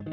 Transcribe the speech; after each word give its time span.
Eh, 0.00 0.06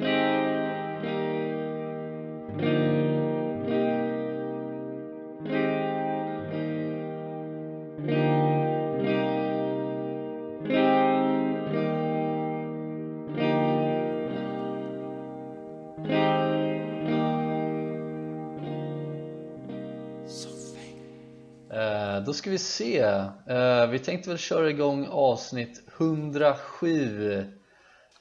Då 22.25 22.33
ska 22.33 22.49
vi 22.49 22.57
se, 22.57 22.99
Eh, 23.47 23.87
vi 23.87 23.99
tänkte 23.99 24.29
väl 24.29 24.37
köra 24.37 24.69
igång 24.69 25.07
avsnitt 25.11 25.83
107 25.97 27.37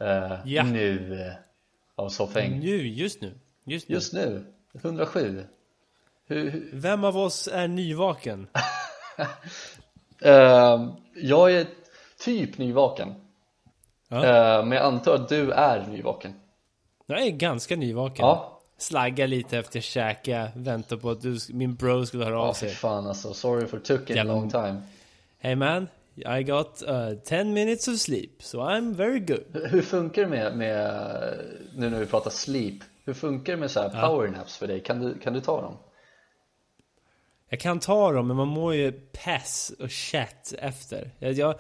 eh, 0.00 0.32
Ja. 0.44 0.62
nu 0.62 1.32
av 2.02 2.08
Soffhäng 2.08 2.58
Nu, 2.60 2.88
just 2.88 3.20
nu. 3.20 3.34
Just 3.64 3.88
nu. 3.88 3.94
Just 3.94 4.12
nu, 4.12 4.44
107 4.74 5.44
hur, 6.26 6.50
hur, 6.50 6.70
Vem 6.72 7.04
av 7.04 7.16
oss 7.16 7.48
är 7.52 7.68
nyvaken? 7.68 8.46
eh, 10.22 10.88
Jag 11.14 11.52
är 11.52 11.66
typ 12.24 12.58
nyvaken 12.58 13.14
Ja. 14.08 14.16
eh, 14.24 14.64
Men 14.64 14.78
jag 14.78 14.86
antar 14.86 15.14
att 15.14 15.28
du 15.28 15.50
är 15.52 15.86
nyvaken 15.86 16.34
Jag 17.06 17.22
är 17.26 17.30
ganska 17.30 17.76
nyvaken. 17.76 18.26
Ja, 18.26 18.58
Slaggar 18.78 19.26
lite 19.26 19.58
efter 19.58 19.80
käka, 19.80 20.48
väntar 20.56 20.96
på 20.96 21.10
att 21.10 21.20
du, 21.22 21.38
min 21.50 21.74
bro 21.74 22.06
skulle 22.06 22.24
höra 22.24 22.34
ja 22.34 22.40
av 22.40 22.52
för 22.52 22.66
sig. 22.66 22.74
fan 22.74 23.06
alltså, 23.06 23.34
sorry 23.34 23.66
for 23.66 23.78
took 23.78 24.10
a 24.10 24.14
Jävla- 24.14 24.32
long 24.34 24.50
time 24.50 24.82
Hey 25.38 25.54
man, 25.56 25.88
I 26.16 26.42
got 26.42 26.82
uh, 26.88 27.14
10 27.24 27.54
minutes 27.54 27.88
of 27.88 27.98
sleep, 27.98 28.42
so 28.42 28.60
I'm 28.60 28.94
very 28.94 29.20
good. 29.20 29.44
Hur 29.70 29.82
funkar 29.82 30.22
det 30.22 30.28
med, 30.28 30.56
med 30.56 31.38
nu 31.74 31.90
när 31.90 31.98
vi 31.98 32.06
pratar 32.06 32.30
sleep 32.30 32.82
Hur 33.04 33.14
funkar 33.14 33.52
det 33.52 33.58
med 33.58 33.70
så 33.70 33.80
här 33.80 34.08
powernaps 34.08 34.56
för 34.56 34.66
dig? 34.66 34.80
Kan 34.80 35.00
du, 35.00 35.18
kan 35.18 35.32
du 35.32 35.40
ta 35.40 35.62
dem? 35.62 35.76
Jag 37.48 37.60
kan 37.60 37.80
ta 37.80 38.12
dem, 38.12 38.26
men 38.26 38.36
man 38.36 38.48
mår 38.48 38.74
ju 38.74 38.92
pass 38.92 39.72
och 39.78 39.90
chat 39.90 40.54
efter. 40.58 41.10
Jag, 41.18 41.32
jag, 41.32 41.54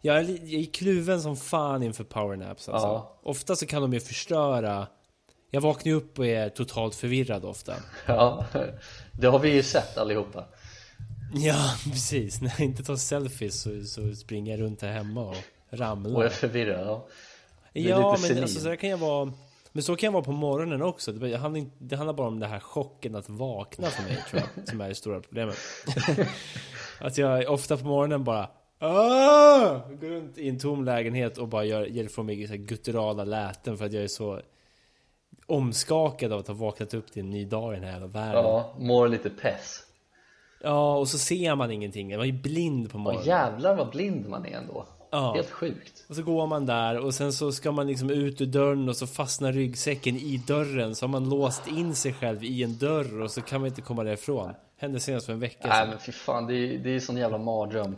jag, 0.00 0.16
är, 0.16 0.72
kluven 0.72 1.22
som 1.22 1.36
fan 1.36 1.82
inför 1.82 2.04
powernaps 2.04 2.68
alltså. 2.68 2.88
Ja. 2.88 3.18
Ofta 3.22 3.56
så 3.56 3.66
kan 3.66 3.82
de 3.82 3.92
ju 3.92 4.00
förstöra. 4.00 4.86
Jag 5.50 5.60
vaknar 5.60 5.92
upp 5.92 6.18
och 6.18 6.26
är 6.26 6.48
totalt 6.48 6.94
förvirrad 6.94 7.44
ofta. 7.44 7.74
Ja, 8.06 8.44
det 9.12 9.26
har 9.26 9.38
vi 9.38 9.54
ju 9.54 9.62
sett 9.62 9.98
allihopa 9.98 10.44
Ja, 11.34 11.74
precis. 11.84 12.40
När 12.40 12.50
jag 12.58 12.60
inte 12.60 12.82
tar 12.82 12.96
selfies 12.96 13.60
så, 13.62 13.84
så 13.84 14.14
springer 14.14 14.52
jag 14.52 14.60
runt 14.60 14.82
här 14.82 14.92
hemma 14.92 15.28
och 15.28 15.36
ramlar. 15.70 16.16
och 16.16 16.24
är 16.24 16.28
förvirrad 16.28 16.86
ja. 16.86 17.06
ja, 17.72 18.16
men 18.28 18.42
alltså, 18.42 18.60
så 18.60 18.76
kan 18.76 18.90
jag 18.90 18.98
vara. 18.98 19.32
Men 19.72 19.82
så 19.82 19.96
kan 19.96 20.06
jag 20.06 20.12
vara 20.12 20.24
på 20.24 20.32
morgonen 20.32 20.82
också. 20.82 21.12
Det, 21.12 21.36
handlar, 21.36 21.58
inte- 21.58 21.76
det 21.78 21.96
handlar 21.96 22.14
bara 22.14 22.28
om 22.28 22.40
det 22.40 22.46
här 22.46 22.60
chocken 22.60 23.14
att 23.14 23.28
vakna 23.28 23.86
för 23.86 24.02
mig, 24.02 24.24
tror 24.30 24.42
jag, 24.56 24.68
som 24.68 24.80
är 24.80 24.88
det 24.88 24.94
stora 24.94 25.20
problemet. 25.20 25.56
att 27.00 27.18
jag 27.18 27.52
ofta 27.52 27.76
på 27.76 27.84
morgonen 27.86 28.24
bara 28.24 28.50
Åh! 28.80 29.90
Går 30.00 30.08
runt 30.08 30.38
i 30.38 30.48
en 30.48 30.58
tom 30.58 30.84
lägenhet 30.84 31.38
och 31.38 31.48
bara 31.48 31.64
gör, 31.64 31.86
ger 31.86 32.04
ifrån 32.04 32.26
mig 32.26 32.46
så 32.46 32.52
här 32.52 32.58
gutturala 32.60 33.24
läten 33.24 33.78
för 33.78 33.84
att 33.86 33.92
jag 33.92 34.02
är 34.04 34.08
så 34.08 34.40
omskakad 35.46 36.32
av 36.32 36.38
att 36.40 36.46
ha 36.48 36.54
vaknat 36.54 36.94
upp 36.94 37.12
till 37.12 37.22
en 37.22 37.30
ny 37.30 37.44
dag 37.44 37.72
i 37.72 37.80
den 37.80 37.88
här 37.88 38.00
världen. 38.00 38.42
Ja, 38.44 38.74
Ja, 38.78 38.84
mår 38.84 39.08
lite 39.08 39.30
pess 39.30 39.80
och 40.64 41.08
så 41.08 41.18
ser 41.18 41.54
man 41.54 41.70
ingenting. 41.70 42.16
Man 42.16 42.26
är 42.26 42.32
blind 42.32 42.90
på 42.90 42.96
Åh 42.98 43.02
morgonen. 43.02 43.26
jävlar 43.26 43.74
vad 43.74 43.90
blind 43.90 44.28
man 44.28 44.46
är 44.46 44.50
ändå 44.56 44.86
Ja. 45.10 45.32
Helt 45.34 45.50
sjukt 45.50 46.04
Och 46.08 46.14
så 46.16 46.22
går 46.22 46.46
man 46.46 46.66
där 46.66 46.98
och 46.98 47.14
sen 47.14 47.32
så 47.32 47.52
ska 47.52 47.72
man 47.72 47.86
liksom 47.86 48.10
ut 48.10 48.40
ur 48.40 48.46
dörren 48.46 48.88
och 48.88 48.96
så 48.96 49.06
fastnar 49.06 49.52
ryggsäcken 49.52 50.16
i 50.16 50.42
dörren 50.46 50.94
så 50.94 51.06
har 51.06 51.08
man 51.10 51.28
låst 51.28 51.66
in 51.68 51.94
sig 51.94 52.12
själv 52.12 52.44
i 52.44 52.62
en 52.62 52.78
dörr 52.78 53.20
och 53.22 53.30
så 53.30 53.40
kan 53.40 53.60
man 53.60 53.68
inte 53.68 53.80
komma 53.82 54.04
därifrån. 54.04 54.52
Hände 54.80 55.00
senast 55.00 55.26
för 55.26 55.32
en 55.32 55.40
vecka 55.40 55.68
Nej 55.68 55.78
sedan. 55.78 55.88
men 55.88 55.98
fy 55.98 56.12
fan, 56.12 56.46
det 56.46 56.54
är, 56.54 56.78
det 56.78 56.90
är 56.90 57.00
sån 57.00 57.16
jävla 57.16 57.38
mardröm 57.38 57.96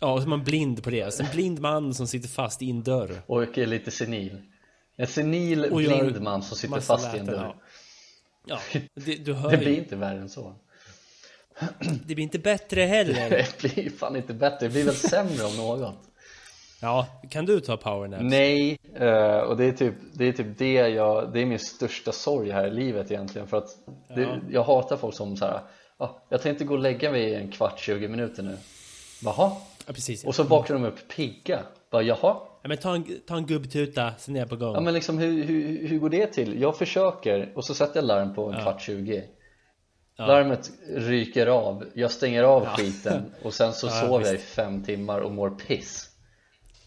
Ja, 0.00 0.12
och 0.12 0.18
så 0.18 0.24
är 0.24 0.28
man 0.28 0.44
blind 0.44 0.82
på 0.84 0.90
det. 0.90 1.14
Så 1.14 1.22
en 1.22 1.28
blind 1.32 1.60
man 1.60 1.94
som 1.94 2.06
sitter 2.06 2.28
fast 2.28 2.62
i 2.62 2.70
en 2.70 2.82
dörr. 2.82 3.22
Och 3.26 3.58
är 3.58 3.66
lite 3.66 3.90
senil 3.90 4.42
En 4.96 5.06
senil 5.06 5.66
blind 5.72 6.22
man 6.22 6.42
som 6.42 6.56
sitter 6.56 6.80
fast 6.80 7.14
i 7.14 7.18
en 7.18 7.26
dörr 7.26 7.54
Ja, 8.46 8.58
ja 8.72 8.80
det, 8.94 9.14
du 9.24 9.34
hör 9.34 9.50
Det 9.50 9.56
ju. 9.56 9.62
blir 9.62 9.78
inte 9.78 9.96
värre 9.96 10.18
än 10.20 10.28
så 10.28 10.54
Det 12.06 12.14
blir 12.14 12.20
inte 12.24 12.38
bättre 12.38 12.80
heller. 12.80 13.30
Det 13.62 13.74
blir 13.74 13.90
fan 13.90 14.16
inte 14.16 14.34
bättre, 14.34 14.66
det 14.66 14.72
blir 14.72 14.84
väl 14.84 14.94
sämre 14.94 15.44
om 15.44 15.56
något 15.56 15.94
Ja, 16.80 17.06
kan 17.30 17.46
du 17.46 17.60
ta 17.60 17.76
powernaps? 17.76 18.22
Nej, 18.24 18.78
eh, 18.94 19.38
och 19.38 19.56
det 19.56 19.64
är 19.64 19.72
typ 19.72 19.94
det, 20.12 20.28
är 20.28 20.32
typ 20.32 20.58
det 20.58 20.72
jag, 20.72 21.32
det 21.32 21.40
är 21.40 21.46
min 21.46 21.58
största 21.58 22.12
sorg 22.12 22.50
här 22.50 22.66
i 22.66 22.70
livet 22.70 23.10
egentligen 23.10 23.48
för 23.48 23.56
att 23.56 23.68
det, 24.14 24.22
Ja. 24.22 24.36
jag 24.50 24.62
hatar 24.62 24.96
folk 24.96 25.14
som 25.14 25.36
så 25.36 25.44
här, 25.44 25.60
ah, 25.96 26.08
jag 26.28 26.42
tänkte 26.42 26.64
gå 26.64 26.74
och 26.74 26.80
lägga 26.80 27.10
mig 27.10 27.22
i 27.22 27.34
en 27.34 27.50
kvart, 27.52 27.80
20 27.80 28.08
minuter 28.08 28.42
nu 28.42 28.56
Jaha? 29.22 29.52
Ja, 29.86 29.92
precis. 29.92 30.24
Och 30.24 30.34
så 30.34 30.42
vaknar 30.42 30.76
de 30.76 30.84
upp 30.84 31.08
pigga, 31.16 31.60
bara 31.90 32.02
jaha? 32.02 32.36
Ja, 32.62 32.68
men 32.68 32.76
ta 32.78 32.94
en, 32.94 33.20
ta 33.26 33.36
en 33.36 33.46
gubbtuta, 33.46 34.12
sen 34.18 34.36
är 34.36 34.40
jag 34.40 34.48
på 34.48 34.56
gång. 34.56 34.74
Ja 34.74 34.80
men 34.80 34.94
liksom 34.94 35.18
hur, 35.18 35.44
hur, 35.44 35.88
hur 35.88 35.98
går 35.98 36.10
det 36.10 36.26
till? 36.26 36.60
Jag 36.60 36.78
försöker 36.78 37.52
och 37.54 37.64
så 37.64 37.74
sätter 37.74 37.96
jag 37.96 38.04
larm 38.04 38.34
på 38.34 38.50
en 38.52 38.62
kvart, 38.62 38.82
20 38.82 39.24
Larmet 40.18 40.70
ryker 40.96 41.46
av, 41.46 41.84
jag 41.94 42.10
stänger 42.10 42.42
av 42.42 42.66
skiten 42.66 43.32
och 43.42 43.54
sen 43.54 43.72
så 43.72 43.88
sover 43.88 44.26
jag 44.26 44.34
i 44.34 44.38
fem 44.38 44.84
timmar 44.84 45.20
och 45.20 45.32
mår 45.32 45.50
piss 45.50 46.04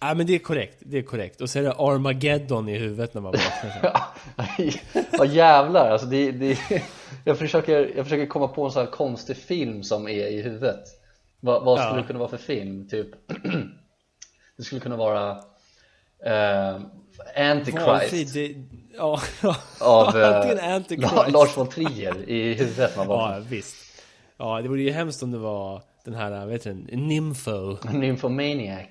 Ja, 0.04 0.14
men 0.14 0.26
det 0.28 0.36
är 0.36 0.40
korrekt. 0.40 0.78
Det 0.80 0.98
är 0.98 1.02
korrekt. 1.04 1.42
Och 1.42 1.50
så 1.50 1.60
är 1.60 1.64
det 1.64 1.72
Armageddon 1.74 2.70
i 2.70 2.78
huvudet 2.78 3.14
när 3.14 3.22
man 3.22 3.32
vaknar. 3.32 3.98
Ja 5.12 5.26
jävlar, 5.26 5.90
alltså 5.92 6.08
det, 6.08 6.32
det, 6.32 6.58
jag, 7.26 7.38
försöker, 7.38 7.92
jag 7.96 8.06
försöker 8.06 8.26
komma 8.26 8.48
på 8.48 8.66
en 8.66 8.72
sån 8.72 8.86
här 8.86 8.92
konstig 8.92 9.38
film 9.38 9.84
som 9.84 10.08
är 10.08 10.28
i 10.28 10.42
huvudet 10.42 10.84
Vad, 11.40 11.64
vad 11.66 11.80
skulle 11.80 11.94
Ja. 11.96 12.02
det 12.02 12.08
kunna 12.08 12.20
vara 12.20 12.30
för 12.30 12.38
film? 12.38 12.90
Typ 12.90 13.08
Det 14.58 14.64
skulle 14.64 14.82
kunna 14.82 14.96
vara 14.96 15.44
eh, 16.26 16.82
Antichrist 17.52 18.36
ja, 18.98 19.20
av. 19.80 20.14
La- 20.16 21.28
Lars 21.28 21.58
von 21.58 21.68
Trier 21.68 22.30
i 22.30 22.54
huvudet 22.54 22.98
man 22.98 23.08
Ja, 23.08 23.16
bara 23.16 23.40
visst. 23.40 23.76
Ja, 24.38 24.62
det 24.62 24.70
vore 24.70 24.82
ju 24.82 24.92
hemskt 24.92 25.24
om 25.24 25.32
det 25.32 25.38
var 25.38 25.82
den 26.06 26.14
här, 26.14 26.46
vet 26.46 26.64
du, 26.64 26.74
Nympho. 26.74 27.78
Nymphomaniac 27.92 28.88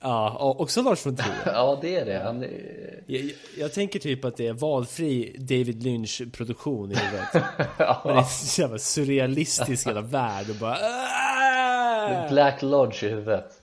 Ja, 0.00 0.54
också 0.58 0.82
Lars 0.82 1.06
von 1.06 1.16
Trier. 1.16 1.36
Ja 1.46 1.78
det 1.82 1.96
är 1.96 2.04
det, 2.04 2.18
han 2.24 2.42
är, 2.42 3.02
Jag, 3.06 3.30
jag, 3.58 3.72
tänker 3.72 3.98
typ 3.98 4.24
att 4.24 4.36
det 4.36 4.46
är 4.46 4.52
valfri 4.52 5.36
David 5.38 5.82
Lynch-produktion 5.82 6.92
i 6.92 6.94
huvudet. 6.94 7.28
Men 8.04 8.14
det 8.14 8.20
är 8.20 8.22
så 8.22 8.60
jävla 8.60 8.78
surrealistisk 8.78 9.86
jävla 9.86 10.00
värld 10.00 10.50
och 10.50 10.56
bara... 10.56 10.76
Black 12.28 12.62
Lodge 12.62 13.04
i 13.04 13.08
huvudet 13.08 13.55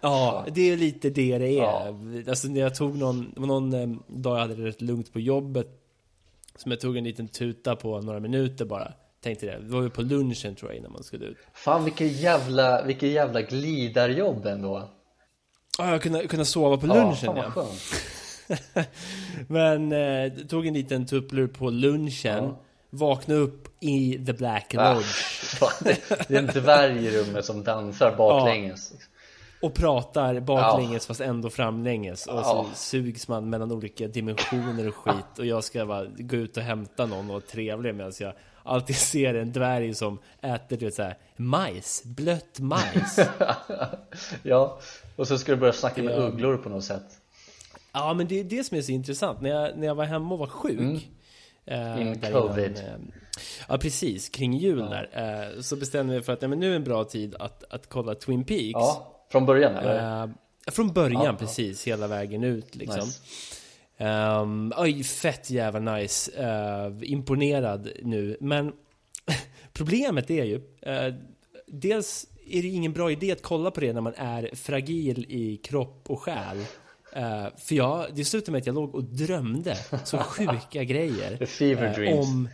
Ja, 0.00 0.46
det 0.52 0.60
är 0.70 0.76
lite 0.76 1.10
det 1.10 1.38
det 1.38 1.48
är. 1.58 1.62
Ja. 1.62 1.96
Alltså 2.28 2.48
när 2.48 2.60
jag 2.60 2.74
tog 2.74 2.98
någon, 2.98 3.34
någon 3.36 3.72
eh, 3.74 3.88
dag 4.06 4.36
jag 4.36 4.40
hade 4.40 4.54
det 4.54 4.64
rätt 4.68 4.80
lugnt 4.80 5.12
på 5.12 5.20
jobbet. 5.20 5.66
Som 6.56 6.70
jag 6.70 6.80
tog 6.80 6.96
en 6.96 7.04
liten 7.04 7.28
tuta 7.28 7.76
på 7.76 8.00
några 8.00 8.20
minuter 8.20 8.64
bara. 8.64 8.92
Tänkte 9.22 9.46
det, 9.46 9.58
det 9.58 9.68
var 9.72 9.82
ju 9.82 9.90
på 9.90 10.02
lunchen 10.02 10.54
tror 10.54 10.70
jag 10.70 10.78
innan 10.78 10.92
man 10.92 11.02
skulle 11.04 11.26
ut. 11.26 11.36
Fan 11.54 11.84
vilket 11.84 12.12
jävla, 12.12 12.82
vilket 12.84 13.08
jävla 13.08 13.42
glidarjobb 13.42 14.46
ändå 14.46 14.88
Ja, 15.78 15.90
jag 15.90 16.02
kunde, 16.02 16.26
kunde 16.26 16.44
sova 16.44 16.76
på 16.76 16.86
Ja, 16.86 16.94
lunchen 16.94 17.16
fan 17.16 17.36
ja. 17.36 17.42
vad 17.42 17.52
skönt 17.66 18.88
Men 19.48 19.92
eh, 19.92 20.32
tog 20.48 20.66
en 20.66 20.74
liten 20.74 21.06
tupplur 21.06 21.46
på 21.46 21.70
lunchen. 21.70 22.54
Vaknade 22.90 23.40
upp 23.40 23.68
i 23.80 24.24
the 24.26 24.32
black 24.32 24.74
Ah. 24.78 24.94
lodge. 24.94 25.06
Fan, 25.58 25.70
det, 25.80 25.98
det 26.28 26.34
är 26.34 26.38
en 26.38 26.46
dvärg 26.46 27.06
i 27.06 27.10
rummet 27.10 27.44
som 27.44 27.64
dansar 27.64 28.16
baklänges 28.16 28.92
Och 29.62 29.74
pratar 29.74 30.40
baklänges 30.40 31.06
fast 31.06 31.20
ändå 31.20 31.50
framlänges. 31.50 32.26
Och 32.26 32.44
så 32.44 32.50
Ja. 32.50 32.66
sugs 32.74 33.28
man 33.28 33.50
mellan 33.50 33.72
olika 33.72 34.08
dimensioner 34.08 34.88
och 34.88 34.94
skit. 34.94 35.38
Och 35.38 35.46
jag 35.46 35.64
ska 35.64 35.86
bara 35.86 36.06
gå 36.06 36.36
ut 36.36 36.56
och 36.56 36.62
hämta 36.62 37.06
någon 37.06 37.18
och 37.18 37.26
vara 37.26 37.40
trevlig 37.40 37.94
medan 37.94 38.12
jag 38.20 38.32
alltid 38.62 38.96
ser 39.12 39.34
en 39.34 39.52
dvärg 39.52 39.94
som 39.94 40.18
äter 40.42 40.76
du 40.76 40.84
vet, 40.84 40.94
så 40.94 41.02
här, 41.02 41.18
majs, 41.36 42.02
blött 42.04 42.58
majs. 42.60 43.18
Ja, 44.42 44.78
och 45.16 45.28
så 45.28 45.38
ska 45.38 45.52
du 45.52 45.58
börja 45.58 45.72
snacka 45.72 46.02
med 46.02 46.12
Ja. 46.12 46.16
ugglor 46.16 46.56
på 46.56 46.68
något 46.68 46.84
sätt 46.84 47.02
ja 47.92 48.14
men 48.14 48.26
det 48.28 48.40
är 48.40 48.44
det 48.44 48.64
som 48.64 48.76
är 48.76 48.82
så 48.82 48.92
intressant. 48.92 49.40
När 49.40 49.50
jag, 49.50 49.78
när 49.78 49.86
jag 49.86 49.94
var 49.94 50.04
hemma 50.04 50.32
och 50.34 50.38
var 50.38 50.46
sjuk. 50.46 51.08
eh, 51.66 52.00
In 52.00 52.20
där 52.20 52.32
covid. 52.32 52.64
innan, 52.64 52.76
eh, 52.84 52.94
ja 53.68 53.78
precis, 53.78 54.28
kring 54.28 54.52
jul 54.56 54.78
där. 54.78 55.08
Eh, 55.56 55.60
så 55.60 55.76
bestämde 55.76 56.14
vi 56.14 56.22
för 56.22 56.32
att 56.32 56.42
ja, 56.42 56.48
men 56.48 56.60
nu 56.60 56.72
är 56.72 56.76
en 56.76 56.84
bra 56.84 57.04
tid 57.04 57.34
att, 57.34 57.64
att 57.70 57.88
kolla 57.88 58.14
Twin 58.14 58.44
Peaks. 58.44 58.70
Ja, 58.72 59.19
från 59.30 59.46
början 59.46 59.76
eller? 59.76 60.22
Eh, 60.22 60.30
från 60.66 60.92
början 60.92 61.22
Ja, 61.22 61.30
ja. 61.30 61.36
precis, 61.36 61.86
hela 61.86 62.06
vägen 62.06 62.44
ut 62.44 62.74
liksom. 62.74 63.06
Nice. 63.06 63.20
Ehm, 63.96 64.72
oj, 64.76 65.04
fett 65.04 65.50
jävla 65.50 65.94
nice. 65.94 66.32
Eh, 66.32 67.10
imponerad 67.10 67.88
nu. 68.02 68.36
Men 68.40 68.72
problemet 69.72 70.30
är 70.30 70.44
ju, 70.44 70.60
eh, 70.82 71.14
dels 71.66 72.26
är 72.50 72.62
det 72.62 72.68
ingen 72.68 72.92
bra 72.92 73.10
idé 73.10 73.32
att 73.32 73.42
kolla 73.42 73.70
på 73.70 73.80
det 73.80 73.92
när 73.92 74.00
man 74.00 74.14
är 74.16 74.50
fragil 74.54 75.26
i 75.28 75.56
kropp 75.56 76.04
och 76.08 76.20
själ. 76.20 76.64
Uh, 77.16 77.48
för 77.56 77.74
jag, 77.74 78.06
det 78.14 78.24
slutade 78.24 78.52
med 78.52 78.58
att 78.58 78.66
jag 78.66 78.74
låg 78.74 78.94
och 78.94 79.04
drömde 79.04 79.76
så 80.04 80.18
sjuka 80.18 80.84
grejer. 80.84 81.38
Uh. 82.00 82.18
Om, 82.18 82.48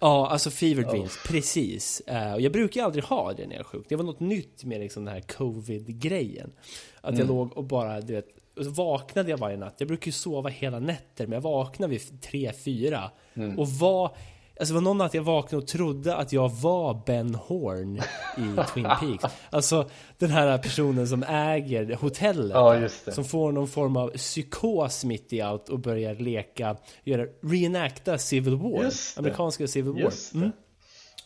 ja, 0.00 0.28
alltså 0.28 0.50
fever 0.50 0.82
dreams, 0.82 1.16
oh. 1.16 1.32
precis. 1.32 2.02
Uh, 2.10 2.32
och 2.34 2.40
jag 2.40 2.52
brukar 2.52 2.84
aldrig 2.84 3.04
ha 3.04 3.32
det 3.32 3.46
när 3.46 3.52
jag 3.52 3.60
är 3.60 3.64
sjuk. 3.64 3.86
Det 3.88 3.96
var 3.96 4.04
något 4.04 4.20
nytt 4.20 4.64
med 4.64 4.80
liksom 4.80 5.04
den 5.04 5.14
här 5.14 5.20
covid-grejen. 5.20 6.52
Att 7.00 7.10
mm. 7.10 7.18
jag 7.20 7.28
låg 7.28 7.56
och 7.56 7.64
bara, 7.64 8.00
du 8.00 8.12
vet, 8.12 8.28
och 8.56 8.64
så 8.64 8.70
vaknade 8.70 9.30
jag 9.30 9.38
varje 9.38 9.56
natt. 9.56 9.74
Jag 9.78 9.88
brukar 9.88 10.06
ju 10.06 10.12
sova 10.12 10.48
hela 10.48 10.78
nätter, 10.78 11.26
men 11.26 11.32
jag 11.32 11.40
vaknade 11.40 11.90
vid 11.90 12.22
tre 12.22 12.52
fyra 12.52 13.10
mm. 13.34 13.58
och 13.58 13.68
var 13.68 14.16
Alltså 14.60 14.74
det 14.74 14.80
var 14.80 14.84
någon 14.84 14.98
natt 14.98 15.14
jag 15.14 15.22
vaknade 15.22 15.62
och 15.62 15.68
trodde 15.68 16.16
att 16.16 16.32
jag 16.32 16.48
var 16.48 17.02
Ben 17.06 17.34
Horn 17.34 17.96
i 18.36 18.66
Twin 18.74 18.84
Peaks. 19.00 19.34
Alltså 19.50 19.90
den 20.18 20.30
här 20.30 20.58
personen 20.58 21.08
som 21.08 21.22
äger 21.22 21.94
hotellet. 21.94 22.50
Ja, 22.54 22.88
som 22.88 23.24
får 23.24 23.52
någon 23.52 23.68
form 23.68 23.96
av 23.96 24.08
psykos 24.08 25.04
mitt 25.04 25.32
i 25.32 25.40
allt 25.40 25.68
och 25.68 25.78
börjar 25.78 26.14
leka, 26.14 26.76
göra, 27.04 27.26
reenacta 27.42 28.18
Civil 28.18 28.56
War. 28.56 28.90
Amerikanska 29.16 29.66
Civil 29.66 29.92
War. 29.92 30.12
Mm. 30.34 30.52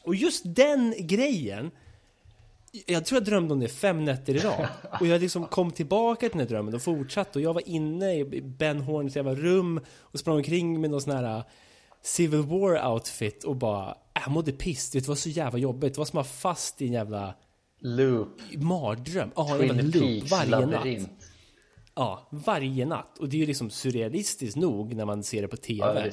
Och 0.05 0.15
just 0.15 0.43
den 0.45 0.95
grejen 0.99 1.71
jag 2.87 3.05
tror 3.05 3.17
jag 3.17 3.25
drömde 3.25 3.55
om 3.55 3.61
det 3.61 3.69
fem 3.69 4.05
nätter 4.05 4.35
i 4.35 4.39
rad. 4.39 4.69
Och 5.01 5.07
jag 5.07 5.21
liksom 5.21 5.47
kom 5.47 5.71
tillbaka 5.71 6.21
till 6.21 6.31
den 6.31 6.41
här 6.41 6.47
drömmen 6.47 6.75
och 6.75 6.83
fortsatte. 6.83 7.39
Och 7.39 7.43
jag 7.43 7.55
var 7.55 7.69
inne 7.69 8.15
i 8.15 8.43
Ben 8.43 8.81
Horns 8.81 9.17
jävla 9.17 9.35
rum 9.35 9.81
och 10.01 10.19
sprang 10.19 10.37
omkring 10.37 10.81
med 10.81 10.91
någon 10.91 11.01
sån 11.01 11.13
här 11.13 11.45
Civil 12.05 12.43
War 12.43 12.93
outfit 12.93 13.45
och 13.45 13.57
bara, 13.57 13.97
jag 14.15 14.31
mådde 14.31 14.53
piss. 14.53 14.91
Det 14.91 15.09
var 15.09 15.15
så 15.15 15.29
jävla 15.29 15.59
jobbigt. 15.59 15.95
Det 15.95 15.99
var 15.99 16.05
som 16.05 16.19
att 16.19 16.27
vara 16.27 16.55
fast 16.55 16.83
i 16.83 16.87
en 16.87 16.93
jävla 16.93 17.35
loop. 17.81 18.41
Mardröm. 18.57 19.31
Ja, 19.37 19.57
Twin 19.59 19.71
en 19.71 19.91
loop 19.91 20.31
varje 20.31 20.51
labyrint. 20.51 21.09
natt. 21.09 21.29
Ja, 21.95 22.29
varje 22.31 22.87
natt. 22.87 23.19
Och 23.19 23.29
det 23.29 23.37
är 23.37 23.39
ju 23.39 23.47
liksom 23.47 23.71
surrealistiskt 23.71 24.57
nog 24.57 24.95
när 24.95 25.05
man 25.05 25.23
ser 25.23 25.43
det 25.43 25.49
på 25.49 25.57
TV. 25.57 26.03
Ja, 26.05 26.11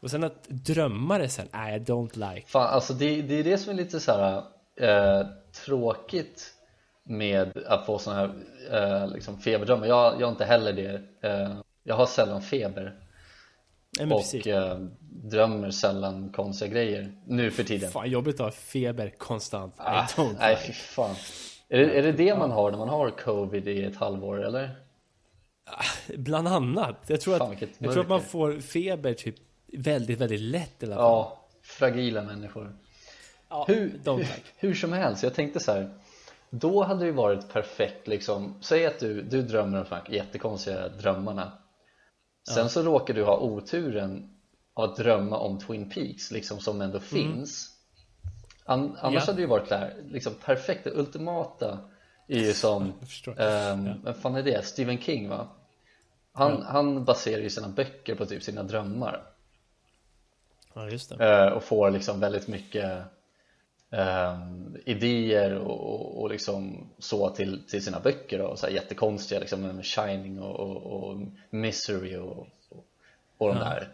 och 0.00 0.10
sen 0.10 0.24
att 0.24 0.48
drömma 0.48 1.18
det 1.18 1.28
sen, 1.28 1.48
nej, 1.52 1.76
I 1.76 1.78
don't 1.78 2.34
like. 2.34 2.46
Fan, 2.46 2.66
alltså 2.66 2.94
det, 2.94 3.22
det 3.22 3.34
är 3.34 3.44
det 3.44 3.58
som 3.58 3.70
är 3.70 3.74
lite 3.76 4.00
så 4.00 4.12
här 4.12 4.42
eh, 4.76 5.26
tråkigt 5.64 6.54
med 7.04 7.56
att 7.66 7.86
få 7.86 7.98
sådana 7.98 8.20
här 8.20 9.02
eh, 9.02 9.08
liksom 9.12 9.38
feberdrömmar. 9.38 9.86
Jag, 9.86 10.20
jag 10.20 10.26
har 10.26 10.32
inte 10.32 10.44
heller 10.44 10.72
det. 10.72 11.02
Eh, 11.28 11.60
jag 11.82 11.96
har 11.96 12.06
sällan 12.06 12.42
feber. 12.42 12.94
Ja, 13.98 14.14
och 14.14 14.46
eh, 14.46 14.78
drömmer 15.00 15.70
sällan 15.70 16.32
konstiga 16.32 16.70
grejer 16.72 17.12
nu 17.26 17.50
för 17.50 17.64
tiden. 17.64 17.90
Fan 17.90 18.10
jobbigt 18.10 18.34
att 18.34 18.46
ha 18.46 18.50
feber 18.50 19.14
konstant. 19.18 19.74
Ah, 19.76 20.06
Nej 20.38 20.56
fy 20.56 20.72
fan. 20.72 21.16
Är 21.68 21.78
det, 21.78 21.98
är 21.98 22.02
det 22.02 22.12
det 22.12 22.38
man 22.38 22.50
har 22.50 22.70
när 22.70 22.78
man 22.78 22.88
har 22.88 23.10
covid 23.10 23.68
i 23.68 23.82
ett 23.82 23.96
halvår 23.96 24.44
eller? 24.44 24.76
Ah, 25.64 25.84
bland 26.16 26.48
annat. 26.48 26.96
Jag 27.06 27.20
tror, 27.20 27.38
fan, 27.38 27.52
att, 27.52 27.62
jag 27.78 27.92
tror 27.92 28.02
att 28.02 28.08
man 28.08 28.22
får 28.22 28.60
feber 28.60 29.14
typ 29.14 29.34
väldigt 29.72 30.18
väldigt 30.18 30.40
lätt 30.40 30.82
i 30.82 30.86
alla 30.86 30.94
fall. 30.94 31.04
Ja, 31.04 31.48
fragila 31.62 32.22
människor. 32.22 32.76
Ja, 33.48 33.64
hur, 33.68 34.00
hur, 34.04 34.26
hur, 34.56 34.74
som 34.74 34.92
helst, 34.92 35.22
jag 35.22 35.34
tänkte 35.34 35.60
så 35.60 35.72
här. 35.72 35.94
Då 36.50 36.82
hade 36.82 37.04
det 37.04 37.12
varit 37.12 37.52
perfekt 37.52 38.08
liksom. 38.08 38.54
Säg 38.60 38.86
att 38.86 38.98
du, 38.98 39.22
du 39.22 39.42
drömmer 39.42 39.78
om 39.78 40.00
de 40.06 40.14
jättekonstiga 40.14 40.88
drömmarna 40.88 41.52
Sen 42.54 42.62
ja. 42.62 42.68
så 42.68 42.82
råkar 42.82 43.14
du 43.14 43.24
ha 43.24 43.38
oturen 43.38 44.30
att 44.74 44.96
drömma 44.96 45.38
om 45.38 45.58
Twin 45.58 45.90
Peaks 45.90 46.30
liksom 46.30 46.60
som 46.60 46.80
ändå 46.80 46.98
mm. 46.98 47.08
finns 47.08 47.76
An 48.64 48.96
annars 49.00 49.14
ja. 49.14 49.20
hade 49.20 49.36
det 49.36 49.42
ju 49.42 49.48
varit 49.48 49.68
där, 49.68 49.94
liksom 50.08 50.34
perfekt, 50.44 50.84
det 50.84 50.90
ultimata 50.90 51.78
är 52.26 52.38
ju 52.38 52.52
som, 52.52 52.82
um, 52.82 52.94
ja. 53.34 53.94
vem 54.04 54.14
fan 54.14 54.36
är 54.36 54.42
det? 54.42 54.64
Stephen 54.64 54.98
King 54.98 55.28
va? 55.28 55.48
Han, 56.32 56.52
ja. 56.52 56.64
han 56.66 57.04
baserar 57.04 57.42
ju 57.42 57.50
sina 57.50 57.68
böcker 57.68 58.14
på 58.14 58.26
typ 58.26 58.42
sina 58.42 58.62
drömmar 58.62 59.22
Ja 60.74 60.88
just 60.88 61.18
det 61.18 61.46
uh, 61.46 61.52
Och 61.52 61.62
får 61.62 61.90
liksom 61.90 62.20
väldigt 62.20 62.48
mycket 62.48 63.02
idéer 64.84 65.54
och, 65.54 66.22
och, 66.22 66.30
liksom 66.30 66.86
så 66.98 67.30
till, 67.30 67.62
till 67.68 67.84
sina 67.84 68.00
böcker 68.00 68.38
då, 68.38 68.44
och 68.44 68.58
så 68.58 68.66
här 68.66 68.72
jättekonstiga 68.72 69.40
liksom 69.40 69.62
med 69.62 69.84
Shining 69.86 70.40
och, 70.40 70.60
och, 70.60 71.10
och 71.10 71.20
Misery 71.50 72.16
och, 72.16 72.48
och, 73.38 73.54
de 73.54 73.58
där. 73.58 73.88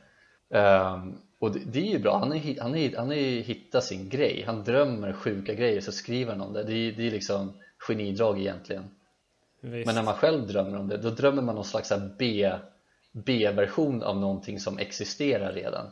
Um, 0.95 1.19
och 1.39 1.53
det, 1.53 1.61
det, 1.67 1.79
är 1.79 1.93
ju 1.93 1.99
bra, 1.99 2.19
han 2.19 2.31
har 2.31 2.61
han 2.61 2.75
är, 2.75 2.97
han 2.97 3.13
är 3.13 3.41
hittat 3.41 3.85
sin 3.85 4.09
grej, 4.09 4.45
han 4.47 4.65
drömmer 4.65 5.13
sjuka 5.13 5.55
grejer 5.55 5.81
så 5.81 5.93
skriver 5.93 6.33
han 6.33 6.41
om 6.41 6.53
det, 6.53 6.65
det 6.65 6.73
är, 6.73 6.93
det 6.93 7.07
är 7.07 7.11
liksom 7.11 7.53
genidrag 7.79 8.41
egentligen. 8.41 8.85
Visst. 9.61 9.87
Men 9.87 9.95
när 9.95 10.03
man 10.03 10.15
själv 10.15 10.47
drömmer 10.47 10.79
om 10.79 10.89
det, 10.89 10.97
då 10.97 11.11
drömmer 11.11 11.43
man 11.43 11.55
någon 11.55 11.65
slags 11.65 11.93
B 12.19 12.53
B-version 13.13 14.03
av 14.03 14.17
någonting 14.17 14.61
som 14.61 14.79
existerar 14.79 15.53
redan 15.53 15.87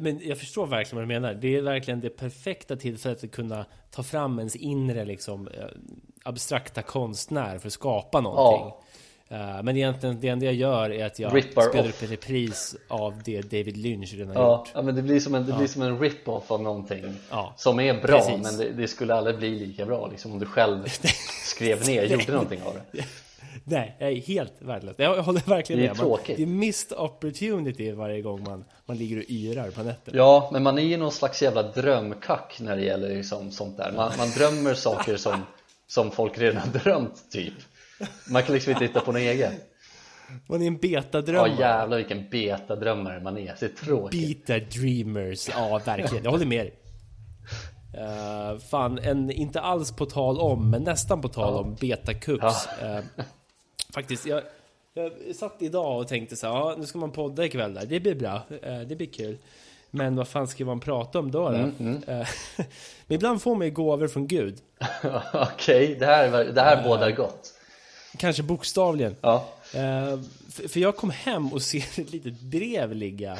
men 0.00 0.20
jag 0.22 0.38
förstår 0.38 0.66
verkligen 0.66 0.96
vad 0.96 1.04
du 1.04 1.20
menar. 1.20 1.34
Det 1.34 1.56
är 1.56 1.62
verkligen 1.62 2.00
det 2.00 2.10
perfekta 2.10 2.76
tillfället 2.76 3.24
att 3.24 3.30
kunna 3.30 3.66
ta 3.90 4.02
fram 4.02 4.38
ens 4.38 4.56
inre 4.56 5.04
liksom, 5.04 5.48
eh, 5.48 5.64
abstrakta 6.22 6.82
konstnär 6.82 7.58
för 7.58 7.66
att 7.66 7.72
skapa 7.72 8.20
någonting. 8.20 8.66
Ja. 8.66 8.82
Uh, 9.32 9.62
men 9.62 9.76
egentligen 9.76 10.20
det 10.20 10.28
enda 10.28 10.46
jag 10.46 10.54
gör 10.54 10.90
är 10.90 11.06
att 11.06 11.18
jag 11.18 11.36
Rippar 11.36 11.62
spelar 11.62 11.84
off. 11.84 11.90
upp 11.90 12.02
en 12.02 12.08
repris 12.08 12.76
av 12.88 13.22
det 13.24 13.42
David 13.42 13.76
Lynch 13.76 14.14
redan 14.14 14.34
ja, 14.34 14.58
gjort. 14.58 14.70
Ja, 14.74 14.82
men 14.82 14.94
det 14.94 15.02
blir 15.02 15.20
som 15.20 15.34
en, 15.34 15.44
det 15.46 15.50
ja. 15.50 15.58
blir 15.58 15.66
som 15.66 15.82
en 15.82 15.98
rip-off 15.98 16.50
av 16.50 16.62
någonting 16.62 17.04
ja. 17.30 17.54
som 17.56 17.80
är 17.80 17.94
bra, 17.94 18.18
Precis. 18.18 18.42
men 18.42 18.56
det, 18.56 18.70
det, 18.70 18.88
skulle 18.88 19.14
aldrig 19.14 19.38
bli 19.38 19.66
lika 19.66 19.86
bra 19.86 20.08
liksom, 20.08 20.32
om 20.32 20.38
du 20.38 20.46
själv 20.46 20.84
skrev 21.44 21.86
ner, 21.86 22.04
gjorde 22.04 22.32
någonting 22.32 22.62
av 22.62 22.76
det. 22.92 23.04
Nej, 23.64 23.96
jag 23.98 24.12
är 24.12 24.16
helt 24.16 24.52
värdelös. 24.58 24.94
Jag 24.98 25.22
håller 25.22 25.40
verkligen 25.40 25.80
med. 25.82 25.90
Det 25.90 25.94
är 25.94 25.98
tråkigt. 25.98 26.36
det 26.36 26.42
är 26.42 26.46
missed 26.46 26.98
opportunity 26.98 27.92
varje 27.92 28.22
gång 28.22 28.42
man, 28.42 28.64
man 28.86 28.96
ligger 28.96 29.18
och 29.18 29.24
yrar 29.28 29.70
på 29.70 29.82
nätter. 29.82 30.12
Ja, 30.16 30.48
men 30.52 30.62
man 30.62 30.78
är 30.78 30.82
ju 30.82 30.96
någon 30.96 31.12
slags 31.12 31.42
jävla 31.42 31.62
drömkack 31.62 32.56
när 32.60 32.76
det 32.76 32.82
gäller 32.82 33.08
liksom 33.08 33.50
sånt 33.50 33.76
där. 33.76 33.92
Man, 33.96 34.12
man 34.18 34.30
drömmer 34.30 34.74
saker 34.74 35.16
som, 35.16 35.42
som 35.86 36.10
folk 36.10 36.38
redan 36.38 36.56
har 36.56 36.78
drömt, 36.78 37.30
typ. 37.30 37.54
Man 38.30 38.42
kan 38.42 38.54
liksom 38.54 38.72
inte 38.72 38.84
hitta 38.84 39.00
på 39.00 39.12
något 39.12 39.20
eget. 39.20 39.52
Man 40.46 40.62
är 40.62 40.66
en 40.66 40.76
betadrömmare. 40.76 41.48
Ja 41.48 41.60
jävlar 41.60 41.96
vilken 41.96 42.28
betadrömmare 42.28 43.20
man 43.20 43.38
är. 43.38 43.56
Det 43.60 43.66
är 43.66 43.84
tråkigt. 43.84 44.46
Beta 44.46 44.64
dreamers. 44.80 45.48
Ja 45.48 45.80
verkligen. 45.84 46.24
Jag 46.24 46.30
håller 46.30 46.46
med 46.46 46.66
dig. 46.66 46.78
Uh, 47.94 48.58
fan, 48.58 48.98
en, 48.98 49.30
inte 49.30 49.60
alls 49.60 49.92
på 49.92 50.06
tal 50.06 50.38
om, 50.38 50.70
men 50.70 50.82
nästan 50.82 51.20
på 51.20 51.28
tal 51.28 51.54
ja. 51.54 51.60
om 51.60 51.74
betakux. 51.74 52.44
Ja. 52.80 52.98
Uh, 52.98 53.04
Faktiskt, 53.94 54.26
jag, 54.26 54.42
jag 54.94 55.12
satt 55.36 55.56
idag 55.62 56.00
och 56.00 56.08
tänkte 56.08 56.36
så 56.36 56.46
här, 56.46 56.54
ja, 56.54 56.74
nu 56.78 56.86
ska 56.86 56.98
man 56.98 57.12
podda 57.12 57.44
ikväll 57.44 57.74
där. 57.74 57.86
Det 57.86 58.00
blir 58.00 58.14
bra, 58.14 58.42
eh, 58.62 58.80
det 58.80 58.96
blir 58.96 59.06
kul. 59.06 59.38
Men 59.90 60.16
vad 60.16 60.28
fan 60.28 60.48
ska 60.48 60.64
man 60.64 60.80
prata 60.80 61.18
om 61.18 61.30
då? 61.30 61.48
då? 61.48 61.54
Mm, 61.54 61.74
mm. 61.78 62.02
Eh, 62.06 62.28
men 63.06 63.14
ibland 63.14 63.42
får 63.42 63.54
man 63.54 63.66
ju 63.66 63.72
gåvor 63.72 64.08
från 64.08 64.26
Gud. 64.26 64.58
Okej, 65.32 65.84
okay, 65.84 65.94
det 65.94 66.06
här, 66.06 66.44
det 66.44 66.60
här 66.60 66.76
uh, 66.76 66.84
bådar 66.84 67.10
gott. 67.10 67.54
Kanske 68.16 68.42
bokstavligen. 68.42 69.16
Ja. 69.20 69.48
Uh, 69.74 70.20
för, 70.50 70.68
för 70.68 70.80
jag 70.80 70.96
kom 70.96 71.10
hem 71.10 71.52
och 71.52 71.62
ser 71.62 72.00
ett 72.00 72.12
litet 72.12 72.40
brev 72.40 72.94
ligga 72.94 73.38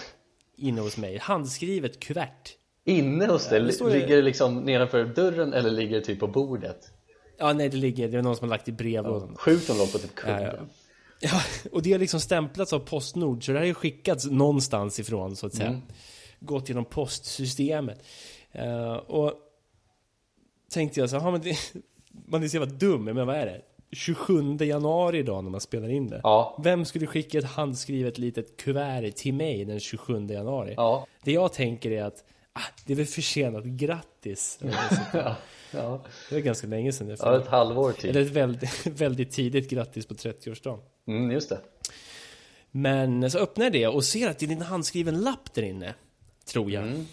inne 0.56 0.80
hos 0.80 0.96
mig. 0.96 1.18
Handskrivet 1.18 2.00
kuvert. 2.00 2.56
Inne 2.84 3.26
hos 3.26 3.48
dig? 3.48 3.60
Det 3.60 3.84
ligger 3.84 4.16
det 4.16 4.22
liksom 4.22 4.60
nedanför 4.60 5.04
dörren 5.04 5.52
eller 5.52 5.70
ligger 5.70 5.96
det 5.96 6.04
typ 6.04 6.20
på 6.20 6.26
bordet? 6.26 6.90
Ja, 7.42 7.52
nej 7.52 7.68
det 7.68 7.76
ligger, 7.76 8.08
det 8.08 8.18
är 8.18 8.22
någon 8.22 8.36
som 8.36 8.48
har 8.48 8.56
lagt 8.56 8.68
i 8.68 8.72
brevlådan. 8.72 9.28
Ja, 9.32 9.38
sjukt 9.38 9.70
om 9.70 9.78
låg 9.78 9.92
på 9.92 9.98
typ 9.98 10.14
kudden. 10.14 10.68
Ja, 11.20 11.42
och 11.72 11.82
det 11.82 11.92
har 11.92 11.98
liksom 11.98 12.20
stämplats 12.20 12.72
av 12.72 12.78
Postnord, 12.78 13.46
så 13.46 13.52
det 13.52 13.58
har 13.58 13.66
ju 13.66 13.74
skickats 13.74 14.26
någonstans 14.26 15.00
ifrån 15.00 15.36
så 15.36 15.46
att 15.46 15.54
säga. 15.54 15.68
Mm. 15.68 15.82
Gått 16.40 16.68
genom 16.68 16.84
postsystemet. 16.84 18.04
Uh, 18.58 18.92
och 18.92 19.32
tänkte 20.72 21.00
jag 21.00 21.10
så 21.10 21.18
här, 21.18 21.30
men 21.30 21.40
det, 21.40 21.56
man 22.26 22.42
är 22.42 22.48
så 22.48 22.56
jävla 22.56 22.72
dum, 22.72 23.04
men 23.04 23.26
vad 23.26 23.36
är 23.36 23.46
det? 23.46 23.60
27 23.92 24.56
januari 24.60 25.18
idag 25.18 25.44
när 25.44 25.50
man 25.50 25.60
spelar 25.60 25.88
in 25.88 26.08
det. 26.08 26.20
Ja. 26.22 26.58
Vem 26.62 26.84
skulle 26.84 27.06
skicka 27.06 27.38
ett 27.38 27.44
handskrivet 27.44 28.18
litet 28.18 28.56
kuvert 28.56 29.10
till 29.10 29.34
mig 29.34 29.64
den 29.64 29.80
27 29.80 30.26
januari? 30.26 30.74
Ja. 30.76 31.06
Det 31.24 31.32
jag 31.32 31.52
tänker 31.52 31.90
är 31.90 32.04
att 32.04 32.24
ah, 32.52 32.60
det 32.84 32.92
är 32.92 32.96
väl 32.96 33.06
försenat, 33.06 33.64
grattis. 33.64 34.58
ja. 35.12 35.36
Ja. 35.72 36.00
Det 36.28 36.34
var 36.34 36.42
ganska 36.42 36.66
länge 36.66 36.92
sedan. 36.92 37.16
Ja, 37.20 37.38
ett 37.38 37.48
halvår 37.48 37.92
till. 37.92 38.10
Eller 38.10 38.22
ett 38.22 38.30
väldigt, 38.30 38.86
väldigt 39.00 39.30
tidigt 39.30 39.70
grattis 39.70 40.06
på 40.06 40.14
30-årsdagen. 40.14 40.80
Mm, 41.06 41.30
just 41.30 41.48
det. 41.48 41.60
Men 42.70 43.30
så 43.30 43.38
öppnar 43.38 43.64
jag 43.64 43.72
det 43.72 43.86
och 43.86 44.04
ser 44.04 44.28
att 44.28 44.38
det 44.38 44.46
är 44.46 44.52
en 44.52 44.62
handskriven 44.62 45.20
lapp 45.20 45.54
där 45.54 45.62
inne. 45.62 45.94
Tror 46.44 46.70
jag. 46.70 46.82
Mm. 46.82 47.06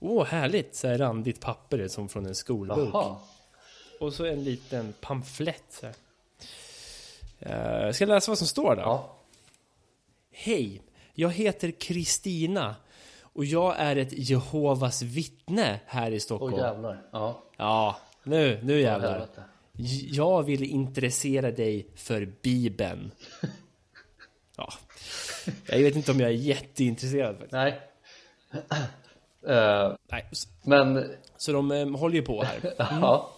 Åh, 0.00 0.24
härligt! 0.24 0.74
Så 0.74 0.88
här 0.88 0.98
randigt 0.98 1.40
papper 1.40 1.88
som 1.88 2.08
från 2.08 2.26
en 2.26 2.34
skolbok. 2.34 2.94
Aha. 2.94 3.22
Och 4.00 4.12
så 4.12 4.24
en 4.24 4.44
liten 4.44 4.94
pamflett. 5.00 5.64
Så 5.68 5.86
här. 5.86 5.94
Uh, 7.86 7.92
ska 7.92 8.04
jag 8.04 8.08
läsa 8.08 8.30
vad 8.30 8.38
som 8.38 8.46
står 8.46 8.76
då? 8.76 8.82
Ja. 8.82 9.16
Hej! 10.32 10.82
Jag 11.14 11.30
heter 11.30 11.70
Kristina 11.70 12.76
och 13.34 13.44
jag 13.44 13.74
är 13.78 13.96
ett 13.96 14.12
Jehovas 14.12 15.02
vittne 15.02 15.80
här 15.86 16.10
i 16.10 16.20
Stockholm. 16.20 16.54
Åh 16.54 16.60
jävlar. 16.60 17.02
Ja. 17.12 17.42
Ja, 17.56 17.96
nu, 18.24 18.60
nu 18.62 18.80
jävlar. 18.80 19.28
Jag 20.10 20.42
vill 20.42 20.62
intressera 20.62 21.50
dig 21.50 21.86
för 21.94 22.32
Bibeln. 22.42 23.10
Jag 25.66 25.78
vet 25.78 25.96
inte 25.96 26.12
om 26.12 26.20
jag 26.20 26.28
är 26.28 26.34
jätteintresserad 26.34 27.32
faktiskt. 27.34 27.52
Nej. 27.52 27.80
uh, 29.48 29.96
Nej. 30.10 30.30
Men... 30.62 31.10
Så 31.36 31.52
de 31.52 31.70
um, 31.70 31.94
håller 31.94 32.16
ju 32.16 32.22
på 32.22 32.42
här. 32.42 32.60
Mm. 32.90 33.02
ja. 33.02 33.32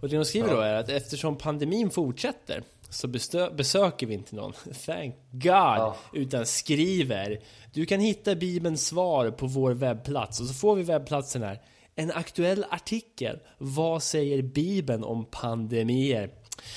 Och 0.00 0.08
det 0.08 0.16
de 0.16 0.24
skriver 0.24 0.48
ja. 0.48 0.54
då 0.54 0.60
är 0.60 0.74
att 0.74 0.88
eftersom 0.88 1.36
pandemin 1.36 1.90
fortsätter 1.90 2.62
så 2.92 3.08
besöker 3.56 4.06
vi 4.06 4.14
inte 4.14 4.36
någon, 4.36 4.52
thank 4.86 5.14
God, 5.30 5.52
ja. 5.52 5.96
utan 6.12 6.46
skriver. 6.46 7.40
Du 7.72 7.86
kan 7.86 8.00
hitta 8.00 8.34
Bibelns 8.34 8.86
svar 8.86 9.30
på 9.30 9.46
vår 9.46 9.70
webbplats 9.70 10.40
och 10.40 10.46
så 10.46 10.54
får 10.54 10.76
vi 10.76 10.82
webbplatsen 10.82 11.42
här. 11.42 11.60
En 11.94 12.12
aktuell 12.12 12.66
artikel. 12.70 13.38
Vad 13.58 14.02
säger 14.02 14.42
Bibeln 14.42 15.04
om 15.04 15.24
pandemier? 15.24 16.30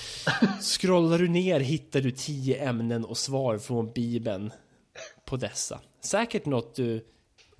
Scrollar 0.61 1.17
du 1.17 1.27
ner 1.27 1.59
hittar 1.59 2.01
du 2.01 2.11
tio 2.11 2.69
ämnen 2.69 3.05
och 3.05 3.17
svar 3.17 3.57
från 3.57 3.91
Bibeln 3.91 4.51
på 5.25 5.37
dessa. 5.37 5.79
Säkert 6.01 6.45
något 6.45 6.75
du 6.75 7.05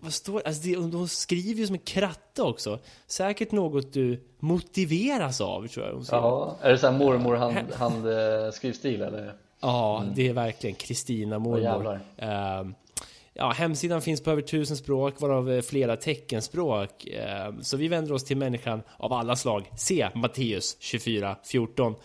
vad 0.05 0.13
står 0.13 0.41
alltså 0.45 0.61
det? 0.63 0.75
Hon 0.75 1.07
skriver 1.07 1.59
ju 1.59 1.67
som 1.67 1.75
en 1.75 1.81
kratta 1.81 2.43
också. 2.43 2.79
Säkert 3.07 3.51
något 3.51 3.93
du 3.93 4.23
motiveras 4.39 5.41
av, 5.41 5.67
tror 5.67 5.85
jag 5.85 5.93
hon 5.93 6.05
säger. 6.05 6.21
Ja, 6.21 6.57
är 6.61 6.71
det 6.71 6.77
så 6.77 6.87
här 6.87 6.97
mormor 6.97 7.35
hand, 7.35 7.73
handskrivstil 7.73 9.01
eller? 9.01 9.33
Ja, 9.59 10.01
mm. 10.01 10.15
det 10.15 10.27
är 10.27 10.33
verkligen 10.33 10.75
Kristina 10.75 11.39
mormor. 11.39 11.99
Oh, 12.17 12.71
ja, 13.33 13.51
hemsidan 13.51 14.01
finns 14.01 14.23
på 14.23 14.31
över 14.31 14.41
tusen 14.41 14.77
språk, 14.77 15.21
varav 15.21 15.51
eh, 15.51 15.61
flera 15.61 15.97
teckenspråk. 15.97 17.07
Uh, 17.07 17.61
så 17.61 17.77
vi 17.77 17.87
vänder 17.87 18.13
oss 18.13 18.23
till 18.23 18.37
människan 18.37 18.81
av 18.97 19.13
alla 19.13 19.35
slag. 19.35 19.71
Se 19.77 20.09
Matteus 20.15 20.77
24, 20.79 21.35
14. 21.43 21.95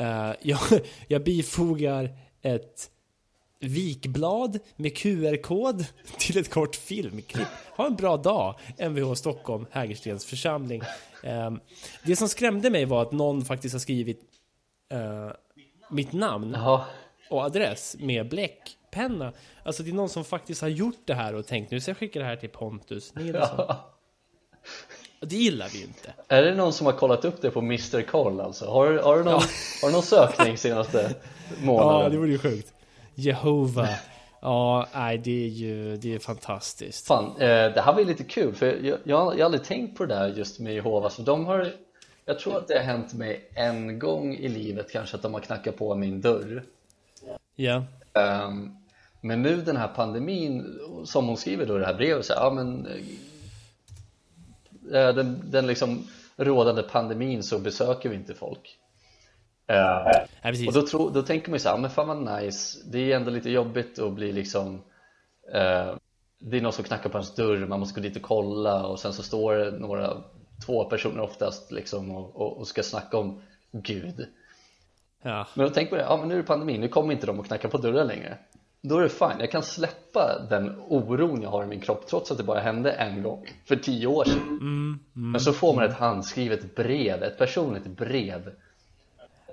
Uh, 0.00 0.32
jag, 0.42 0.58
jag 1.08 1.24
bifogar 1.24 2.10
ett 2.42 2.90
vikblad 3.60 4.58
med 4.76 4.96
QR-kod 4.96 5.86
till 6.18 6.38
ett 6.38 6.50
kort 6.50 6.76
filmklipp. 6.76 7.48
Ha 7.76 7.86
en 7.86 7.96
bra 7.96 8.16
dag, 8.16 8.54
Mvh 8.78 9.14
Stockholm, 9.14 9.66
Hägerstens 9.70 10.24
församling. 10.24 10.82
Um, 11.24 11.60
det 12.04 12.16
som 12.16 12.28
skrämde 12.28 12.70
mig 12.70 12.84
var 12.84 13.02
att 13.02 13.12
någon 13.12 13.44
faktiskt 13.44 13.74
har 13.74 13.80
skrivit 13.80 14.20
uh, 14.94 15.32
mitt 15.90 16.12
namn 16.12 16.56
och 17.30 17.40
adress 17.42 17.96
med 17.98 18.28
bläckpenna. 18.28 19.32
Alltså 19.62 19.82
det 19.82 19.90
är 19.90 19.94
någon 19.94 20.08
som 20.08 20.24
faktiskt 20.24 20.60
har 20.60 20.68
gjort 20.68 21.00
det 21.04 21.14
här 21.14 21.34
och 21.34 21.46
tänkt 21.46 21.70
nu 21.70 21.80
ska 21.80 21.90
jag 21.90 21.98
skicka 21.98 22.18
det 22.18 22.24
här 22.24 22.36
till 22.36 22.48
Pontus 22.48 23.14
Nilsson. 23.14 23.64
Ja. 23.68 23.92
Det 25.20 25.36
gillar 25.36 25.68
vi 25.72 25.78
ju 25.78 25.84
inte. 25.84 26.14
Är 26.28 26.42
det 26.42 26.54
någon 26.54 26.72
som 26.72 26.86
har 26.86 26.92
kollat 26.92 27.24
upp 27.24 27.42
det 27.42 27.50
på 27.50 27.58
Mr. 27.58 28.02
Koll 28.02 28.40
alltså? 28.40 28.66
Har, 28.66 28.92
har, 28.98 29.16
du, 29.16 29.24
någon, 29.24 29.32
ja. 29.32 29.42
har 29.82 29.88
du 29.88 29.92
någon 29.92 30.02
sökning 30.02 30.58
senaste 30.58 31.14
månaden? 31.62 32.02
Ja, 32.02 32.08
det 32.08 32.16
vore 32.16 32.30
ju 32.30 32.38
sjukt. 32.38 32.72
Jehova. 33.16 33.88
Ja, 34.40 34.86
nej, 34.94 35.18
det 35.18 35.44
är 35.44 35.48
ju 35.48 35.96
det 35.96 36.14
är 36.14 36.18
fantastiskt. 36.18 37.06
Fan, 37.06 37.24
eh, 37.24 37.72
det 37.72 37.80
här 37.80 37.92
var 37.92 38.00
ju 38.00 38.06
lite 38.06 38.24
kul 38.24 38.54
för 38.54 38.66
jag, 38.66 38.84
jag, 38.84 39.00
jag 39.04 39.16
har 39.16 39.44
aldrig 39.44 39.64
tänkt 39.64 39.98
på 39.98 40.06
det 40.06 40.14
där 40.14 40.28
just 40.28 40.60
med 40.60 40.74
Jehova. 40.74 41.10
Så 41.10 41.22
de 41.22 41.46
har, 41.46 41.72
jag 42.24 42.38
tror 42.38 42.56
att 42.56 42.68
det 42.68 42.74
har 42.74 42.84
hänt 42.84 43.14
mig 43.14 43.50
en 43.54 43.98
gång 43.98 44.34
i 44.34 44.48
livet 44.48 44.92
kanske 44.92 45.16
att 45.16 45.22
de 45.22 45.34
har 45.34 45.40
knackat 45.40 45.76
på 45.76 45.94
min 45.94 46.20
dörr. 46.20 46.64
Ja. 47.56 47.84
Um, 48.46 48.76
men 49.20 49.42
nu 49.42 49.56
den 49.56 49.76
här 49.76 49.88
pandemin, 49.88 50.78
som 51.04 51.26
hon 51.26 51.36
skriver 51.36 51.66
då 51.66 51.76
i 51.76 51.80
det 51.80 51.86
här 51.86 51.94
brevet, 51.94 52.24
så 52.24 52.32
ja 52.36 52.50
men 52.50 52.86
äh, 54.92 55.14
den, 55.14 55.50
den 55.50 55.66
liksom 55.66 56.06
rådande 56.36 56.82
pandemin 56.82 57.42
så 57.42 57.58
besöker 57.58 58.08
vi 58.08 58.16
inte 58.16 58.34
folk. 58.34 58.78
Uh, 59.72 60.66
och 60.68 60.72
då, 60.72 60.82
tro, 60.82 61.10
då 61.10 61.22
tänker 61.22 61.50
man 61.50 61.56
ju 61.56 61.60
så 61.60 61.68
här, 61.68 61.78
men 61.78 61.90
fan 61.90 62.24
vad 62.24 62.42
nice. 62.42 62.78
Det 62.90 63.12
är 63.12 63.16
ändå 63.16 63.30
lite 63.30 63.50
jobbigt 63.50 63.98
att 63.98 64.12
bli 64.12 64.32
liksom 64.32 64.74
uh, 65.54 65.94
Det 66.38 66.56
är 66.56 66.60
någon 66.60 66.72
som 66.72 66.84
knackar 66.84 67.10
på 67.10 67.18
ens 67.18 67.34
dörr, 67.34 67.66
man 67.66 67.80
måste 67.80 68.00
gå 68.00 68.08
dit 68.08 68.16
och 68.16 68.22
kolla 68.22 68.86
och 68.86 68.98
sen 69.00 69.12
så 69.12 69.22
står 69.22 69.54
det 69.54 69.70
några, 69.70 70.12
två 70.66 70.84
personer 70.84 71.20
oftast 71.20 71.72
liksom 71.72 72.10
och, 72.10 72.36
och, 72.36 72.58
och 72.58 72.68
ska 72.68 72.82
snacka 72.82 73.16
om 73.16 73.42
Gud. 73.72 74.26
Ja. 75.22 75.46
Men 75.54 75.66
då 75.66 75.72
tänker 75.72 75.96
man, 75.96 76.04
ja 76.04 76.16
men 76.16 76.28
nu 76.28 76.34
är 76.34 76.38
det 76.38 76.46
pandemin, 76.46 76.80
nu 76.80 76.88
kommer 76.88 77.12
inte 77.12 77.26
de 77.26 77.40
att 77.40 77.46
knacka 77.46 77.68
på 77.68 77.78
dörren 77.78 78.06
längre. 78.06 78.38
Då 78.82 78.98
är 78.98 79.02
det 79.02 79.08
fine, 79.08 79.40
jag 79.40 79.50
kan 79.50 79.62
släppa 79.62 80.46
den 80.50 80.80
oron 80.88 81.42
jag 81.42 81.50
har 81.50 81.64
i 81.64 81.66
min 81.66 81.80
kropp 81.80 82.06
trots 82.06 82.30
att 82.30 82.38
det 82.38 82.44
bara 82.44 82.60
hände 82.60 82.92
en 82.92 83.22
gång 83.22 83.46
för 83.64 83.76
tio 83.76 84.06
år 84.06 84.24
sedan. 84.24 84.42
Mm, 84.42 84.60
mm, 84.60 85.30
Men 85.32 85.40
så 85.40 85.52
får 85.52 85.74
man 85.74 85.84
ett 85.84 85.96
handskrivet 85.96 86.74
brev, 86.74 87.22
ett 87.22 87.38
personligt 87.38 87.86
brev 87.86 88.50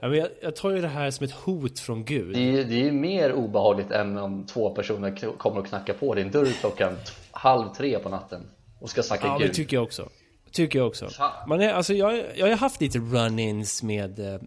Ja, 0.03 0.09
men 0.09 0.17
jag, 0.17 0.29
jag 0.41 0.55
tar 0.55 0.71
ju 0.71 0.81
det 0.81 0.87
här 0.87 1.11
som 1.11 1.23
ett 1.23 1.31
hot 1.31 1.79
från 1.79 2.05
Gud. 2.05 2.35
Det 2.35 2.59
är, 2.59 2.63
det 2.63 2.73
är 2.73 2.83
ju 2.83 2.91
mer 2.91 3.33
obehagligt 3.33 3.91
än 3.91 4.17
om 4.17 4.45
två 4.45 4.69
personer 4.69 5.37
kommer 5.37 5.59
och 5.59 5.67
knackar 5.67 5.93
på 5.93 6.15
din 6.15 6.31
dörr 6.31 6.51
klockan 6.59 6.97
halv 7.31 7.73
tre 7.73 7.99
på 7.99 8.09
natten 8.09 8.41
och 8.79 8.89
ska 8.89 9.03
snacka 9.03 9.27
ja, 9.27 9.33
Gud. 9.33 9.41
Ja, 9.43 9.47
det 9.47 9.53
tycker 9.53 9.77
jag 9.77 9.83
också. 9.83 10.09
Tycker 10.51 10.79
jag 10.79 10.87
också. 10.87 11.09
Man 11.47 11.61
är, 11.61 11.73
alltså, 11.73 11.93
jag, 11.93 12.23
jag 12.35 12.47
har 12.47 12.55
haft 12.55 12.81
lite 12.81 12.99
run-ins 12.99 13.83
med, 13.83 14.19
eh, 14.19 14.41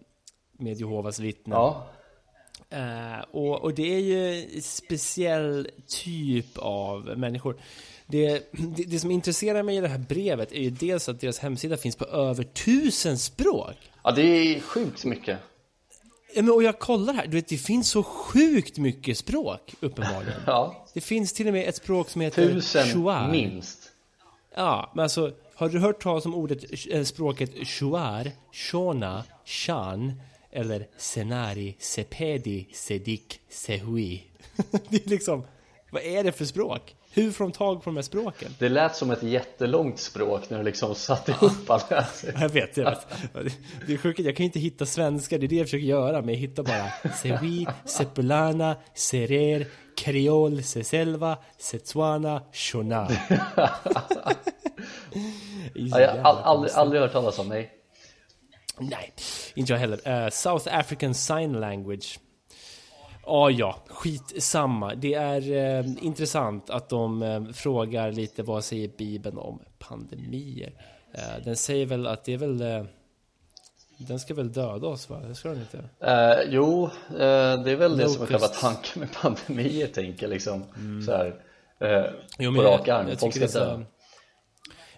med 0.59 0.81
Jehovas 0.81 1.21
vittnen. 1.21 1.59
Ja. 1.59 1.87
Uh, 2.75 3.25
och, 3.31 3.61
och 3.61 3.75
det 3.75 3.95
är 3.95 4.01
ju 4.01 4.45
en 4.55 4.63
speciell 4.63 5.69
typ 6.05 6.59
av 6.59 7.19
människor. 7.19 7.57
Det, 8.07 8.53
det, 8.53 8.85
det, 8.85 8.99
som 8.99 9.11
intresserar 9.11 9.63
mig 9.63 9.77
i 9.77 9.81
det 9.81 9.89
här 9.89 10.05
brevet 10.09 10.53
är 10.53 10.61
ju 10.61 10.71
dels 10.71 11.09
att 11.09 11.21
deras 11.21 11.39
hemsida 11.39 11.77
finns 11.77 11.97
på 11.97 12.05
över 12.05 12.45
tusen 12.45 13.19
språk. 13.19 13.77
Ja, 14.07 14.13
det 14.13 14.23
är 14.23 14.61
sjukt 14.61 15.05
mycket. 15.05 15.39
Ja, 16.35 16.43
men 16.43 16.55
och 16.55 16.63
jag 16.63 16.79
kollar 16.79 17.15
här, 17.15 17.27
du 17.27 17.37
vet, 17.37 17.49
det 17.49 17.57
finns 17.57 17.89
så 17.91 18.03
sjukt 18.03 18.79
mycket 18.79 19.19
språk, 19.19 19.75
uppenbarligen. 19.81 20.41
ja. 20.47 20.87
Det 20.95 21.01
finns 21.01 21.33
till 21.33 21.47
och 21.47 21.53
med 21.53 21.69
ett 21.69 21.77
språk 21.77 22.11
som 22.11 22.21
heter 22.21 22.53
Tusen 22.53 22.87
shuar. 22.87 23.31
minst. 23.31 23.79
Ja, 24.55 24.93
men 24.95 25.03
alltså, 25.03 25.33
har 25.55 25.69
du 25.69 25.79
hört 25.79 26.03
talas 26.03 26.27
om 26.27 26.35
ordet, 26.35 26.87
äh, 26.91 27.03
språket 27.03 27.69
shuar, 27.69 28.31
shona, 28.53 29.25
shan 29.45 30.13
eller 30.51 30.87
senari, 30.97 31.77
sepedi, 31.79 32.67
sedik, 32.73 33.41
sehui? 33.49 34.23
det 34.89 35.07
är 35.07 35.11
liksom, 35.11 35.45
vad 35.91 36.03
är 36.03 36.25
det 36.25 36.33
för 36.33 36.45
språk? 36.45 36.95
Hur 37.17 37.33
får 37.33 37.45
de 37.45 37.53
tag 37.53 37.83
på 37.83 37.91
de 37.91 37.97
här 37.97 38.03
språken? 38.03 38.55
Det 38.59 38.69
lät 38.69 38.97
som 38.97 39.11
ett 39.11 39.23
jättelångt 39.23 39.99
språk 39.99 40.51
när 40.51 40.59
du 40.59 40.65
liksom 40.65 40.95
satte 40.95 41.33
ihop 41.33 41.71
alla 41.71 42.07
Jag 42.41 42.49
vet, 42.49 42.77
jag 42.77 42.85
vet. 42.85 43.09
Det 43.87 43.93
är 43.93 43.99
sjukt, 43.99 44.19
jag 44.19 44.37
kan 44.37 44.45
inte 44.47 44.59
hitta 44.59 44.87
svenska, 44.87 45.39
det 45.39 45.47
är 45.47 45.49
det 45.49 45.57
jag 45.57 45.67
försöker 45.67 45.87
göra 45.87 46.21
Men 46.21 46.29
jag 46.29 46.41
hittar 46.41 46.63
bara 46.63 47.13
Sewi, 47.15 47.67
Sepulana, 47.85 48.77
Serer, 48.95 49.67
Creol, 49.97 50.63
Seselva, 50.63 51.39
Setswana, 51.59 52.43
Shona. 52.53 53.09
Ja, 55.75 56.01
Jag 56.01 56.23
har 56.23 56.43
aldrig, 56.43 56.73
aldrig 56.73 57.03
hört 57.03 57.13
talas 57.13 57.39
om, 57.39 57.49
nej. 57.49 57.71
Nej, 58.79 59.13
inte 59.55 59.73
jag 59.73 59.81
heller. 59.81 60.25
Uh, 60.25 60.31
South 60.31 60.79
African 60.79 61.15
Sign 61.15 61.53
Language 61.53 62.19
Ja, 63.27 63.51
ja, 63.51 63.77
skitsamma. 63.87 64.95
Det 64.95 65.15
är 65.15 65.53
eh, 65.53 66.05
intressant 66.05 66.71
att 66.71 66.89
de 66.89 67.23
eh, 67.23 67.45
frågar 67.45 68.13
lite 68.13 68.43
vad 68.43 68.65
säger 68.65 68.89
Bibeln 68.89 69.39
om 69.39 69.61
pandemier. 69.79 70.73
Eh, 71.13 71.45
den 71.45 71.57
säger 71.57 71.87
väl 71.87 72.07
att 72.07 72.25
det 72.25 72.33
är 72.33 72.39
väl 72.39 72.61
eh, 72.61 72.85
den 73.99 74.19
ska 74.19 74.35
väl 74.35 74.53
döda 74.53 74.87
oss 74.87 75.11
va? 75.11 75.21
Det 75.29 75.35
ska 75.35 75.49
den 75.49 75.61
inte? 75.61 75.77
Uh, 75.77 76.53
jo, 76.55 76.85
uh, 76.85 76.91
det 77.11 77.71
är 77.71 77.77
väl 77.77 77.91
Locust. 77.91 77.99
det 77.99 78.09
som 78.09 78.23
är 78.23 78.27
själva 78.27 78.49
tanken 78.49 79.01
med 79.01 79.13
pandemier 79.13 79.87
tänker 79.87 80.29
liksom 80.29 80.65
mm. 80.77 81.03
så 81.03 81.13
här, 81.13 81.35
jo, 82.39 82.55
på 82.55 82.63
rak 82.63 82.89
arm. 82.89 83.17
Folk 83.17 83.35
ska 83.35 83.47
dö. 83.47 83.85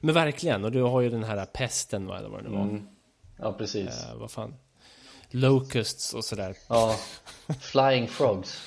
Men 0.01 0.15
verkligen, 0.15 0.65
och 0.65 0.73
du 0.73 0.83
har 0.83 1.01
ju 1.01 1.11
den 1.11 1.25
här 1.25 1.47
pesten 1.47 2.07
va, 2.07 2.19
eller 2.19 2.29
vad 2.29 2.45
det 2.45 2.51
var. 2.51 2.63
Mm. 2.63 2.89
Ja, 3.39 3.53
precis. 3.53 4.07
vad 4.15 4.31
fan. 4.31 4.55
Locusts 5.31 6.15
och 6.15 6.25
sådär. 6.25 6.55
Ja, 6.69 6.97
Flying 7.61 8.09
Frogs. 8.09 8.63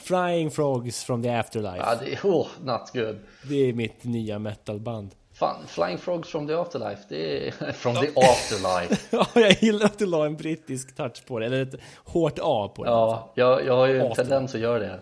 Flying 0.00 0.50
Frogs 0.50 1.04
from 1.04 1.22
the 1.22 1.30
Afterlife. 1.30 1.76
Ja, 1.76 1.94
det 2.00 2.12
är, 2.12 2.20
oh, 2.22 2.46
not 2.60 2.90
good. 2.92 3.18
Det 3.48 3.68
är 3.68 3.72
mitt 3.72 4.04
nya 4.04 4.38
metalband. 4.38 5.14
Fan, 5.34 5.66
Flying 5.66 5.98
Frogs 5.98 6.28
from 6.28 6.46
the 6.46 6.54
Afterlife, 6.54 7.02
det 7.08 7.48
är 7.48 7.50
from 7.72 7.94
the 7.94 8.08
Afterlife. 8.08 8.96
ja, 9.16 9.26
jag 9.34 9.62
gillar 9.62 9.86
att 9.86 9.98
du 9.98 10.06
la 10.06 10.26
en 10.26 10.36
brittisk 10.36 10.96
touch 10.96 11.26
på 11.26 11.38
det, 11.38 11.46
eller 11.46 11.62
ett 11.62 11.74
hårt 12.04 12.38
A 12.42 12.72
på 12.76 12.84
det. 12.84 12.90
Ja, 12.90 13.32
jag, 13.34 13.66
jag 13.66 13.76
har 13.76 13.86
ju 13.86 14.00
en 14.00 14.14
tendens 14.14 14.54
att 14.54 14.60
göra 14.60 14.78
det. 14.78 15.00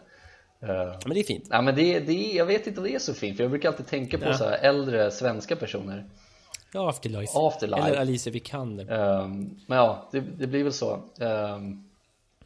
Uh, 0.62 0.98
men 1.04 1.14
det 1.14 1.20
är 1.20 1.24
fint. 1.24 1.46
Ja, 1.50 1.62
men 1.62 1.74
det, 1.74 2.00
det, 2.00 2.12
jag 2.12 2.46
vet 2.46 2.66
inte 2.66 2.80
om 2.80 2.86
det 2.86 2.94
är 2.94 2.98
så 2.98 3.14
fint, 3.14 3.36
för 3.36 3.44
jag 3.44 3.50
brukar 3.50 3.68
alltid 3.68 3.86
tänka 3.86 4.18
på 4.18 4.24
ja. 4.24 4.38
så 4.38 4.44
här 4.44 4.58
äldre 4.58 5.10
svenska 5.10 5.56
personer. 5.56 6.04
Ja, 6.76 6.90
Afterlife. 6.90 7.32
Afterlife. 7.38 7.82
Eller 7.82 8.00
Alicia 8.00 8.32
Vikander. 8.32 8.92
Um, 8.92 9.60
men 9.66 9.78
ja, 9.78 10.08
det, 10.12 10.20
det, 10.20 10.46
blir 10.46 10.64
väl 10.64 10.72
så. 10.72 10.92
Um, 11.18 11.84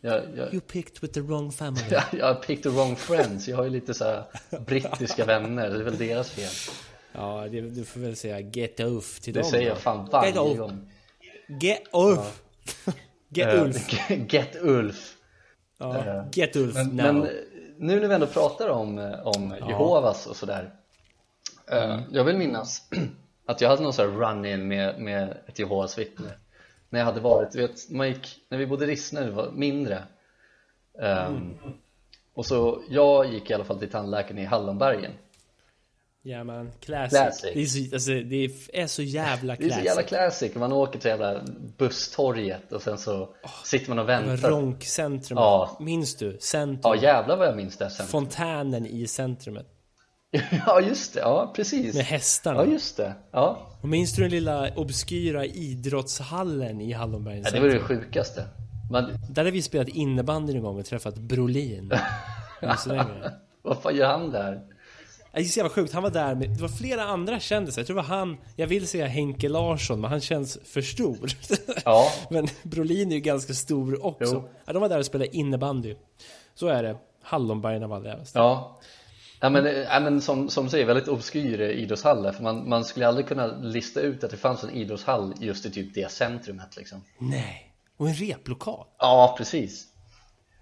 jag, 0.01 0.23
jag, 0.37 0.55
you 0.55 0.61
picked 0.61 1.03
with 1.03 1.15
the 1.15 1.21
wrong 1.21 1.53
family. 1.53 1.83
jag, 1.91 2.03
jag 2.13 2.43
picked 2.43 2.63
the 2.63 2.69
wrong 2.69 2.97
friends. 2.97 3.49
Jag 3.49 3.57
har 3.57 3.65
ju 3.65 3.71
lite 3.71 3.95
så 3.95 4.05
här 4.05 4.25
brittiska 4.67 5.25
vänner. 5.25 5.71
Det 5.71 5.77
är 5.77 5.83
väl 5.83 5.99
deras 5.99 6.31
fel. 6.31 6.75
Ja, 7.13 7.49
det, 7.51 7.61
du 7.61 7.85
får 7.85 8.01
väl 8.01 8.17
säga 8.17 8.41
get 8.41 8.81
off 8.81 9.21
till 9.21 9.35
det 9.35 9.41
dem. 9.41 9.51
Det 9.51 9.57
säger 9.57 9.69
jag 9.69 9.79
fan 9.79 10.09
varje 10.13 10.49
get 10.49 10.59
gång. 10.59 10.93
Get 11.61 11.83
off. 11.91 12.43
Ja. 12.85 12.93
get 13.29 13.55
Ulf. 13.55 14.11
get 14.33 14.57
Ulf. 14.61 15.17
Ja, 15.79 16.25
get 16.33 16.57
Ulf 16.57 16.75
men, 16.75 16.87
now. 16.87 17.15
Men 17.15 17.29
nu 17.79 18.01
när 18.01 18.09
vi 18.09 18.15
ändå 18.15 18.27
pratar 18.27 18.69
om, 18.69 18.99
om 19.25 19.55
ja. 19.61 19.69
Jehovas 19.69 20.27
och 20.27 20.37
sådär. 20.37 20.75
Uh, 21.73 22.01
jag 22.11 22.25
vill 22.25 22.37
minnas 22.37 22.83
att 23.51 23.61
jag 23.61 23.69
hade 23.69 23.83
någon 23.83 23.93
sån 23.93 24.11
här 24.11 24.19
run-in 24.19 24.69
med, 24.69 25.01
med 25.01 25.37
ett 25.47 25.59
Jehovas 25.59 25.99
vittne. 25.99 26.31
När 26.89 26.99
jag 26.99 27.07
hade 27.07 27.21
varit, 27.21 27.55
vet, 27.55 27.91
man 27.91 28.09
gick, 28.09 28.37
när 28.49 28.59
vi 28.59 28.67
bodde 28.67 28.85
i 28.85 28.89
Rissne, 28.89 29.21
det 29.21 29.31
var 29.31 29.51
mindre. 29.51 30.03
Um, 30.93 31.07
mm. 31.07 31.57
Och 32.35 32.47
så, 32.47 32.83
jag 32.89 33.33
gick 33.33 33.51
i 33.51 33.55
alla 33.55 33.65
fall 33.65 33.79
till 33.79 33.91
tandläkaren 33.91 34.39
i 34.39 34.45
Hallonbergen 34.45 35.13
Ja 36.23 36.45
man, 36.45 36.71
classic. 36.81 37.19
classic. 37.19 37.55
Det, 37.55 37.61
är 37.61 37.67
så, 37.67 37.95
alltså, 37.95 38.11
det 38.11 38.51
är 38.73 38.87
så 38.87 39.03
jävla 39.03 39.57
classic. 39.57 39.75
Det 39.75 39.81
är 39.81 39.83
så 39.83 39.87
jävla 39.87 40.03
classic. 40.03 40.55
Man 40.55 40.73
åker 40.73 40.99
till 40.99 41.09
jävla 41.09 41.41
busstorget 41.77 42.73
och 42.73 42.83
sen 42.83 42.99
så 42.99 43.23
oh, 43.23 43.65
sitter 43.65 43.89
man 43.89 43.99
och 43.99 44.09
väntar. 44.09 44.51
Ronkcentrum. 44.51 45.37
Ja. 45.39 45.77
Minns 45.81 46.17
du? 46.17 46.39
Centrum. 46.41 46.81
Ja 46.83 46.97
jävlar 47.03 47.37
vad 47.37 47.47
jag 47.47 47.57
minns 47.57 47.77
det. 47.77 47.91
Centrum. 47.91 48.09
Fontänen 48.09 48.87
i 48.87 49.07
centrumet. 49.07 49.67
ja 50.67 50.81
just 50.81 51.15
det, 51.15 51.21
ja 51.21 51.53
precis. 51.57 51.95
Med 51.95 52.05
hästarna. 52.05 52.65
Ja 52.65 52.73
just 52.73 52.97
det. 52.97 53.15
Ja. 53.31 53.67
Och 53.81 53.89
minns 53.89 54.15
du 54.15 54.23
den 54.23 54.31
lilla 54.31 54.71
obskyra 54.77 55.47
idrottshallen 55.47 56.81
i 56.81 56.93
Hallonbergens 56.93 57.47
Ja 57.47 57.55
det 57.55 57.61
var 57.61 57.69
det 57.69 57.81
sjukaste. 57.81 58.45
Man... 58.91 59.19
Där 59.31 59.45
har 59.45 59.53
vi 59.53 59.63
spelat 59.63 59.89
innebandy 59.89 60.53
en 60.53 60.63
gång 60.63 60.79
och 60.79 60.85
träffat 60.87 61.19
Brolin. 61.19 61.93
Vad 63.63 63.83
fan 63.83 63.97
gör 63.97 64.07
han 64.07 64.31
där? 64.31 64.61
Det 65.33 65.41
är 65.41 65.45
så 65.45 65.59
jävla 65.59 65.71
sjukt, 65.71 65.93
han 65.93 66.03
var 66.03 66.11
där 66.11 66.35
med, 66.35 66.51
det 66.51 66.63
var 66.63 66.69
flera 66.69 67.03
andra 67.03 67.41
kändisar, 67.41 67.81
jag 67.81 67.87
tror 67.87 67.97
det 67.97 68.03
var 68.03 68.09
han, 68.09 68.37
jag 68.57 68.67
vill 68.67 68.89
säga 68.89 69.07
Henke 69.07 69.49
Larsson, 69.49 70.01
men 70.01 70.11
han 70.11 70.21
känns 70.21 70.59
för 70.65 70.83
stor. 70.83 71.31
Ja. 71.85 72.07
men 72.31 72.49
Brolin 72.63 73.11
är 73.11 73.15
ju 73.15 73.21
ganska 73.21 73.55
stor 73.55 74.07
också. 74.07 74.49
Ja, 74.65 74.73
de 74.73 74.83
var 74.83 74.89
där 74.89 74.99
och 74.99 75.07
spelade 75.07 75.37
innebandy. 75.37 75.95
Så 76.55 76.69
är 76.69 76.83
det. 76.83 76.97
Hallonbergen 77.23 77.83
av 77.83 77.93
alla 77.93 78.19
Ja. 78.35 78.81
Ja 79.41 79.51
men, 79.51 79.65
ja, 79.65 80.01
men 80.01 80.21
som, 80.21 80.49
som 80.49 80.65
du 80.65 80.71
säger, 80.71 80.87
väldigt 80.87 81.09
obskyr 81.09 81.61
idrottshall 81.61 82.33
för 82.33 82.43
man, 82.43 82.69
man 82.69 82.85
skulle 82.85 83.09
aldrig 83.09 83.29
kunna 83.29 83.47
lista 83.47 84.01
ut 84.01 84.25
att 84.25 84.31
det 84.31 84.37
fanns 84.37 84.65
en 84.65 84.71
idrottshall 84.71 85.35
just 85.39 85.67
i 85.67 85.71
typ 85.71 85.95
det 85.95 86.11
centrumet 86.11 86.77
liksom. 86.77 87.05
Nej, 87.19 87.73
och 87.97 88.09
en 88.09 88.15
replokal. 88.15 88.87
Ja, 88.99 89.35
precis. 89.39 89.87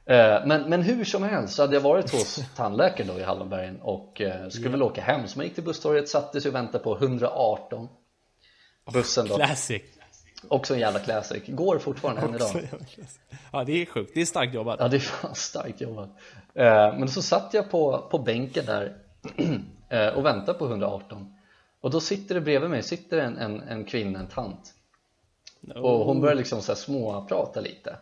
Eh, 0.07 0.47
men, 0.47 0.71
men 0.71 0.83
hur 0.83 1.05
som 1.05 1.23
helst 1.23 1.55
så 1.55 1.63
hade 1.63 1.75
jag 1.75 1.81
varit 1.81 2.13
hos 2.13 2.41
tandläkaren 2.57 3.11
då 3.15 3.21
i 3.21 3.23
Hallonbergen 3.23 3.81
och 3.81 4.21
eh, 4.21 4.49
skulle 4.49 4.69
väl 4.69 4.83
åka 4.83 5.03
hem 5.03 5.29
så 5.29 5.39
man 5.39 5.47
gick 5.47 5.55
till 5.55 5.65
busstorget, 5.65 6.09
satte 6.09 6.41
sig 6.41 6.49
och 6.49 6.55
väntade 6.55 6.85
på 6.85 6.97
118 6.97 7.89
Bussen 8.93 9.29
då 9.29 9.37
Classic 9.37 9.83
Också 10.49 10.75
en 10.75 10.81
jävla 10.81 11.01
classic, 11.01 11.43
går 11.47 11.79
fortfarande 11.79 12.23
än 12.23 12.35
idag. 12.35 12.69
Ja 13.53 13.65
det 13.65 13.83
är 13.83 13.87
sjukt, 13.87 14.11
det 14.15 14.21
är 14.21 14.25
starkt 14.25 14.55
jobbat. 14.55 14.77
Ja 14.81 14.89
det 14.89 14.97
är 14.97 15.01
fan 15.01 15.35
starkt 15.35 15.81
jobbat. 15.81 16.09
Eh, 16.55 16.99
Men 16.99 17.09
så 17.09 17.23
satt 17.23 17.55
jag 17.55 17.71
på, 17.71 18.09
på 18.11 18.19
bänken 18.19 18.67
där 18.67 18.97
och 20.17 20.25
väntade 20.25 20.59
på 20.59 20.67
118 20.67 21.35
Och 21.81 21.91
då 21.91 22.01
sitter 22.01 22.35
det 22.35 22.41
bredvid 22.41 22.71
mig, 22.71 22.83
sitter 22.83 23.19
en, 23.19 23.39
en, 23.39 23.61
en 23.61 23.85
kvinna, 23.85 24.19
en 24.19 24.27
tant. 24.27 24.75
Och 25.75 26.05
hon 26.05 26.21
börjar 26.21 26.35
liksom 26.35 26.63
så 26.63 26.73
här 26.73 26.77
småprata 26.77 27.61
lite. 27.61 27.97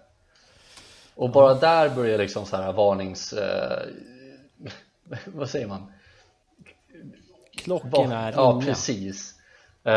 Och 1.15 1.31
bara 1.31 1.55
där 1.55 1.89
börjar 1.89 2.19
liksom 2.19 2.47
så 2.47 2.57
här 2.57 2.73
varnings... 2.73 3.33
Eh, 3.33 3.83
vad 5.27 5.51
säger 5.51 5.67
man? 5.67 5.93
Klockorna 7.57 8.29
är 8.29 8.33
Ja, 8.33 8.61
precis. 8.65 9.35
eh, 9.36 9.36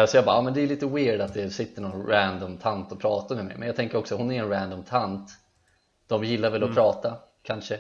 Så 0.08 0.18
jag 0.18 0.26
bara, 0.26 0.36
ja, 0.36 0.42
men 0.42 0.54
det 0.54 0.62
är 0.62 0.68
lite 0.68 0.86
weird 0.86 1.22
att 1.22 1.34
det 1.34 1.50
sitter 1.50 1.82
någon 1.82 2.08
random 2.08 2.58
tant 2.58 2.92
och 2.92 3.00
pratar 3.00 3.36
med 3.36 3.46
mig. 3.46 3.56
Men 3.58 3.68
jag 3.68 3.76
tänker 3.76 3.98
också, 3.98 4.16
hon 4.16 4.32
är 4.32 4.44
en 4.44 4.50
random 4.50 4.84
tant. 4.84 5.30
De 6.08 6.24
gillar 6.24 6.50
väl 6.50 6.62
mm. 6.62 6.70
att 6.70 6.76
prata, 6.76 7.18
kanske. 7.44 7.80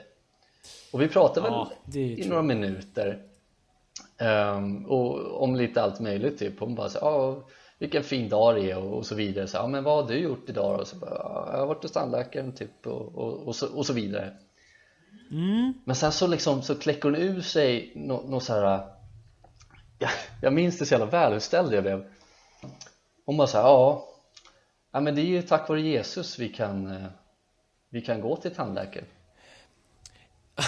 Och 0.94 1.01
vi 1.01 1.08
pratade 1.08 1.48
ja, 1.48 1.72
väl 1.86 1.98
i 1.98 2.28
några 2.28 2.41
minuter. 2.41 3.24
Um, 4.56 4.86
Och 4.86 5.43
om 5.43 5.56
lite 5.56 5.82
allt 5.82 6.00
möjligt 6.00 6.39
typ. 6.39 6.60
Hon 6.60 6.76
bara 6.76 6.89
så, 6.89 7.00
ja 7.02 7.43
vilken 7.80 8.04
fin 8.04 8.30
dag 8.30 8.56
det 8.56 8.72
är 8.72 8.78
och, 8.78 9.06
så 9.06 9.15
vidare. 9.15 9.48
Så, 9.48 9.58
ja 9.58 9.67
men 9.67 9.84
vad 9.84 10.04
har 10.04 10.12
du 10.12 10.19
gjort 10.19 10.50
idag? 10.50 10.80
Och 10.80 10.88
så 10.88 10.95
bara, 10.95 11.50
jag 11.52 11.60
har 11.60 11.67
varit 11.67 11.84
hos 11.84 11.91
tandläkaren 11.91 12.52
typ 12.52 12.88
och, 12.88 13.15
och, 13.15 13.48
och, 13.48 13.56
så, 13.56 13.67
och 13.78 13.86
så 13.86 13.93
vidare. 13.93 14.34
Mm. 15.32 15.74
men 15.86 15.95
sen 15.95 16.12
så 16.12 16.28
liksom 16.28 16.62
så 16.62 16.76
kläcker 16.76 17.04
hon 17.04 17.15
ur 17.15 17.41
sig 17.41 17.91
något 17.95 18.30
no, 18.30 18.39
så 18.39 18.54
här 18.54 18.98
jag, 19.99 20.09
jag 20.41 20.53
minns 20.53 20.79
det 20.79 20.85
så 20.85 20.93
jävla 20.93 21.05
väl 21.05 21.33
hur 21.33 21.39
ställd 21.39 21.73
jag 21.73 21.83
blev 21.83 22.05
hon 23.25 23.38
bara 23.38 23.47
såhär, 23.47 23.63
ja 23.63 24.05
ja 24.91 24.99
men 24.99 25.15
det 25.15 25.21
är 25.21 25.25
ju 25.25 25.41
tack 25.41 25.69
vare 25.69 25.81
Jesus 25.81 26.39
vi 26.39 26.49
kan 26.49 26.88
eh, 26.88 27.07
vi 27.89 28.01
kan 28.01 28.21
gå 28.21 28.35
till 28.35 28.55
tandläkaren 28.55 29.07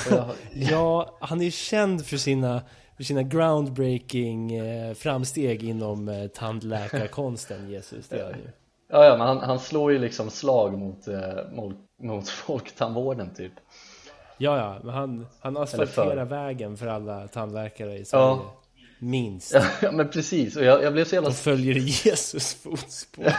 jag, 0.10 0.30
ja, 0.72 1.18
han 1.22 1.42
är 1.42 1.46
ju 1.46 1.52
känd 1.52 2.06
för 2.06 2.18
sina 2.18 2.62
för 3.02 3.06
sina 3.06 3.24
groundbreaking 3.24 4.56
eh, 4.56 4.94
framsteg 4.94 5.64
inom 5.64 6.10
eh, 6.10 6.28
tandläkarkonsten, 6.28 7.70
Jesus. 7.70 8.08
Det 8.08 8.20
är 8.20 8.30
ju. 8.30 8.50
Ja, 8.90 9.06
ja, 9.06 9.18
men 9.18 9.28
han, 9.28 9.38
han 9.38 9.60
slår 9.60 9.92
ju 9.92 10.00
liksom 10.00 10.30
slag 10.30 10.80
mot, 10.80 11.08
eh, 11.08 11.52
mot, 11.52 11.76
mot 12.02 12.30
folktandvården 12.30 13.34
typ. 13.34 13.54
Ja, 14.38 14.58
ja, 14.58 14.80
men 14.84 14.94
han, 14.94 15.28
han 15.40 15.58
asfalterar 15.58 16.26
vägen 16.26 16.78
för 16.78 16.88
alla 16.88 17.28
tandläkare 17.28 17.98
i 17.98 18.06
Sverige. 18.06 18.26
Ja. 18.26 18.54
Minst. 19.04 19.54
Ja, 19.82 19.92
men 19.92 20.10
precis. 20.10 20.56
Och 20.56 20.64
jag, 20.64 20.84
jag 20.84 20.94
blev 20.94 21.06
så 21.06 21.16
jävla... 21.16 21.30
De 21.30 21.36
följer 21.36 21.76
Jesus 21.76 22.54
fotspår. 22.54 23.26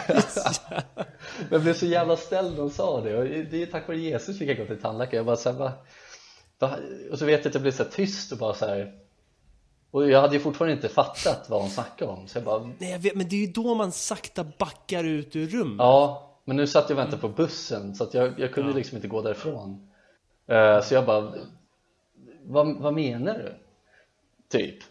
jag 1.50 1.62
blev 1.62 1.74
så 1.74 1.86
jävla 1.86 2.16
ställd 2.16 2.50
när 2.50 2.58
de 2.58 2.70
sa 2.70 3.00
det. 3.00 3.16
Och 3.18 3.24
det 3.24 3.62
är 3.62 3.66
tack 3.66 3.88
vare 3.88 3.98
Jesus 3.98 4.40
vi 4.40 4.46
kan 4.46 4.56
gå 4.56 4.66
till 4.66 4.82
tandläkare. 4.82 5.16
Jag 5.16 5.26
bara 5.26 5.36
så 5.36 5.52
här, 5.52 5.58
va, 5.58 5.72
va? 6.58 6.76
Och 7.10 7.18
så 7.18 7.24
vet 7.24 7.40
jag 7.40 7.50
att 7.50 7.54
jag 7.54 7.62
blev 7.62 7.72
så 7.72 7.84
tyst 7.84 8.32
och 8.32 8.38
bara 8.38 8.54
så 8.54 8.66
här 8.66 8.92
och 9.92 10.10
jag 10.10 10.20
hade 10.20 10.34
ju 10.34 10.40
fortfarande 10.40 10.74
inte 10.74 10.88
fattat 10.88 11.50
vad 11.50 11.60
hon 11.60 11.70
snackade 11.70 12.10
om 12.10 12.28
så 12.28 12.38
jag 12.38 12.44
bara 12.44 12.70
Nej 12.78 12.90
jag 12.90 12.98
vet, 12.98 13.14
men 13.14 13.28
det 13.28 13.36
är 13.36 13.46
ju 13.46 13.52
då 13.52 13.74
man 13.74 13.92
sakta 13.92 14.44
backar 14.58 15.04
ut 15.04 15.36
ur 15.36 15.46
rummet 15.46 15.76
Ja, 15.78 16.30
men 16.44 16.56
nu 16.56 16.66
satt 16.66 16.90
jag 16.90 16.98
och 16.98 17.04
väntade 17.04 17.22
på 17.22 17.28
bussen 17.28 17.94
så 17.94 18.04
att 18.04 18.14
jag, 18.14 18.40
jag 18.40 18.52
kunde 18.52 18.70
ja. 18.70 18.76
liksom 18.76 18.96
inte 18.96 19.08
gå 19.08 19.22
därifrån 19.22 19.90
uh, 20.52 20.80
Så 20.80 20.94
jag 20.94 21.06
bara 21.06 21.34
vad, 22.42 22.76
vad 22.76 22.94
menar 22.94 23.34
du? 23.34 23.54
Typ 24.58 24.82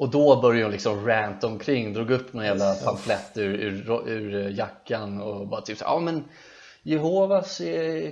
och 0.00 0.10
då 0.10 0.40
började 0.40 0.64
hon 0.64 0.72
liksom 0.72 1.06
rant 1.06 1.44
omkring, 1.44 1.92
drog 1.92 2.10
upp 2.10 2.32
någon 2.32 2.44
jävla 2.44 2.74
pamflett 2.74 3.36
ur, 3.36 3.54
ur, 3.54 4.08
ur 4.08 4.50
jackan 4.50 5.20
och 5.20 5.48
bara 5.48 5.60
typ 5.60 5.78
så 5.78 5.84
ja 5.84 5.98
men 5.98 6.24
Jehovas 6.82 7.60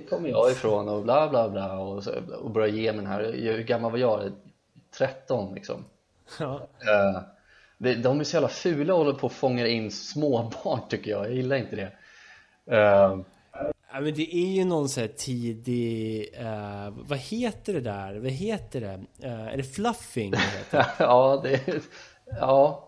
kommer 0.09 0.29
jag 0.29 0.51
ifrån 0.51 0.89
och 0.89 1.03
bla 1.03 1.29
bla 1.29 1.49
bla. 1.49 1.79
Och, 1.79 2.03
så, 2.03 2.11
och 2.41 2.51
började 2.51 2.77
ge 2.77 2.91
mig 2.91 3.01
den 3.01 3.11
här, 3.11 3.23
hur 3.33 3.63
gammal 3.63 3.91
var 3.91 3.97
jag? 3.97 4.31
13 4.97 5.53
liksom. 5.53 5.85
Ja. 6.39 6.67
uh, 7.77 7.99
de 8.01 8.19
är 8.19 8.23
så 8.23 8.35
jävla 8.35 8.49
fula 8.49 8.93
och 8.93 8.99
håller 8.99 9.13
på 9.13 9.27
att 9.27 9.33
fånga 9.33 9.67
in 9.67 9.91
småbarn 9.91 10.79
tycker 10.89 11.11
jag, 11.11 11.25
jag 11.25 11.33
gillar 11.33 11.55
inte 11.55 11.75
det. 11.75 11.91
Uh, 12.77 13.19
Ja, 13.93 13.99
men 13.99 14.13
det 14.13 14.35
är 14.35 14.47
ju 14.47 14.65
någon 14.65 14.89
sån 14.89 15.01
här 15.01 15.07
tidig, 15.07 16.29
uh, 16.41 16.89
vad 17.07 17.19
heter 17.19 17.73
det 17.73 17.81
där? 17.81 18.15
Vad 18.15 18.31
heter 18.31 18.81
det? 18.81 19.27
Uh, 19.27 19.47
är 19.47 19.57
det 19.57 19.63
fluffing? 19.63 20.31
Det 20.31 20.41
ja, 20.99 21.39
det 21.43 21.53
är, 21.53 21.81
ja 22.39 22.85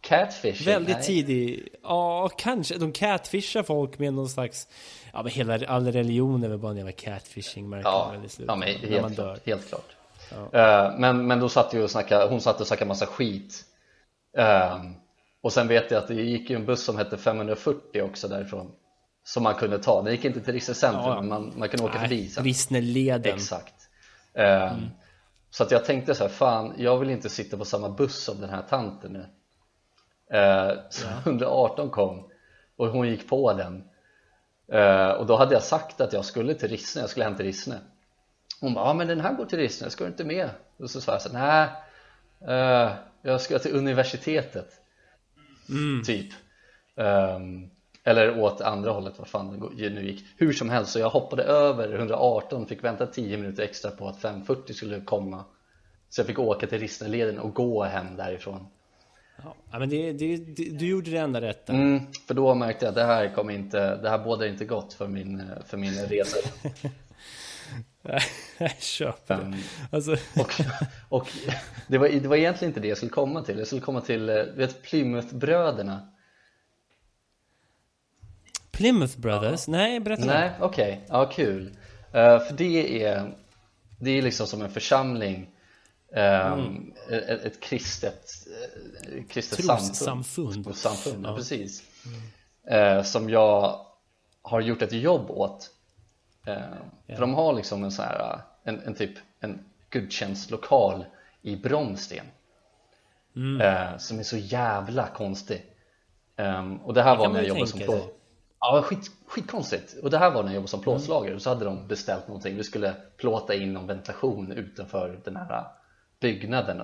Catfishing? 0.00 0.66
Väldigt 0.66 0.96
nej. 0.96 1.04
tidig, 1.04 1.68
ja 1.82 2.28
kanske, 2.28 2.78
de 2.78 2.92
catfishar 2.92 3.62
folk 3.62 3.98
med 3.98 4.14
någon 4.14 4.28
slags 4.28 4.68
Ja 5.12 5.22
men 5.22 5.32
hela, 5.32 5.66
all 5.66 5.92
religion 5.92 6.44
är 6.44 6.48
väl 6.48 6.58
bara 6.58 6.70
en 6.70 6.76
jävla 6.76 6.92
catfishing 6.92 7.68
märker 7.68 7.88
ja, 7.88 8.12
man 8.12 8.28
Ja 8.46 8.56
men 8.56 8.68
helt, 8.68 9.14
klart, 9.14 9.46
helt 9.46 9.68
klart 9.68 9.96
Ja. 10.30 10.90
Uh, 10.90 10.98
men, 10.98 11.26
men 11.26 11.40
då 11.40 11.48
satt 11.48 11.74
ju 11.74 11.82
och 11.82 11.90
snackade, 11.90 12.26
hon 12.26 12.40
satt 12.40 12.60
och 12.60 12.66
snackade 12.66 12.88
massa 12.88 13.06
skit 13.06 13.64
Och 15.42 15.52
sen 15.52 15.68
vet 15.68 15.90
jag 15.90 15.98
att 15.98 16.08
det 16.08 16.14
gick 16.14 16.50
ju 16.50 16.56
en 16.56 16.66
buss 16.66 16.84
som 16.84 16.96
hette 16.96 17.16
540 17.16 18.02
också 18.02 18.28
därifrån 18.28 18.72
Som 19.26 19.42
man 19.42 19.54
kunde 19.54 19.78
ta, 19.78 20.02
den 20.02 20.12
gick 20.12 20.24
inte 20.24 20.40
till 20.40 20.54
Rissne 20.54 20.74
centrum 20.74 21.04
ja. 21.04 21.20
men 21.20 21.28
man, 21.28 21.52
man 21.56 21.68
kunde 21.68 21.84
åka 21.84 21.98
Nej, 21.98 22.08
förbi 22.08 22.28
sen 22.28 22.44
Rissneleden 22.44 23.34
Exakt 23.34 23.74
uh, 24.38 24.44
mm. 24.44 24.90
Så 25.50 25.62
att 25.62 25.70
jag 25.70 25.84
tänkte 25.84 26.14
så 26.14 26.24
här, 26.24 26.28
fan 26.30 26.74
jag 26.78 26.98
vill 26.98 27.10
inte 27.10 27.28
sitta 27.28 27.56
på 27.56 27.64
samma 27.64 27.88
buss 27.88 28.24
som 28.24 28.40
den 28.40 28.50
här 28.50 28.62
tanten 28.62 29.12
nu 29.12 29.26
Så 30.90 31.06
ja. 31.06 31.30
118 31.30 31.90
kom 31.90 32.30
och 32.76 32.88
hon 32.88 33.08
gick 33.08 33.28
på 33.28 33.52
den 33.52 33.84
Och 35.18 35.26
då 35.26 35.36
hade 35.36 35.54
jag 35.54 35.62
sagt 35.62 36.00
att 36.00 36.12
jag 36.12 36.24
skulle 36.24 36.54
till 36.54 36.68
Rissne, 36.68 37.00
jag 37.00 37.10
skulle 37.10 37.24
hem 37.24 37.36
till 37.36 37.46
Rissne 37.46 37.78
hon 38.60 38.74
bara, 38.74 38.88
ja 38.88 38.94
men 38.94 39.06
den 39.06 39.20
här 39.20 39.34
går 39.34 39.44
till 39.44 39.58
Rissne, 39.58 39.90
ska 39.90 40.04
du 40.04 40.10
inte 40.10 40.24
med? 40.24 40.50
Och 40.76 40.90
så 40.90 41.00
sa 41.00 41.12
jag 41.12 41.22
så 41.22 41.32
nej 41.32 41.68
uh, 42.42 42.92
jag 43.22 43.40
ska 43.40 43.58
till 43.58 43.76
universitetet 43.76 44.80
mm. 45.68 46.04
typ 46.04 46.32
um, 46.94 47.70
eller 48.06 48.38
åt 48.40 48.60
andra 48.60 48.90
hållet, 48.90 49.14
vad 49.18 49.28
fan 49.28 49.70
det 49.76 49.90
nu 49.90 50.06
gick. 50.06 50.24
Hur 50.36 50.52
som 50.52 50.70
helst, 50.70 50.92
så 50.92 50.98
jag 50.98 51.10
hoppade 51.10 51.42
över 51.42 51.94
118 51.94 52.66
fick 52.66 52.84
vänta 52.84 53.06
10 53.06 53.36
minuter 53.36 53.62
extra 53.62 53.90
på 53.90 54.08
att 54.08 54.20
540 54.20 54.74
skulle 54.74 55.00
komma. 55.00 55.44
Så 56.08 56.20
jag 56.20 56.26
fick 56.26 56.38
åka 56.38 56.66
till 56.66 56.78
Rissneleden 56.78 57.38
och 57.38 57.54
gå 57.54 57.84
hem 57.84 58.16
därifrån. 58.16 58.66
Ja, 59.70 59.78
men 59.78 59.88
det, 59.88 60.12
det, 60.12 60.36
det, 60.36 60.78
du 60.78 60.86
gjorde 60.86 61.10
det 61.10 61.18
enda 61.18 61.40
rätta. 61.40 61.72
Mm, 61.72 62.00
För 62.26 62.34
då 62.34 62.54
märkte 62.54 62.84
jag 62.84 62.90
att 62.90 62.94
det 62.94 63.04
här 63.04 63.34
kommer 63.34 63.54
inte, 63.54 63.96
det 63.96 64.10
här 64.10 64.18
bådar 64.18 64.46
inte 64.46 64.64
gott 64.64 64.92
för 64.92 65.08
min, 65.08 65.42
för 65.66 65.76
min 65.76 65.94
resa. 65.94 66.36
Jag 68.58 68.78
köper 68.78 69.36
det. 69.36 69.56
Alltså, 69.96 70.16
Och, 70.40 70.52
och 71.08 71.28
det, 71.88 71.98
var, 71.98 72.08
det 72.08 72.28
var 72.28 72.36
egentligen 72.36 72.70
inte 72.70 72.80
det 72.80 72.88
jag 72.88 72.96
skulle 72.96 73.10
komma 73.10 73.42
till. 73.42 73.58
Jag 73.58 73.66
skulle 73.66 73.82
komma 73.82 74.00
till, 74.00 74.28
eh, 74.28 74.34
du 74.34 74.52
vet 74.52 74.82
Plymouth-bröderna 74.82 75.98
Plymouth 78.76 79.18
Brothers? 79.18 79.68
Nej, 79.68 80.00
berätta 80.00 80.24
Nej, 80.24 80.50
okej, 80.60 81.04
ja 81.08 81.30
kul. 81.30 81.76
Eh, 82.12 82.38
För 82.38 82.52
det 82.56 83.02
är, 83.04 83.34
det 84.00 84.10
är 84.10 84.22
liksom 84.22 84.46
som 84.46 84.62
en 84.62 84.70
församling 84.70 85.50
um, 86.10 86.94
ett, 87.10 87.44
ett 87.44 87.60
kristet, 87.60 88.30
eh, 89.12 89.24
kristet 89.28 89.58
Trossamfund. 89.58 89.96
samfund, 89.96 90.76
samfund 90.76 91.26
ja. 91.26 91.36
precis. 91.36 91.82
Eh, 92.70 93.02
Som 93.02 93.30
jag 93.30 93.86
har 94.42 94.60
gjort 94.60 94.82
ett 94.82 94.92
jobb 94.92 95.30
åt. 95.30 95.70
Eh, 96.46 96.56
För 97.06 97.20
de 97.20 97.34
har 97.34 97.52
liksom 97.52 97.84
en 97.84 97.92
sån 97.92 98.04
här, 98.04 98.40
en, 98.64 98.80
en 98.80 98.94
typ 98.94 99.18
en 99.40 99.58
gudstjänstlokal 99.90 101.04
i 101.42 101.56
Bromsten 101.56 102.26
Mm. 103.36 103.98
Som 103.98 104.18
är 104.18 104.22
så 104.22 104.36
jävla 104.36 105.06
konstig. 105.06 105.64
Ehm, 106.36 106.76
Och 106.76 106.94
det 106.94 107.02
här 107.02 107.16
var 107.16 107.24
kan 107.24 107.32
när 107.32 107.40
jag 107.40 107.48
jobbade 107.48 107.66
som 107.66 107.80
plåt 107.80 108.15
Ja, 108.72 108.82
skit, 108.82 109.10
skitkonstigt. 109.26 109.94
Och 110.02 110.10
det 110.10 110.18
här 110.18 110.30
var 110.30 110.42
när 110.42 110.48
jag 110.50 110.54
jobbade 110.54 110.68
som 110.68 110.80
plåtslagare. 110.80 111.34
Och 111.34 111.42
så 111.42 111.48
hade 111.50 111.64
de 111.64 111.86
beställt 111.86 112.28
någonting. 112.28 112.56
Vi 112.56 112.64
skulle 112.64 112.94
plåta 113.16 113.54
in 113.54 113.72
någon 113.72 113.86
ventilation 113.86 114.52
utanför 114.52 115.20
den 115.24 115.36
här 115.36 115.64
byggnaden 116.20 116.82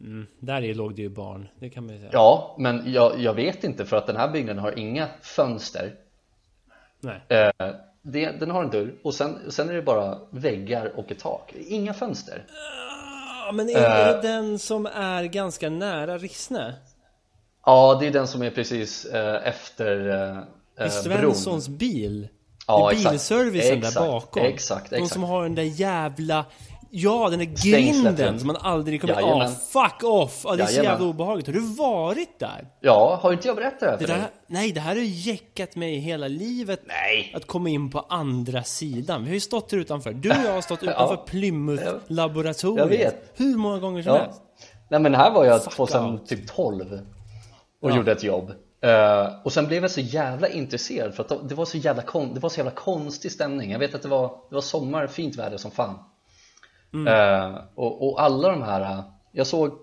Mm, 0.00 0.26
där 0.38 0.62
i 0.64 0.74
låg 0.74 0.94
det 0.94 1.02
ju 1.02 1.08
barn, 1.08 1.48
det 1.58 1.70
kan 1.70 1.86
man 1.86 1.94
ju 1.94 2.00
säga. 2.00 2.10
Ja, 2.12 2.56
men 2.58 2.92
jag, 2.92 3.20
jag 3.20 3.34
vet 3.34 3.64
inte 3.64 3.86
för 3.86 3.96
att 3.96 4.06
den 4.06 4.16
här 4.16 4.28
byggnaden 4.28 4.62
har 4.62 4.78
inga 4.78 5.08
fönster. 5.22 5.94
Nej. 7.00 7.20
eh, 7.28 7.70
det, 8.02 8.30
Den 8.30 8.50
har 8.50 8.64
en 8.64 8.70
dörr. 8.70 8.94
Och 9.02 9.14
sen, 9.14 9.50
sen 9.52 9.68
är 9.68 9.74
det 9.74 9.82
bara 9.82 10.18
väggar 10.30 10.92
och 10.98 11.10
ett 11.12 11.18
tak. 11.18 11.52
Inga 11.54 11.94
fönster. 11.94 12.44
Ja, 13.46 13.52
men 13.52 13.68
är 13.68 13.74
Eh. 13.76 14.06
det 14.06 14.28
den 14.28 14.58
som 14.58 14.86
är 14.86 15.24
ganska 15.24 15.70
nära 15.70 16.18
Rissne? 16.18 16.74
Ja, 17.64 17.96
det 18.00 18.06
är 18.06 18.10
den 18.10 18.26
som 18.28 18.42
är 18.42 18.50
precis 18.50 19.04
eh, 19.04 19.48
efter 19.48 20.10
eh, 20.80 20.88
Svenssons 20.90 21.68
bil? 21.68 22.28
Ja, 22.66 22.92
I 22.92 22.96
bilservicen 23.04 23.78
Exakt, 23.78 23.94
där 23.94 24.06
bakom? 24.06 24.42
exakt, 24.42 24.90
De 24.90 24.96
exakt. 24.96 25.12
som 25.12 25.22
har 25.22 25.42
den 25.42 25.54
där 25.54 25.62
jävla 25.62 26.44
Ja, 26.90 27.28
den 27.30 27.38
där 27.38 27.46
grinden 27.64 28.16
ja. 28.34 28.38
som 28.38 28.46
man 28.46 28.56
aldrig 28.56 29.00
kommer... 29.00 29.14
Ja, 29.14 29.20
Jajamän. 29.20 29.52
fuck 29.72 30.04
off! 30.04 30.40
Ja, 30.44 30.56
det 30.56 30.62
är 30.62 30.66
så 30.66 30.82
jävla 30.82 31.06
obehagligt. 31.06 31.46
Har 31.46 31.54
du 31.54 31.60
varit 31.74 32.38
där? 32.38 32.68
Ja, 32.80 33.18
har 33.22 33.32
inte 33.32 33.48
jag 33.48 33.56
berättat 33.56 33.80
det 33.80 33.86
här 33.86 33.92
Det 33.92 33.98
för 33.98 34.06
dig? 34.06 34.16
där, 34.16 34.28
nej, 34.46 34.72
det 34.72 34.80
här 34.80 34.94
har 34.96 35.02
jäckat 35.02 35.76
mig 35.76 35.96
hela 35.98 36.28
livet. 36.28 36.80
Nej! 36.86 37.32
Att 37.36 37.46
komma 37.46 37.68
in 37.68 37.90
på 37.90 38.00
andra 38.08 38.62
sidan. 38.62 39.22
Vi 39.22 39.28
har 39.28 39.34
ju 39.34 39.40
stått 39.40 39.72
här 39.72 39.78
utanför. 39.78 40.12
Du 40.12 40.30
och 40.30 40.36
jag 40.44 40.52
har 40.52 40.60
stått 40.60 40.82
utanför 40.82 41.16
Plymouth-laboratoriet. 41.26 42.78
Jag 42.78 42.86
vet. 42.86 43.32
Hur 43.34 43.56
många 43.56 43.78
gånger 43.78 44.02
som 44.02 44.12
Ja. 44.14 44.18
helst. 44.22 44.40
Nej 44.90 45.00
men 45.00 45.14
här 45.14 45.30
var 45.30 45.44
jag 45.44 45.64
Fuck 45.64 45.70
2012 45.74 47.00
och 47.82 47.90
Ja. 47.90 47.96
gjorde 47.96 48.12
ett 48.12 48.22
jobb 48.22 48.52
Eh, 48.86 49.40
Och 49.44 49.52
sen 49.52 49.66
blev 49.66 49.82
jag 49.82 49.90
så 49.90 50.00
jävla 50.00 50.48
intresserad 50.48 51.14
för 51.14 51.22
att 51.22 51.48
det 51.48 51.54
var 51.54 51.64
så 51.64 51.76
jävla, 51.78 52.02
kon- 52.02 52.34
det 52.34 52.40
var 52.40 52.48
så 52.50 52.56
jävla 52.58 52.70
konstig 52.70 53.32
stämning. 53.32 53.70
Jag 53.70 53.78
vet 53.78 53.94
att 53.94 54.02
det 54.02 54.08
var, 54.08 54.28
det 54.48 54.54
var 54.54 54.62
sommar, 54.62 55.06
fint 55.06 55.36
väder 55.36 55.56
som 55.56 55.70
fan. 55.70 55.98
Eh, 57.08 57.58
och, 57.74 58.08
och 58.08 58.22
alla 58.22 58.48
de 58.48 58.62
här, 58.62 58.80
eh, 58.80 59.00
jag 59.32 59.46
såg 59.46 59.78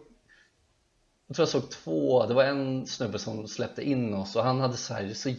Jag 1.27 1.35
tror 1.35 1.41
jag 1.41 1.49
såg 1.49 1.69
två, 1.71 2.25
det 2.25 2.33
var 2.33 2.43
en 2.43 2.87
snubbe 2.87 3.19
som 3.19 3.47
släppte 3.47 3.81
in 3.89 4.13
oss 4.13 4.35
och 4.35 4.43
han 4.43 4.59
hade 4.59 4.77
så 4.77 4.93
här, 4.93 5.09
så, 5.13 5.29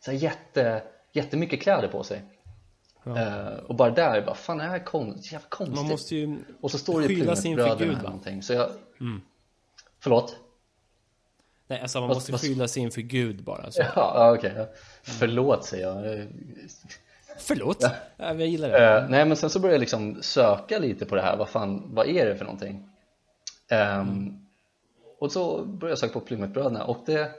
så 0.00 0.10
här 0.10 0.18
jätte, 0.18 0.82
jättemycket 1.12 1.62
kläder 1.62 1.88
på 1.88 2.02
sig. 2.02 2.22
Eh, 3.06 3.54
Och 3.66 3.74
bara 3.74 3.90
där, 3.90 4.22
bara 4.26 4.34
fan 4.34 4.58
det 4.58 4.64
här 4.64 4.74
är 4.74 5.32
jävla 5.32 5.48
konstigt. 5.48 5.76
Man 5.76 5.86
måste 5.88 6.16
ju 6.16 6.38
och 6.60 6.70
så 6.70 6.78
står 6.78 7.00
det 7.00 7.06
ju 7.14 7.36
sin 7.36 7.56
figur 7.56 7.90
eller 7.92 8.02
någonting. 8.02 8.42
Så 8.42 8.52
jag 8.52 8.70
Förlåt? 10.00 10.36
Nej, 11.72 11.80
alltså 11.80 12.00
man 12.00 12.08
måste 12.08 12.32
vad- 12.32 12.40
skyla 12.40 12.68
sin 12.68 12.90
för 12.90 13.00
Gud 13.00 13.44
bara. 13.44 13.70
Så. 13.70 13.82
Ja, 13.94 14.34
okej 14.38 14.52
ja. 14.56 14.66
Förlåt 15.02 15.64
säger 15.64 15.86
jag 15.86 16.26
Förlåt? 17.38 17.76
Ja. 17.80 17.90
jag 18.16 18.46
gillar 18.46 18.68
det. 18.68 18.96
Eh, 18.98 19.08
Nej 19.08 19.24
men 19.24 19.36
sen 19.36 19.50
så 19.50 19.60
började 19.60 19.74
jag 19.74 19.80
liksom 19.80 20.22
söka 20.22 20.78
lite 20.78 21.04
på 21.06 21.14
det 21.14 21.22
här, 21.22 21.36
vad 21.36 21.48
fan, 21.48 21.94
vad 21.94 22.06
är 22.08 22.26
det 22.26 22.36
för 22.36 22.44
någonting? 22.44 22.88
Ehm, 23.68 24.38
Och 25.18 25.32
så 25.32 25.64
började 25.64 25.90
jag 25.92 25.98
söka 25.98 26.12
på 26.12 26.20
Plymouthbröderna 26.20 26.84
och 26.84 27.02
det 27.06 27.30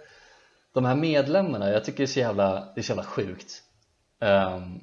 De 0.73 0.85
här 0.85 0.95
medlemmarna, 0.95 1.69
jag 1.71 1.83
tycker 1.85 1.97
det 1.97 2.03
är 2.03 2.07
så 2.07 2.19
jävla, 2.19 2.67
det 2.75 2.81
är 2.81 2.83
så 2.83 2.91
jävla 2.91 3.03
sjukt 3.03 3.63
Ehm, 4.19 4.79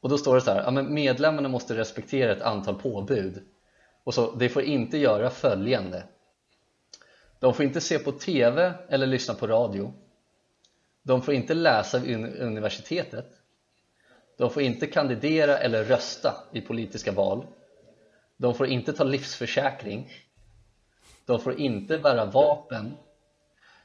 Och 0.00 0.08
då 0.08 0.18
står 0.18 0.34
det 0.34 0.40
så 0.40 0.50
här, 0.52 0.62
ja 0.62 0.70
men 0.70 0.94
medlemmarna 0.94 1.48
måste 1.48 1.76
respektera 1.76 2.32
ett 2.32 2.42
antal 2.42 2.74
påbud 2.74 3.42
Och 4.04 4.14
så, 4.14 4.30
de 4.32 4.48
får 4.48 4.62
inte 4.62 4.98
göra 4.98 5.30
följande 5.30 6.02
de 7.40 7.54
får 7.54 7.64
inte 7.64 7.80
se 7.80 7.98
på 7.98 8.12
TV 8.12 8.74
eller 8.88 9.06
lyssna 9.06 9.34
på 9.34 9.46
radio. 9.46 9.92
De 11.02 11.22
får 11.22 11.34
inte 11.34 11.54
läsa 11.54 11.98
vid 11.98 12.16
universitetet. 12.40 13.26
De 14.38 14.50
får 14.50 14.62
inte 14.62 14.86
kandidera 14.86 15.58
eller 15.58 15.84
rösta 15.84 16.34
i 16.52 16.60
politiska 16.60 17.12
val. 17.12 17.46
De 18.36 18.54
får 18.54 18.66
inte 18.66 18.92
ta 18.92 19.04
livsförsäkring. 19.04 20.10
De 21.24 21.40
får 21.40 21.60
inte 21.60 21.98
bära 21.98 22.24
vapen 22.24 22.96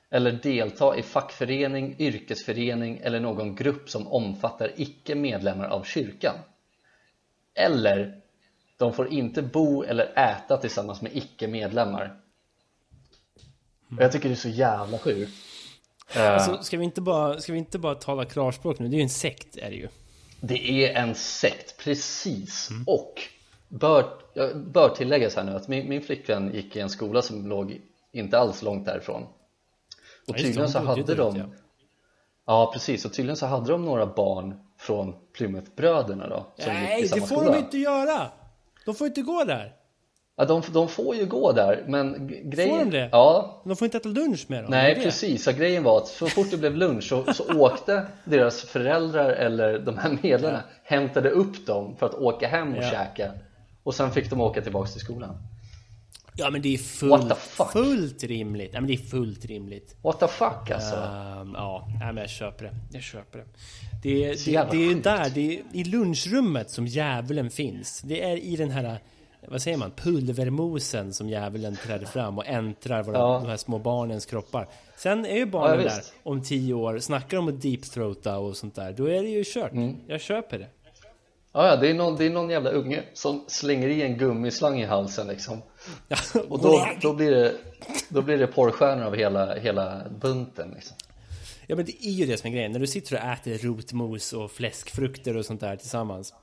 eller 0.10 0.32
delta 0.32 0.98
i 0.98 1.04
fackförening, 1.04 1.96
yrkesförening 2.00 2.98
eller 3.04 3.20
någon 3.20 3.56
grupp 3.56 3.90
som 3.90 4.08
omfattar 4.08 4.72
icke-medlemmar 4.76 5.68
av 5.68 5.84
kyrkan. 5.84 6.36
Eller 7.54 8.22
de 8.78 8.94
får 8.94 9.14
inte 9.14 9.42
bo 9.42 9.84
eller 9.84 10.20
äta 10.20 10.58
tillsammans 10.58 11.02
med 11.02 11.16
icke-medlemmar. 11.16 12.22
Och 13.97 14.04
Jag 14.04 14.12
tycker 14.12 14.30
det 14.30 14.34
är 14.34 14.38
så 14.38 14.49
jävla 14.49 14.97
sjukt 14.97 15.32
Eh, 16.15 16.34
Alltså, 16.34 16.63
ska 16.63 16.77
vi, 16.77 16.84
inte 16.84 17.01
bara, 17.01 17.39
ska 17.41 17.51
vi 17.54 17.58
inte 17.60 17.80
bara 17.80 17.95
tala 17.95 18.25
klarspråk 18.25 18.80
nu? 18.80 18.88
Det 18.88 18.95
är 18.95 18.97
ju 18.97 19.04
en 19.04 19.10
sekt, 19.10 19.58
är 19.58 19.69
det 19.69 19.75
ju. 19.75 19.88
Det 20.41 20.86
är 20.86 21.01
en 21.01 21.15
sekt, 21.15 21.77
precis. 21.84 22.69
Och 22.88 23.21
bör, 23.67 24.10
bör 24.56 24.89
tilläggas 24.89 25.36
här 25.36 25.43
nu 25.43 25.56
att 25.56 25.67
min, 25.67 25.89
min 25.89 26.01
flickvän 26.01 26.54
gick 26.54 26.75
i 26.75 26.80
en 26.80 26.89
skola 26.89 27.21
som 27.21 27.47
låg 27.49 27.82
inte 28.12 28.39
alls 28.39 28.62
långt 28.62 28.86
därifrån. 28.86 29.23
Och 29.23 29.30
Ja, 30.25 30.34
tydligen 30.34 30.69
så 30.69 30.80
hade 30.80 31.15
de 31.15 31.54
Ja 32.45 32.71
precis, 32.73 33.06
och 33.06 33.13
tydligen 33.13 33.38
så 33.38 33.45
hade 33.45 33.71
de 33.71 33.86
några 33.86 34.06
barn 34.06 34.60
från 34.77 35.15
Plymouthbröderna 35.34 36.27
då 36.27 36.45
som 36.58 36.73
gick 36.73 36.82
i 36.84 36.86
Nej, 36.86 37.08
samma 37.08 37.21
det 37.21 37.27
får 37.27 37.36
skola. 37.36 37.51
de 37.51 37.58
inte 37.58 37.77
göra! 37.77 38.32
De 38.86 38.95
får 38.95 39.08
inte 39.08 39.21
gå 39.21 39.43
där! 39.43 39.75
Ja, 40.36 40.46
de, 40.46 40.62
de 40.74 40.88
får 40.88 41.15
ju 41.15 41.26
gå 41.26 41.52
där, 41.52 41.84
men 41.88 42.28
grejen... 42.44 42.70
Får 42.78 42.86
de 42.86 42.91
det? 42.98 43.10
Ja, 43.12 43.62
De 43.65 43.76
får 43.76 43.86
inte 43.86 43.98
äta 43.98 44.10
lunch 44.10 44.46
med 44.48 44.63
dem. 44.63 44.72
Nej 44.72 44.94
det 44.94 45.00
det. 45.00 45.06
precis, 45.06 45.44
så 45.44 45.52
grejen 45.52 45.84
var 45.84 45.98
att 45.98 46.08
så 46.08 46.28
fort 46.28 46.48
det 46.52 46.58
blev 46.58 46.76
lunch 46.76 47.04
så, 47.04 47.34
så 47.34 47.60
åkte 47.60 48.06
deras 48.26 48.62
föräldrar 48.62 49.30
eller 49.30 49.80
de 49.80 49.98
här 49.98 50.17
medlarna 50.24 50.63
hämtade 50.84 51.30
upp 51.30 51.65
dem 51.65 51.96
för 52.00 52.06
att 52.06 52.15
åka 52.15 52.48
hem 52.48 52.72
och 52.74 52.84
Ja. 52.84 52.89
käka 52.89 53.32
och 53.84 53.96
sen 53.96 54.12
fick 54.12 54.30
de 54.30 54.41
åka 54.41 54.62
tillbaks 54.62 54.91
till 54.91 55.02
skolan 55.02 55.38
Ja 56.36 56.50
men 56.50 56.62
det 56.62 56.74
är 56.74 56.78
fullt, 56.78 57.38
fullt 57.74 58.24
rimligt. 58.24 58.70
Ja 58.74 58.80
men 58.82 58.88
det 58.88 58.94
är 58.94 58.98
fullt 58.98 59.46
rimligt. 59.46 59.96
What 60.02 60.20
the 60.20 60.28
fuck 60.28 60.72
alltså? 60.72 60.96
Ehm, 60.96 61.52
ja, 61.54 61.88
nej, 62.00 62.13
men 62.13 62.17
jag 62.17 62.30
köper 62.30 62.65
det. 62.65 62.72
Jag 62.91 63.02
köper 63.04 63.38
det. 63.39 63.46
Det, 64.04 64.28
det, 64.28 64.48
jävla 64.48 64.72
det 64.74 64.91
är 64.91 64.96
där, 64.96 65.30
det 65.34 65.56
är 65.58 65.62
i 65.74 65.84
lunchrummet 65.84 66.70
som 66.70 66.88
djävulen 66.88 67.50
finns. 67.50 68.02
Det 68.02 68.24
är 68.24 68.38
i 68.38 68.56
den 68.56 68.72
här, 68.72 69.00
vad 69.47 69.62
säger 69.62 69.77
man, 69.77 69.91
pulvermosen 69.91 71.13
som 71.13 71.30
djävulen 71.30 71.75
träder 71.75 72.06
fram 72.06 72.38
och 72.38 72.47
äntrar 72.47 73.04
våra, 73.04 73.17
Ja. 73.17 73.39
de 73.43 73.49
här 73.49 73.58
små 73.58 73.80
barnens 73.80 74.25
kroppar. 74.25 74.67
Sen 74.97 75.25
är 75.25 75.34
ju 75.34 75.39
Ja, 75.39 75.45
barnen 75.45 75.77
där 75.77 75.84
visst. 75.84 76.13
om 76.23 76.43
tio 76.43 76.73
år, 76.73 76.99
snackar 76.99 77.38
om 77.38 77.47
att 77.47 77.62
deepthroata 77.62 78.38
och 78.38 78.58
sånt 78.58 78.75
där. 78.75 78.91
Då 78.93 79.06
är 79.06 79.23
det 79.23 79.30
ju 79.30 79.43
kört. 79.45 79.71
Mm. 79.71 79.95
Jag 80.08 80.21
köper 80.21 80.60
det. 80.60 80.67
Ja, 81.54 81.67
ja, 81.67 81.75
det 81.75 81.89
är, 81.89 81.93
någon, 81.93 82.15
det 82.15 82.25
är 82.25 82.30
någon 82.30 82.49
jävla 82.49 82.69
unge 82.69 83.04
som 83.13 83.43
slänger 83.47 83.88
i 83.88 84.01
en 84.01 84.17
gummislang 84.17 84.80
i 84.82 84.86
halsen 84.86 85.27
liksom 85.27 85.62
Och 86.49 86.60
då, 86.62 86.88
då, 87.01 87.13
blir, 87.13 87.32
det, 87.32 87.54
då 88.10 88.21
blir 88.21 88.38
det 88.38 88.47
porrstjärnor 88.47 89.06
av 89.06 89.15
hela, 89.15 89.56
hela 89.56 90.01
bunten 90.21 90.71
liksom 90.75 90.97
Ja 91.67 91.75
men 91.75 91.86
det 91.86 92.06
är 92.06 92.12
ju 92.12 92.25
det 92.25 92.38
som 92.38 92.47
är 92.49 92.54
grejen. 92.54 92.71
När 92.71 92.80
du 92.80 92.88
sitter 92.88 93.15
och 93.15 93.21
äter 93.23 93.58
rotmos 93.58 94.34
och 94.34 94.51
fläskfrukter 94.51 95.38
och 95.38 95.45
sånt 95.45 95.62
där 95.62 95.75
tillsammans. 95.75 96.34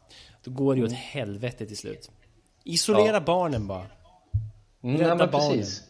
Då 0.44 0.50
går 0.50 0.74
det 0.74 0.78
ju 0.80 0.86
åt 0.86 0.92
helvete 0.92 1.66
till 1.66 1.76
slut. 1.76 2.10
Isolera 2.68 3.02
Mm. 3.02 3.14
Ja. 3.14 3.20
barnen 3.20 3.66
bara. 3.66 3.86
mm, 4.82 4.96
Rädda 4.96 5.08
nej, 5.08 5.16
men 5.18 5.30
barnen. 5.30 5.50
precis 5.58 5.84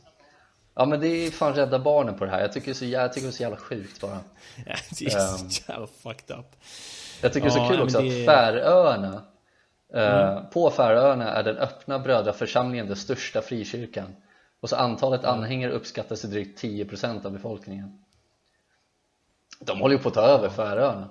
Ja 0.75 0.85
men 0.85 1.01
det 1.01 1.07
är 1.09 1.31
fan 1.31 1.55
rädda 1.55 1.79
barnen 1.79 2.19
på 2.19 2.25
det 2.25 2.31
här, 2.31 2.41
jag 2.41 2.53
tycker 2.53 2.67
det 2.67 2.73
är 2.73 2.75
så, 2.75 2.85
jag 2.85 3.13
tycker 3.13 3.27
det 3.27 3.31
är 3.31 3.37
så 3.37 3.43
jävla 3.43 3.57
sjukt 3.57 4.01
bara 4.01 4.19
Ja, 4.67 4.75
det 4.99 5.05
är 5.07 5.19
Ehm. 5.35 5.51
så 5.51 5.63
jävla 5.73 5.87
fucked 5.87 6.39
up. 6.39 6.47
Jag 7.23 7.33
tycker 7.33 7.49
det 7.49 7.55
är 7.55 7.59
Ja, 7.59 7.65
så 7.69 7.73
kul 7.73 7.83
också 7.83 8.01
det- 8.01 8.09
Mm. 8.09 8.21
att 8.21 8.27
Färöarna 8.27 9.23
eh, 9.95 10.43
På 10.51 10.71
Färöarna 10.71 11.33
är 11.33 11.43
den 11.43 11.57
öppna 11.57 11.99
brödraförsamlingen 11.99 12.87
den 12.87 12.97
största 12.97 13.43
frikyrkan 13.43 14.17
Och 14.61 14.69
så 14.69 14.77
antalet 14.77 15.25
anhängare 15.25 15.73
uppskattas 15.73 16.21
till 16.21 16.31
drygt 16.31 16.63
10% 16.63 17.27
av 17.27 17.33
befolkningen 17.33 18.05
De 19.61 19.81
håller 19.81 19.97
ju 19.97 20.03
på 20.03 20.09
att 20.09 20.15
ta 20.15 20.21
över 20.23 20.49
Färöarna 20.49 21.09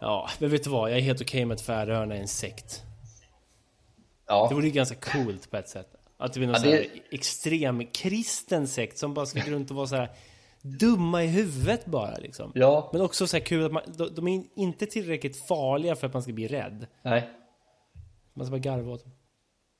Ja, 0.00 0.28
men 0.38 0.50
vet 0.50 0.64
du 0.64 0.70
vad? 0.70 0.90
Jag 0.90 0.98
är 0.98 1.02
helt 1.02 1.20
okej 1.20 1.28
okay 1.38 1.46
med 1.46 1.54
att 1.54 1.60
Färöarna 1.60 2.14
är 2.16 2.20
en 2.20 2.28
sekt. 2.28 2.82
Ja. 4.26 4.46
Det 4.48 4.54
vore 4.54 4.66
ju 4.66 4.72
ganska 4.72 4.94
coolt 4.94 5.50
på 5.50 5.56
ett 5.56 5.68
sätt. 5.68 5.94
Att 6.16 6.32
det 6.32 6.40
blir 6.40 6.46
någon 6.46 6.70
ja, 6.70 6.70
det... 6.70 6.88
extrem 7.10 7.86
kristen 7.86 8.68
sekt 8.68 8.98
som 8.98 9.14
bara 9.14 9.26
ska 9.26 9.40
gå 9.40 9.50
runt 9.50 9.70
och 9.70 9.76
vara 9.76 9.86
så 9.86 9.96
här 9.96 10.10
dumma 10.62 11.24
i 11.24 11.26
huvudet 11.26 11.86
bara 11.86 12.16
liksom. 12.16 12.52
Ja. 12.54 12.90
Men 12.92 13.02
också 13.02 13.26
så 13.26 13.36
här 13.36 13.44
kul 13.44 13.64
att 13.64 13.72
man, 13.72 13.82
de, 14.14 14.28
är 14.28 14.44
inte 14.54 14.86
tillräckligt 14.86 15.46
farliga 15.48 15.96
för 15.96 16.06
att 16.06 16.12
man 16.12 16.22
ska 16.22 16.32
bli 16.32 16.48
rädd. 16.48 16.86
Nej. 17.02 17.30
Man 18.34 18.46
ska 18.46 18.50
bara 18.50 18.58
garva 18.58 18.92
åt 18.92 19.04
dem. 19.04 19.12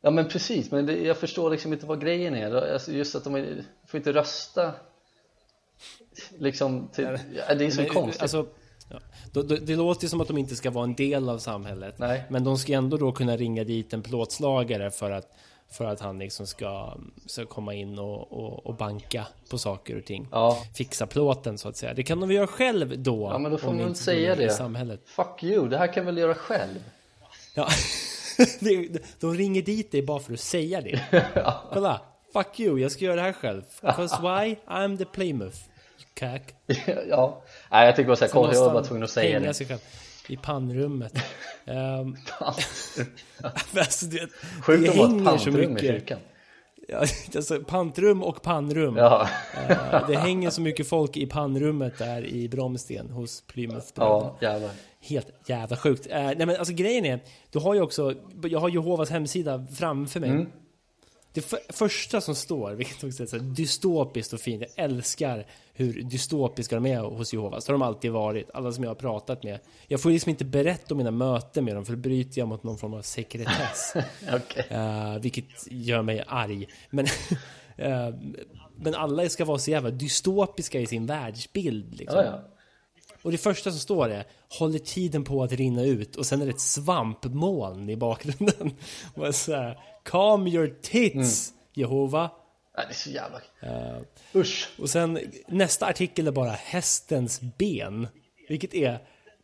Ja 0.02 0.10
men 0.10 0.28
precis, 0.28 0.70
men 0.70 0.86
det, 0.86 0.98
jag 0.98 1.16
förstår 1.16 1.50
liksom 1.50 1.72
inte 1.72 1.86
vad 1.86 2.00
grejen 2.00 2.34
är. 2.34 2.72
Alltså 2.72 2.92
just 2.92 3.14
att 3.14 3.24
de 3.24 3.34
är, 3.34 3.64
får 3.86 3.98
inte 3.98 4.12
rösta 4.12 4.74
liksom 6.38 6.88
till, 6.88 7.18
ja, 7.48 7.54
det 7.54 7.64
är 7.64 7.70
så 7.70 7.80
men, 7.80 7.90
konstigt. 7.90 8.22
Alltså, 8.22 8.46
ja, 8.94 9.00
det, 9.32 9.42
det, 9.42 9.56
det 9.56 9.76
låter 9.76 10.08
som 10.08 10.20
att 10.20 10.28
de 10.28 10.38
inte 10.38 10.56
ska 10.56 10.70
vara 10.70 10.84
en 10.84 10.94
del 10.94 11.28
av 11.28 11.38
samhället. 11.38 11.98
Nej. 11.98 12.24
Men 12.28 12.44
de 12.44 12.58
ska 12.58 12.72
ändå 12.72 12.96
då 12.96 13.12
kunna 13.12 13.36
ringa 13.36 13.64
dit 13.64 13.92
en 13.92 14.02
plåtslagare 14.02 14.90
för 14.90 15.10
att 15.10 15.30
för 15.70 15.84
att 15.84 16.00
han 16.00 16.18
liksom 16.18 16.46
ska, 16.46 16.96
ska 17.26 17.46
komma 17.46 17.74
in 17.74 17.98
och, 17.98 18.32
och, 18.32 18.66
och, 18.66 18.74
banka 18.74 19.26
på 19.50 19.58
saker 19.58 19.98
och 19.98 20.04
ting. 20.04 20.28
Ja. 20.32 20.58
Fixa 20.74 21.06
plåten 21.06 21.58
så 21.58 21.68
att 21.68 21.76
säga. 21.76 21.94
Det 21.94 22.02
kan 22.02 22.20
de 22.20 22.28
väl 22.28 22.36
göra 22.36 22.46
själv 22.46 22.98
då. 22.98 23.30
Ja 23.32 23.38
men 23.38 23.52
då 23.52 23.58
får 23.58 23.72
man 23.72 23.78
väl 23.78 23.94
säga 23.94 24.36
det. 24.36 24.50
Samhället. 24.50 25.00
Fuck 25.06 25.42
you, 25.42 25.68
det 25.68 25.78
här 25.78 25.92
kan 25.92 26.06
väl 26.06 26.18
göra 26.18 26.34
själv. 26.34 26.84
Ja. 27.54 27.68
de 29.20 29.34
ringer 29.34 29.62
dit 29.62 29.92
dig 29.92 30.02
bara 30.02 30.20
för 30.20 30.32
att 30.32 30.40
säga 30.40 30.80
det. 30.80 31.00
Kolla, 31.72 32.00
fuck 32.32 32.60
you, 32.60 32.80
jag 32.80 32.92
ska 32.92 33.04
göra 33.04 33.16
det 33.16 33.22
här 33.22 33.32
själv. 33.32 33.62
Cause 33.80 34.16
why? 34.22 34.56
I'm 34.66 34.98
the 34.98 35.04
Plymouth. 35.04 35.58
Cack. 36.14 36.54
ja, 37.08 37.42
nej 37.74 37.86
jag 37.86 37.96
tycker 37.96 38.06
bara 38.06 38.16
såhär, 38.16 38.32
konstigt, 38.32 38.58
jag 38.58 38.64
var 38.66 38.72
bara 38.72 38.84
tvungen 38.84 39.04
att 39.04 39.10
säga 39.10 39.40
det. 39.40 39.54
Sig 39.54 39.66
själv. 39.66 39.78
I 40.28 40.36
pannrummet. 40.36 41.12
um, 41.64 42.16
alltså 43.76 44.06
det, 44.06 44.28
Sjukt 44.62 44.84
det 44.84 44.90
hänger 44.90 45.24
pantrum 45.24 45.38
så 45.38 45.50
mycket. 45.50 45.82
i 45.82 45.86
kyrkan. 45.86 46.18
Ja, 46.88 46.98
alltså, 47.36 47.60
pantrum 47.60 48.22
och 48.22 48.42
pannrum. 48.42 48.96
Ja. 48.96 49.28
uh, 49.70 50.08
det 50.08 50.16
hänger 50.16 50.50
så 50.50 50.60
mycket 50.60 50.88
folk 50.88 51.16
i 51.16 51.26
pannrummet 51.26 51.98
där 51.98 52.26
i 52.26 52.48
Bromsten 52.48 53.10
hos 53.10 53.40
Plymouth 53.40 53.86
Ja, 53.94 54.36
jävlar. 54.40 54.70
Helt 55.00 55.28
jävla 55.46 55.76
sjukt. 55.76 56.06
Uh, 56.06 56.12
nej 56.12 56.46
men 56.46 56.56
alltså 56.56 56.74
grejen 56.74 57.04
är, 57.04 57.20
du 57.50 57.58
har 57.58 57.74
ju 57.74 57.80
också, 57.80 58.14
jag 58.42 58.60
har 58.60 58.68
Jehovas 58.68 59.10
hemsida 59.10 59.66
framför 59.78 60.20
mig. 60.20 60.30
Mm. 60.30 60.46
Det 61.34 61.40
för, 61.40 61.58
första 61.68 62.20
som 62.20 62.34
står, 62.34 62.72
vilket 62.72 63.04
också 63.04 63.22
är 63.22 63.26
så 63.26 63.38
dystopiskt 63.38 64.32
och 64.32 64.40
fint, 64.40 64.62
jag 64.62 64.84
älskar 64.84 65.46
hur 65.72 66.02
dystopiska 66.02 66.74
de 66.74 66.86
är 66.86 67.00
hos 67.00 67.32
Jehovas. 67.32 67.64
Det 67.64 67.72
har 67.72 67.78
de 67.78 67.82
alltid 67.82 68.12
varit, 68.12 68.50
alla 68.54 68.72
som 68.72 68.84
jag 68.84 68.90
har 68.90 68.94
pratat 68.94 69.42
med. 69.42 69.58
Jag 69.86 70.00
får 70.00 70.10
liksom 70.10 70.30
inte 70.30 70.44
berätta 70.44 70.94
om 70.94 70.98
mina 70.98 71.10
möten 71.10 71.64
med 71.64 71.74
dem, 71.74 71.84
för 71.84 71.92
då 71.92 71.98
bryter 71.98 72.38
jag 72.38 72.48
mot 72.48 72.62
någon 72.62 72.78
form 72.78 72.94
av 72.94 73.02
sekretess. 73.02 73.94
okay. 74.22 74.78
uh, 74.78 75.18
vilket 75.18 75.44
gör 75.70 76.02
mig 76.02 76.24
arg. 76.26 76.68
Men, 76.90 77.04
uh, 77.04 78.14
men 78.76 78.94
alla 78.94 79.28
ska 79.28 79.44
vara 79.44 79.58
så 79.58 79.70
jävla 79.70 79.90
dystopiska 79.90 80.80
i 80.80 80.86
sin 80.86 81.06
världsbild. 81.06 81.94
Liksom. 81.94 82.18
Ja, 82.18 82.24
ja. 82.24 82.53
Och 83.24 83.32
det 83.32 83.38
första 83.38 83.70
som 83.70 83.80
står 83.80 84.08
är 84.08 84.26
Håller 84.48 84.78
tiden 84.78 85.24
på 85.24 85.42
att 85.42 85.52
rinna 85.52 85.82
ut 85.82 86.16
och 86.16 86.26
sen 86.26 86.42
är 86.42 86.46
det 86.46 86.52
ett 86.52 86.60
svampmoln 86.60 87.90
i 87.90 87.96
bakgrunden. 87.96 88.76
Och 89.14 89.34
så 89.34 89.52
här, 89.52 89.78
Calm 90.02 90.46
your 90.46 90.74
tits, 90.82 91.50
mm. 91.50 91.60
Jehova. 91.74 92.30
Det 92.76 92.82
är 92.82 92.94
så 92.94 93.10
jävla... 93.10 93.38
Uh, 93.62 94.02
Usch. 94.34 94.68
Och 94.78 94.90
sen 94.90 95.18
nästa 95.48 95.86
artikel 95.86 96.26
är 96.26 96.32
bara 96.32 96.50
hästens 96.50 97.40
ben. 97.40 98.08
Vilket 98.48 98.74
är 98.74 98.98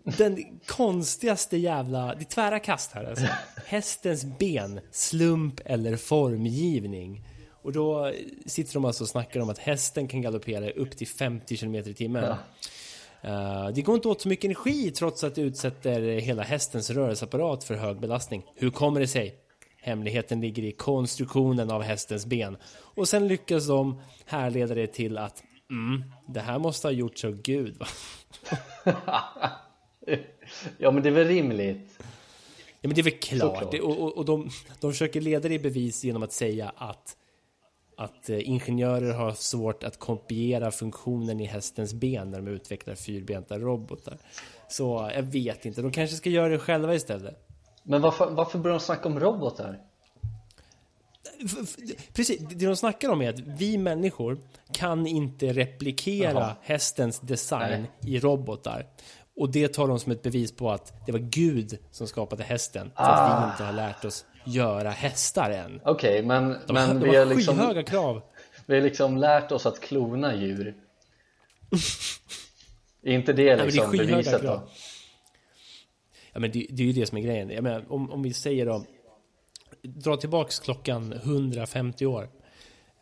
den 0.04 0.60
konstigaste 0.66 1.56
jävla... 1.56 2.14
Det 2.14 2.22
är 2.22 2.24
tvära 2.24 2.58
kast 2.58 2.92
här 2.92 3.04
alltså. 3.04 3.26
Hästens 3.66 4.24
ben, 4.24 4.80
slump 4.90 5.60
eller 5.64 5.96
formgivning. 5.96 7.24
Och 7.62 7.72
då 7.72 8.12
sitter 8.46 8.74
de 8.74 8.84
alltså 8.84 9.04
och 9.04 9.08
snackar 9.08 9.40
om 9.40 9.50
att 9.50 9.58
hästen 9.58 10.08
kan 10.08 10.22
galoppera 10.22 10.70
upp 10.70 10.96
till 10.96 11.08
50 11.08 11.56
km 11.56 11.74
i 11.74 11.94
timmen. 11.94 12.24
Ja. 12.24 12.38
Uh, 13.24 13.68
det 13.74 13.82
går 13.82 13.94
inte 13.94 14.08
åt 14.08 14.20
så 14.20 14.28
mycket 14.28 14.44
energi 14.44 14.90
trots 14.90 15.24
att 15.24 15.34
det 15.34 15.40
utsätter 15.40 16.00
hela 16.00 16.42
hästens 16.42 16.90
rörelseapparat 16.90 17.64
för 17.64 17.74
hög 17.74 18.00
belastning. 18.00 18.42
Hur 18.54 18.70
kommer 18.70 19.00
det 19.00 19.06
sig? 19.06 19.34
Hemligheten 19.82 20.40
ligger 20.40 20.62
i 20.62 20.72
konstruktionen 20.72 21.70
av 21.70 21.82
hästens 21.82 22.26
ben. 22.26 22.56
Och 22.94 23.08
sen 23.08 23.28
lyckas 23.28 23.66
de 23.66 24.00
härleda 24.24 24.74
det 24.74 24.86
till 24.86 25.18
att 25.18 25.42
mm, 25.70 26.04
det 26.28 26.40
här 26.40 26.58
måste 26.58 26.86
ha 26.86 26.92
gjorts 26.92 27.24
av 27.24 27.42
Gud. 27.42 27.76
Va? 27.78 27.86
ja, 30.78 30.90
men 30.90 31.02
det 31.02 31.08
är 31.08 31.12
väl 31.12 31.28
rimligt. 31.28 31.98
Ja, 32.80 32.88
men 32.88 32.94
det 32.94 33.00
är 33.00 33.02
väl 33.02 33.18
klart. 33.18 33.70
Det, 33.70 33.80
och, 33.80 33.98
och, 33.98 34.18
och 34.18 34.24
de, 34.24 34.50
de 34.80 34.92
försöker 34.92 35.20
leda 35.20 35.48
det 35.48 35.54
i 35.54 35.58
bevis 35.58 36.04
genom 36.04 36.22
att 36.22 36.32
säga 36.32 36.72
att 36.76 37.16
att 38.00 38.30
eh, 38.30 38.48
ingenjörer 38.48 39.12
har 39.12 39.32
svårt 39.32 39.84
att 39.84 39.98
kopiera 39.98 40.70
funktionen 40.70 41.40
i 41.40 41.44
hästens 41.44 41.94
ben 41.94 42.30
när 42.30 42.38
de 42.40 42.48
utvecklar 42.48 42.94
fyrbenta 42.94 43.58
robotar. 43.58 44.18
Så 44.68 45.10
jag 45.14 45.22
vet 45.22 45.66
inte, 45.66 45.82
de 45.82 45.92
kanske 45.92 46.16
ska 46.16 46.30
göra 46.30 46.48
det 46.48 46.58
själva 46.58 46.94
istället. 46.94 47.46
Men 47.82 48.02
varför, 48.02 48.30
varför 48.30 48.58
börjar 48.58 48.78
de 48.78 48.80
snacka 48.80 49.08
om 49.08 49.20
robotar? 49.20 49.78
Precis, 52.12 52.40
det 52.40 52.66
de 52.66 52.76
snackar 52.76 53.08
om 53.08 53.22
är 53.22 53.28
att 53.28 53.40
vi 53.40 53.78
människor 53.78 54.38
kan 54.72 55.06
inte 55.06 55.52
replikera 55.52 56.38
Aha. 56.44 56.56
hästens 56.62 57.20
design 57.20 57.86
Nej. 58.00 58.14
i 58.14 58.20
robotar. 58.20 58.86
Och 59.36 59.52
det 59.52 59.68
tar 59.68 59.88
de 59.88 59.98
som 59.98 60.12
ett 60.12 60.22
bevis 60.22 60.52
på 60.52 60.70
att 60.70 61.06
det 61.06 61.12
var 61.12 61.18
Gud 61.18 61.78
som 61.90 62.06
skapade 62.06 62.42
hästen. 62.42 62.90
För 62.96 63.02
ah. 63.02 63.06
att 63.06 63.30
vi 63.30 63.44
ah. 63.44 63.50
inte 63.50 63.64
har 63.64 63.72
lärt 63.72 64.04
oss 64.04 64.24
göra 64.44 64.90
hästar 64.90 65.50
än. 65.50 65.80
Okej, 65.84 66.10
okay, 66.10 66.26
men, 66.26 66.56
de, 66.66 66.72
men 66.72 67.00
de 67.00 67.10
vi 67.10 67.16
har 67.16 67.26
liksom, 67.26 67.58
skyhöga 67.58 67.82
krav. 67.82 68.22
Vi 68.66 68.74
har 68.76 68.82
liksom 68.82 69.16
lärt 69.16 69.52
oss 69.52 69.66
att 69.66 69.80
klona 69.80 70.34
djur. 70.34 70.74
är 73.02 73.12
inte 73.12 73.32
det 73.32 73.64
liksom 73.64 73.90
Nej, 73.90 73.98
det 73.98 74.06
beviset 74.06 74.40
krav. 74.40 74.60
då? 74.60 74.68
Ja 76.32 76.40
men 76.40 76.50
det, 76.50 76.66
det, 76.70 76.82
är 76.82 76.86
ju 76.86 76.92
det 76.92 77.06
som 77.06 77.18
är 77.18 77.22
grejen. 77.22 77.50
Jag 77.50 77.64
menar, 77.64 77.84
om, 77.88 78.10
om 78.10 78.22
vi 78.22 78.32
säger 78.32 78.66
då, 78.66 78.84
dra 79.82 80.16
tillbaks 80.16 80.60
klockan 80.60 81.12
150 81.12 82.06
år. 82.06 82.22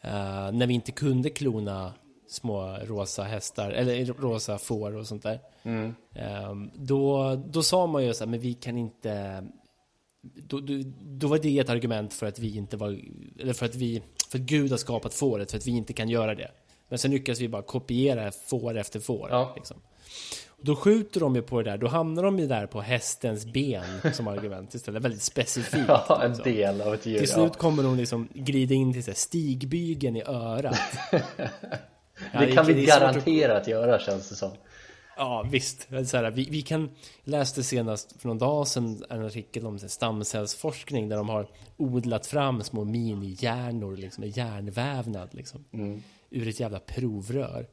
Uh, 0.05 0.53
när 0.53 0.67
vi 0.67 0.75
inte 0.75 0.93
kunde 0.93 1.31
klona 1.31 1.95
små 2.29 2.79
rosa 2.83 3.23
hästar, 3.23 3.71
eller 3.71 4.05
rosa 4.05 4.59
får 4.59 4.97
och 4.97 5.07
sånt 5.07 5.23
där. 5.23 5.41
Mm. 5.63 5.95
Um, 6.51 6.71
då, 6.75 7.35
då 7.47 7.63
sa 7.63 7.87
man 7.87 8.05
ju 8.05 8.15
så 8.15 8.25
här, 8.25 8.31
men 8.31 8.41
vi 8.41 8.55
kan 8.55 8.79
inte 8.79 9.45
då, 10.21 10.61
då, 10.61 10.83
då, 11.01 11.29
var 11.29 11.39
det 11.39 11.59
ett 11.59 11.71
argument 11.71 12.15
för 12.15 12.27
att 12.27 12.39
vi 12.39 12.57
inte 12.57 12.77
var, 12.77 13.01
eller 13.39 13.53
för 13.53 13.67
att 13.67 13.75
vi, 13.75 14.03
för 14.31 14.39
att 14.39 14.45
Gud 14.45 14.71
har 14.71 14.79
skapat 14.79 15.15
fåret, 15.15 15.51
för 15.51 15.59
att 15.59 15.67
vi 15.67 15.71
inte 15.71 15.93
kan 15.93 16.09
göra 16.09 16.35
det. 16.35 16.51
Men 16.89 16.99
sen 16.99 17.11
lyckas 17.11 17.41
vi 17.41 17.49
bara 17.49 17.63
kopiera 17.63 18.33
får 18.33 18.77
efter 18.77 19.01
får. 19.01 19.29
Ja. 19.31 19.53
Liksom. 19.57 19.77
Då 20.61 20.77
skjuter 20.77 21.21
de 21.21 21.37
ju 21.37 21.43
på 21.43 21.63
det 21.63 21.71
där, 21.71 21.79
då 21.79 21.89
hamnar 21.89 22.23
de 22.23 22.39
ju 22.39 22.47
där 22.47 22.67
på 22.67 22.81
hästens 22.81 23.47
ben 23.47 23.85
som 24.13 24.29
argument 24.29 24.75
istället. 24.75 25.03
Väldigt 25.03 25.23
specifikt. 25.23 25.85
Ja, 25.89 26.21
en 26.23 26.31
liksom. 26.31 26.53
del 26.53 26.81
av 26.81 26.95
ett 26.95 27.07
djur. 27.07 27.19
Till 27.19 27.29
slut 27.29 27.57
kommer 27.57 27.83
de 27.83 27.97
liksom 27.97 28.29
glida 28.35 28.75
in 28.75 28.93
till 28.93 29.05
så 29.05 29.11
här, 29.11 29.17
stigbygeln 29.17 30.17
i 30.17 30.23
örat. 30.23 30.79
det 32.33 32.53
kan 32.53 32.67
vi 32.67 32.85
garantera 32.85 33.57
att... 33.57 33.63
att 33.63 33.69
göra 33.69 33.99
känns 33.99 34.29
det 34.29 34.35
som. 34.35 34.51
Ja, 35.19 35.47
visst. 35.51 35.89
Så 36.05 36.17
här, 36.17 36.31
vi, 36.31 36.49
vi 36.51 36.63
kan 36.63 36.91
läste 37.25 37.63
senast 37.63 38.21
för 38.21 38.29
någon 38.29 38.39
dag 38.39 38.69
sedan 38.69 39.05
en 39.11 39.27
artikel 39.27 39.67
om 39.67 39.79
stamcellsforskning 39.79 41.09
där 41.09 41.17
de 41.17 41.29
har 41.29 41.47
odlat 41.77 42.27
fram 42.27 42.63
små 42.63 42.85
minihjärnor 42.85 43.97
liksom, 43.97 44.21
med 44.21 44.37
hjärnvävnad 44.37 45.35
liksom, 45.35 45.65
mm. 45.73 46.03
ur 46.31 46.49
ett 46.49 46.61
jävla 46.61 46.81
provrör. 46.81 47.67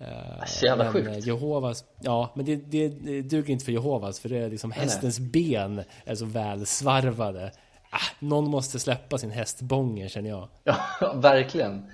Uh, 0.00 0.44
så 0.46 0.66
jävla 0.66 0.84
men, 0.84 0.92
sjukt. 0.92 1.26
Jehovas, 1.26 1.84
ja, 2.00 2.32
men 2.34 2.46
det, 2.46 2.56
det, 2.56 2.88
det 2.88 3.22
duger 3.22 3.52
inte 3.52 3.64
för 3.64 3.72
Jehovas 3.72 4.20
för 4.20 4.28
det 4.28 4.38
är 4.38 4.50
liksom 4.50 4.70
hästens 4.70 5.18
nej. 5.18 5.28
ben 5.28 5.82
är 6.04 6.14
så 6.14 6.24
väl 6.24 6.66
svarvade. 6.66 7.52
Ah, 7.90 8.10
någon 8.18 8.50
måste 8.50 8.78
släppa 8.78 9.18
sin 9.18 9.30
hästbånge 9.30 10.08
känner 10.08 10.30
jag. 10.30 10.48
Ja, 11.00 11.12
verkligen. 11.14 11.90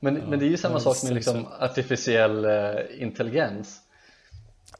Men, 0.00 0.16
ja, 0.16 0.22
men 0.26 0.38
det 0.38 0.44
är 0.44 0.48
ju 0.48 0.56
samma 0.56 0.80
sak 0.80 0.96
med 1.04 1.14
liksom 1.14 1.46
artificiell 1.60 2.44
uh, 2.44 3.02
intelligens. 3.02 3.80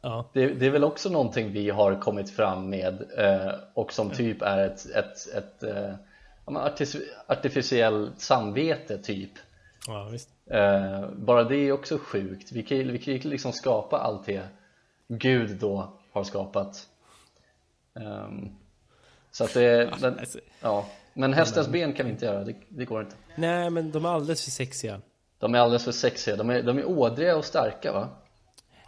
Ja. 0.02 0.30
Det, 0.32 0.46
det, 0.46 0.66
är 0.66 0.70
väl 0.70 0.84
också 0.84 1.08
någonting 1.08 1.52
vi 1.52 1.70
har 1.70 2.00
kommit 2.00 2.30
fram 2.30 2.70
med 2.70 3.02
uh, 3.18 3.54
och 3.74 3.92
som 3.92 4.10
typ 4.10 4.42
är 4.42 4.58
ett, 4.58 4.86
ett, 4.90 5.34
ett, 5.34 5.62
ett 5.62 6.96
artificiellt 7.26 8.20
samvete 8.20 8.98
typ. 8.98 9.32
Ja. 9.86 10.10
Uh, 10.54 11.10
bara 11.10 11.44
det 11.44 11.56
är 11.56 11.72
också 11.72 11.98
sjukt. 11.98 12.52
Vi 12.52 12.62
kan, 12.62 12.78
vi 12.78 12.98
kan 12.98 13.30
liksom 13.30 13.52
skapa 13.52 13.98
allt 13.98 14.26
det 14.26 14.42
Gud 15.08 15.56
då 15.60 15.92
har 16.12 16.24
skapat. 16.24 16.86
Um, 17.92 18.56
så 19.30 19.44
att 19.44 19.54
det, 19.54 19.62
ja, 19.62 19.96
den, 20.00 20.18
alltså, 20.18 20.38
ja. 20.60 20.86
Men 21.14 21.32
hästens 21.32 21.68
ben 21.68 21.92
kan 21.92 22.06
vi 22.06 22.12
inte 22.12 22.24
göra, 22.24 22.44
det, 22.44 22.54
det, 22.68 22.84
går 22.84 23.00
inte. 23.00 23.16
Nej, 23.36 23.70
men 23.70 23.90
de 23.90 24.04
är 24.04 24.08
alldeles 24.08 24.44
för 24.44 24.50
sexiga. 24.50 25.00
De 25.38 25.54
är 25.54 25.58
alldeles 25.58 25.84
för 25.84 25.92
sexiga. 25.92 26.36
De 26.36 26.50
är, 26.50 26.62
de 26.62 26.78
är 26.78 26.84
ådriga 26.88 27.36
och 27.36 27.44
starka 27.44 27.92
va? 27.92 28.08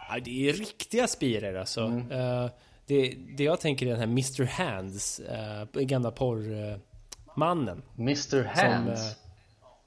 Ja, 0.09 0.21
det 0.25 0.49
är 0.49 0.53
riktiga 0.53 1.07
spirer 1.07 1.55
alltså. 1.55 1.81
Mm. 1.81 2.11
Uh, 2.13 2.51
det, 2.91 3.17
det 3.37 3.45
jag 3.45 3.61
tänker 3.61 3.87
är 3.87 3.91
den 3.91 3.99
här 3.99 4.07
Mr. 4.07 4.45
Hands, 4.45 5.21
eh, 5.21 5.65
gamla 5.73 6.11
porrmannen. 6.11 7.83
Eh, 7.99 8.01
Mr. 8.01 8.45
Hands? 8.45 9.01
Som, 9.01 9.09
eh, 9.09 9.13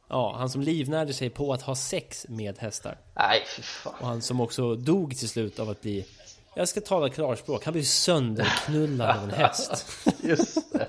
ja, 0.10 0.36
han 0.38 0.50
som 0.50 0.62
livnärde 0.62 1.14
sig 1.14 1.30
på 1.30 1.54
att 1.54 1.62
ha 1.62 1.76
sex 1.76 2.26
med 2.30 2.60
hästar. 2.60 2.98
Nej, 3.16 3.44
fy 3.56 3.62
fan. 3.62 3.94
Och 4.00 4.08
han 4.08 4.22
som 4.22 4.42
också 4.42 4.76
dog 4.76 5.18
till 5.18 5.30
slut 5.30 5.60
av 5.60 5.70
att 5.70 5.82
bli 5.82 6.06
jag 6.56 6.70
ska 6.70 6.82
tala 6.82 7.10
klarspråk, 7.10 7.66
han 7.66 7.72
blev 7.72 7.84
sönderknullad 7.84 9.18
av 9.18 9.24
en 9.24 9.32
häst. 9.40 9.86
Just 10.22 10.74
det. 10.74 10.88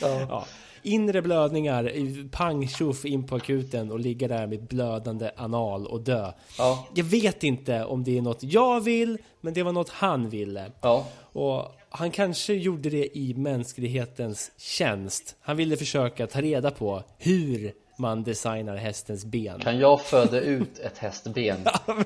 Ja. 0.00 0.20
ja. 0.20 0.46
Inre 0.86 1.22
blödningar, 1.22 1.92
pang 2.30 2.68
tjoff 2.68 3.04
in 3.04 3.26
på 3.26 3.36
akuten 3.36 3.90
och 3.90 4.00
ligga 4.00 4.28
där 4.28 4.46
med 4.46 4.66
blödande 4.66 5.30
anal 5.36 5.86
och 5.86 6.00
dö. 6.00 6.32
Ja. 6.58 6.88
Jag 6.94 7.04
vet 7.04 7.44
inte 7.44 7.84
om 7.84 8.04
det 8.04 8.18
är 8.18 8.22
något 8.22 8.42
jag 8.42 8.80
vill, 8.80 9.18
men 9.40 9.54
det 9.54 9.62
var 9.62 9.72
något 9.72 9.88
han 9.88 10.30
ville. 10.30 10.72
Ja. 10.80 11.06
Och 11.32 11.74
han 11.88 12.10
kanske 12.10 12.54
gjorde 12.54 12.90
det 12.90 13.18
i 13.18 13.34
mänsklighetens 13.34 14.50
tjänst. 14.56 15.36
Han 15.40 15.56
ville 15.56 15.76
försöka 15.76 16.26
ta 16.26 16.40
reda 16.40 16.70
på 16.70 17.02
hur 17.18 17.72
man 17.98 18.22
designar 18.22 18.76
hästens 18.76 19.24
ben. 19.24 19.60
Kan 19.60 19.78
jag 19.78 20.04
föda 20.04 20.40
ut 20.40 20.78
ett 20.78 20.98
hästben? 20.98 21.58
ja, 21.64 21.96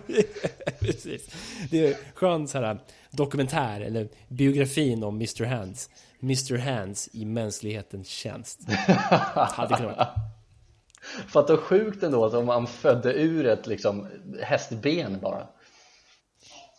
precis. 0.80 1.30
Det 1.70 1.86
är 1.86 1.96
skön 2.14 2.48
så 2.48 2.58
här 2.58 2.78
dokumentär 3.10 3.80
eller 3.80 4.08
biografin 4.28 5.04
om 5.04 5.14
Mr. 5.14 5.44
Hands. 5.44 5.90
Mr. 6.22 6.58
Hands 6.58 7.08
i 7.12 7.24
mänsklighetens 7.24 8.08
tjänst. 8.08 8.60
Hade 9.34 9.76
kunnat 9.76 9.96
vara. 9.96 10.08
Fatta 11.28 11.56
sjukt 11.56 12.02
ändå 12.02 12.24
att 12.24 12.34
om 12.34 12.46
man 12.46 12.66
födde 12.66 13.12
ur 13.12 13.46
ett 13.46 13.66
liksom 13.66 14.08
hästben 14.42 15.18
bara. 15.20 15.46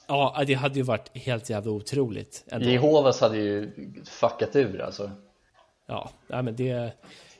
Ja, 0.08 0.44
det 0.48 0.54
hade 0.54 0.76
ju 0.76 0.82
varit 0.82 1.18
helt 1.18 1.50
jävla 1.50 1.72
otroligt. 1.72 2.44
Ändå. 2.48 2.70
Jehovas 2.70 3.22
hade 3.22 3.38
ju 3.38 3.72
fuckat 4.06 4.56
ur 4.56 4.82
alltså. 4.82 5.12
Ja, 5.86 6.12
men 6.28 6.56
det... 6.56 6.92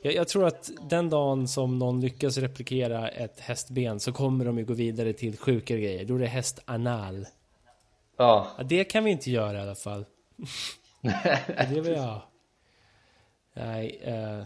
Jag, 0.02 0.14
jag, 0.14 0.28
tror 0.28 0.46
att 0.46 0.70
den 0.90 1.10
dagen 1.10 1.48
som 1.48 1.78
någon 1.78 2.00
lyckas 2.00 2.38
replikera 2.38 3.08
ett 3.08 3.40
hästben 3.40 4.00
så 4.00 4.12
kommer 4.12 4.44
de 4.44 4.58
ju 4.58 4.64
gå 4.64 4.72
vidare 4.72 5.12
till 5.12 5.38
sjukare 5.38 5.80
grejer. 5.80 6.04
Då 6.04 6.14
är 6.14 6.18
det 6.18 6.26
hästanal. 6.26 7.26
Ja. 8.16 8.46
ja. 8.58 8.64
Det 8.64 8.84
kan 8.84 9.04
vi 9.04 9.10
inte 9.10 9.30
göra 9.30 9.58
i 9.58 9.60
alla 9.60 9.74
fall. 9.74 10.04
det 11.56 11.80
vill 11.80 11.92
jag. 11.92 12.22
Nej, 13.54 14.02
uh, 14.06 14.44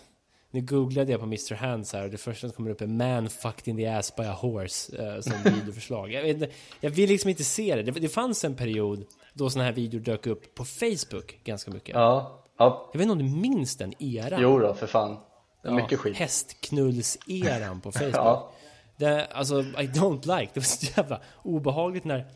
nu 0.50 0.60
googlade 0.60 1.12
jag 1.12 1.20
på 1.20 1.26
Mr. 1.26 1.54
Hands 1.54 1.92
här 1.92 2.04
och 2.04 2.10
det 2.10 2.16
första 2.16 2.48
som 2.48 2.56
kommer 2.56 2.70
upp 2.70 2.80
är 2.80 2.86
Man 2.86 3.30
fucked 3.30 3.68
in 3.68 3.76
the 3.76 3.86
ass 3.86 4.16
by 4.16 4.22
a 4.22 4.36
horse 4.40 5.02
uh, 5.02 5.20
som 5.20 5.32
videoförslag. 5.54 6.12
Jag, 6.12 6.22
vet, 6.22 6.52
jag 6.80 6.90
vill 6.90 7.08
liksom 7.08 7.30
inte 7.30 7.44
se 7.44 7.76
det. 7.76 7.82
det. 7.82 7.90
Det 7.90 8.08
fanns 8.08 8.44
en 8.44 8.54
period 8.54 9.04
då 9.32 9.50
sådana 9.50 9.64
här 9.64 9.72
videor 9.72 10.00
dök 10.00 10.26
upp 10.26 10.54
på 10.54 10.64
Facebook 10.64 11.38
ganska 11.44 11.70
mycket. 11.70 11.94
Ja. 11.94 12.42
ja. 12.58 12.90
Jag 12.92 12.98
vet 12.98 13.02
inte 13.08 13.12
om 13.12 13.32
du 13.32 13.40
minns 13.40 13.76
den 13.76 14.02
eran? 14.02 14.42
Jo 14.42 14.58
då, 14.58 14.74
för 14.74 14.86
fan. 14.86 15.16
Ja, 15.62 15.70
mycket 15.70 15.98
skit. 15.98 16.16
Hästknulls-eran 16.16 17.80
på 17.80 17.92
Facebook. 17.92 18.14
ja. 18.14 18.50
Det, 18.96 19.26
alltså, 19.26 19.60
I 19.60 19.88
don't 19.94 20.38
like. 20.38 20.50
Det 20.54 20.60
var 20.60 20.64
så 20.64 20.86
jävla 20.96 21.20
obehagligt 21.42 22.04
när 22.04 22.26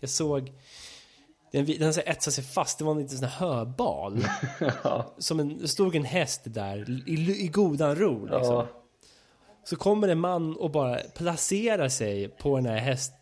jag 0.00 0.10
såg 0.10 0.52
den, 1.50 1.66
den 1.78 1.94
så 1.94 2.00
etsade 2.00 2.34
sig 2.34 2.44
fast, 2.44 2.78
det 2.78 2.84
var 2.84 2.92
en 2.92 2.98
liten 2.98 3.18
sån 3.18 3.28
här 3.28 3.46
höbal. 3.46 4.24
ja. 4.84 5.14
Som 5.18 5.40
en, 5.40 5.68
stod 5.68 5.96
en 5.96 6.04
häst 6.04 6.40
där 6.44 7.08
i, 7.08 7.44
i 7.44 7.48
godan 7.48 7.96
ro 7.96 8.24
liksom. 8.24 8.54
Ja. 8.54 8.66
Så 9.64 9.76
kommer 9.76 10.08
en 10.08 10.20
man 10.20 10.56
och 10.56 10.70
bara 10.70 10.98
placerar 11.14 11.88
sig 11.88 12.28
på 12.28 12.56
den 12.56 12.66
här 12.66 12.78
häst, 12.78 13.12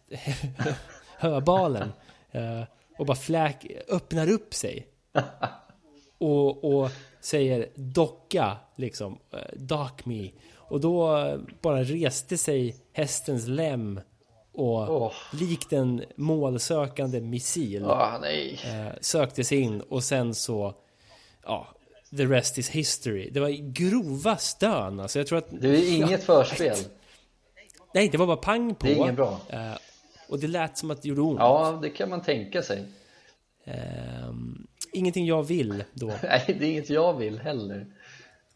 höbalen. 1.18 1.92
Uh, 2.34 2.62
och 2.98 3.06
bara 3.06 3.16
fläk, 3.16 3.66
öppnar 3.88 4.30
upp 4.30 4.54
sig. 4.54 4.86
och, 6.18 6.64
och 6.64 6.90
säger 7.20 7.68
docka, 7.74 8.56
liksom. 8.76 9.12
Uh, 9.12 9.40
dock 9.56 10.04
me. 10.04 10.30
Och 10.54 10.80
då 10.80 11.08
bara 11.60 11.82
reste 11.82 12.38
sig 12.38 12.76
hästens 12.92 13.46
lem 13.46 14.00
och 14.56 15.02
oh. 15.02 15.12
likt 15.32 15.72
en 15.72 16.04
målsökande 16.16 17.20
missil 17.20 17.84
oh. 17.84 18.14
Eh, 18.24 18.92
sökte 19.00 19.44
sig 19.44 19.58
in 19.58 19.80
och 19.80 20.04
sen 20.04 20.34
så 20.34 20.74
ja, 21.42 21.66
the 22.16 22.24
rest 22.24 22.58
is 22.58 22.68
history. 22.68 23.30
Det 23.30 23.40
var 23.40 23.72
grova 23.72 24.36
stön 24.36 25.00
alltså. 25.00 25.18
Jag 25.18 25.26
tror 25.26 25.38
att 25.38 25.60
det 25.60 25.68
är 25.68 25.96
inget 25.96 26.10
ja, 26.10 26.44
förspel. 26.44 26.76
Nej, 27.94 28.08
det 28.08 28.18
var 28.18 28.26
bara 28.26 28.36
pang 28.36 28.74
på. 28.74 28.86
Det 28.86 28.92
är 28.92 28.96
inget 28.96 29.16
bra. 29.16 29.40
Eh, 29.48 29.72
och 30.28 30.38
det 30.38 30.46
lät 30.46 30.78
som 30.78 30.90
att 30.90 31.02
det 31.02 31.08
gjorde 31.08 31.20
ont. 31.20 31.38
Ja, 31.38 31.78
det 31.82 31.90
kan 31.90 32.10
man 32.10 32.22
tänka 32.22 32.62
sig. 32.62 32.84
Eh, 33.64 33.74
ingenting 34.92 35.26
jag 35.26 35.42
vill 35.42 35.84
då. 35.92 36.06
Nej, 36.22 36.44
det 36.46 36.66
är 36.66 36.70
inget 36.70 36.90
jag 36.90 37.18
vill 37.18 37.38
heller. 37.38 37.86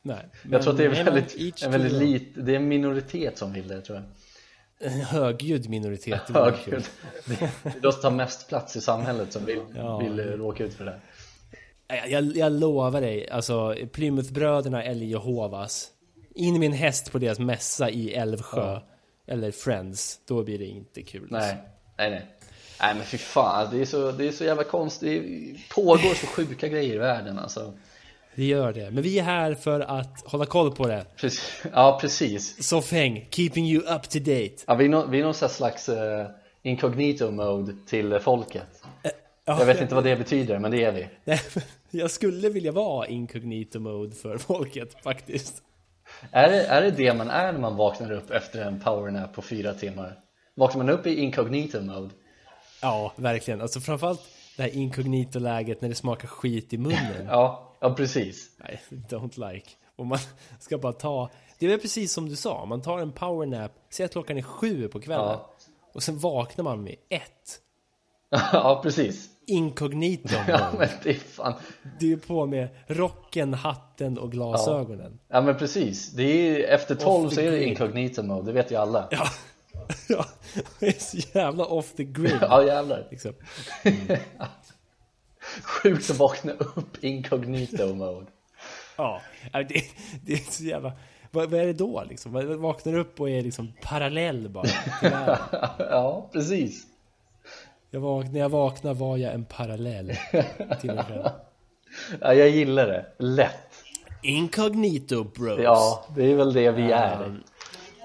Nej, 0.03 0.29
jag 0.51 0.63
tror 0.63 0.73
att 0.73 0.79
det 0.79 0.85
är 0.85 1.05
väldigt, 1.05 1.63
en 1.63 1.73
väldigt 1.73 1.93
lit, 1.93 2.33
det 2.35 2.53
är 2.53 2.57
en 2.57 2.69
minoritet 2.69 3.39
som 3.39 3.53
vill 3.53 3.69
det 3.69 3.81
tror 3.81 3.99
jag 3.99 4.05
en 4.81 5.01
högljudd 5.01 5.69
minoritet 5.69 6.21
Högljudd 6.29 6.85
Det 7.25 7.43
är 7.43 7.81
de 7.81 7.93
som 7.93 8.03
tar 8.03 8.11
mest 8.11 8.49
plats 8.49 8.77
i 8.77 8.81
samhället 8.81 9.33
som 9.33 9.45
vill, 9.45 9.61
ja. 9.77 9.99
vill 9.99 10.21
eh, 10.21 10.25
råka 10.25 10.65
ut 10.65 10.75
för 10.75 10.85
det 10.85 11.01
jag, 11.89 12.11
jag, 12.11 12.37
jag 12.37 12.53
lovar 12.53 13.01
dig, 13.01 13.31
alltså 13.31 13.77
Plymouthbröderna 13.93 14.85
eller 14.85 15.07
Jehovas 15.07 15.89
In 16.35 16.63
en 16.63 16.73
häst 16.73 17.13
på 17.13 17.19
deras 17.19 17.39
mässa 17.39 17.91
i 17.91 18.15
Älvsjö 18.15 18.73
ja. 18.73 18.87
Eller 19.27 19.51
Friends, 19.51 20.21
då 20.29 20.43
blir 20.43 20.59
det 20.59 20.67
inte 20.67 21.03
kul 21.03 21.27
Nej, 21.31 21.41
alltså. 21.41 21.57
nej, 21.99 22.11
nej 22.11 22.27
Nej 22.81 22.95
men 22.95 23.05
fy 23.05 23.19
fan, 23.19 23.69
det 23.71 23.81
är 23.81 23.85
så, 23.85 24.13
det 24.13 24.29
är 24.29 24.33
så 24.33 24.45
jävla 24.45 24.65
konstigt 24.65 25.23
Det 25.23 25.75
pågår 25.75 26.15
så 26.15 26.27
sjuka 26.27 26.69
grejer 26.69 26.95
i 26.95 26.99
världen 26.99 27.39
alltså 27.39 27.73
vi 28.35 28.47
gör 28.47 28.73
det. 28.73 28.91
Men 28.91 29.03
vi 29.03 29.19
är 29.19 29.23
här 29.23 29.55
för 29.55 29.81
att 29.81 30.23
hålla 30.27 30.47
koll 30.47 30.71
på 30.71 30.87
det. 30.87 31.07
Precis. 31.17 31.63
Ja, 31.73 31.99
precis. 32.01 32.69
Soffhäng, 32.69 33.27
keeping 33.31 33.67
you 33.67 33.83
up 33.83 34.03
to 34.03 34.19
date. 34.19 34.57
Ja, 34.67 34.75
vi 34.75 34.85
är, 34.85 34.89
no, 34.89 35.07
vi 35.07 35.21
är 35.21 35.25
någon 35.25 35.35
slags 35.35 35.89
uh, 35.89 35.97
incognito 36.63 37.31
mode 37.31 37.73
till 37.87 38.19
folket. 38.19 38.83
Uh, 39.05 39.11
jag 39.45 39.67
vet 39.67 39.81
inte 39.81 39.95
vad 39.95 40.05
det 40.05 40.17
betyder, 40.17 40.59
men 40.59 40.71
det 40.71 40.85
är 40.85 40.93
vi. 40.93 41.09
jag 42.01 42.11
skulle 42.11 42.49
vilja 42.49 42.73
vara 42.73 43.07
incognito 43.07 43.79
mode 43.79 44.17
för 44.17 44.39
folket, 44.39 45.03
faktiskt. 45.03 45.63
Är 46.31 46.51
det, 46.51 46.67
är 46.67 46.83
det 46.83 46.91
det 46.91 47.15
man 47.15 47.31
är 47.31 47.53
när 47.53 47.61
man 47.61 47.77
vaknar 47.77 48.13
upp 48.13 48.31
efter 48.31 48.63
en 48.63 48.81
powernap 48.81 49.35
på 49.35 49.43
fyra 49.43 49.75
timmar? 49.75 50.19
Vaknar 50.55 50.85
man 50.85 50.95
upp 50.95 51.07
i 51.07 51.21
incognito 51.21 51.81
mode? 51.81 52.11
Ja, 52.83 53.13
verkligen. 53.17 53.61
Alltså 53.61 53.81
framförallt 53.81 54.21
det 54.57 54.63
här 54.63 54.71
incognito-läget 54.77 55.81
när 55.81 55.89
det 55.89 55.95
smakar 55.95 56.29
skit 56.29 56.73
i 56.73 56.79
munnen. 56.79 57.27
ja. 57.29 57.70
Ja, 57.81 57.95
precis. 57.95 58.51
Nej, 58.57 58.81
don't 59.09 59.53
like. 59.53 59.71
Och 59.97 60.07
man 60.07 60.19
ska 60.59 60.79
bara 60.79 60.93
ta... 60.93 61.31
Det 61.59 61.67
är 61.67 61.71
väl 61.71 61.81
precis 61.81 62.13
som 62.13 62.29
du 62.29 62.37
sa, 62.37 62.65
man 62.65 62.83
tar 62.83 62.99
en 62.99 63.13
powernap, 63.13 63.73
säg 63.91 64.07
att 64.07 64.13
klockan 64.13 64.39
är 64.39 64.43
sju 64.43 64.89
på 64.89 65.01
kvällen. 65.01 65.27
Ja. 65.27 65.51
Och 65.93 66.03
sen 66.03 66.19
vaknar 66.19 66.65
man 66.65 66.83
med 66.83 66.97
ett. 67.09 67.61
ja, 68.53 68.81
precis. 68.83 69.29
Inkognito. 69.47 70.35
ja, 70.49 70.71
men 70.79 70.89
det 71.03 71.11
är 71.11 71.15
fan. 71.15 71.55
Du 71.99 72.13
är 72.13 72.17
på 72.17 72.47
med 72.47 72.69
rocken, 72.87 73.55
hatten 73.55 74.19
och 74.19 74.33
glasögonen. 74.33 75.19
Ja, 75.29 75.37
ja 75.37 75.41
men 75.41 75.57
precis. 75.57 76.11
Det 76.11 76.23
är, 76.23 76.75
efter 76.75 76.95
tolv 76.95 77.31
så 77.31 77.41
är 77.41 77.51
det 77.51 77.65
incognito 77.65 78.23
mode, 78.23 78.47
det 78.47 78.53
vet 78.53 78.71
ju 78.71 78.77
alla. 78.77 79.09
Ja. 79.11 79.27
ja, 80.09 80.25
det 80.79 80.87
är 80.87 81.01
så 81.01 81.17
jävla 81.39 81.65
off 81.65 81.93
the 81.93 82.05
grid. 82.05 82.39
ja, 82.41 82.65
jävlar. 82.65 83.07
Liksom. 83.11 83.33
Mm. 83.83 84.19
Sjukt 85.63 86.11
att 86.11 86.19
vakna 86.19 86.53
upp 86.53 87.05
incognito 87.05 87.95
mode. 87.95 88.27
Ja, 88.97 89.21
det, 89.53 89.85
det 90.27 90.33
är 90.33 90.53
så 90.53 90.65
jävla... 90.65 90.93
Vad, 91.31 91.51
vad 91.51 91.61
är 91.61 91.67
det 91.67 91.73
då 91.73 92.05
liksom? 92.09 92.33
Man 92.33 92.61
vaknar 92.61 92.99
upp 92.99 93.21
och 93.21 93.31
är 93.31 93.43
liksom 93.43 93.73
parallell 93.83 94.49
bara 94.49 94.67
Ja, 95.79 96.31
precis. 96.33 96.87
Jag 97.91 98.01
vak 98.01 98.27
när 98.33 98.41
jag 98.41 98.49
vaknar 98.49 98.95
var 98.95 99.17
jag 99.17 99.35
en 99.35 99.45
parallell 99.45 100.13
till 100.81 100.95
mig 100.95 101.05
själv. 101.05 101.23
Ja, 102.21 102.35
jag 102.35 102.49
gillar 102.49 102.87
det. 102.87 103.07
Lätt. 103.19 103.85
Incognito 104.23 105.25
bros. 105.25 105.61
Ja, 105.63 106.05
det 106.17 106.33
är 106.33 106.37
väl 106.37 106.53
det 106.53 106.71
vi 106.71 106.93
är. 106.93 107.25
Um, 107.25 107.43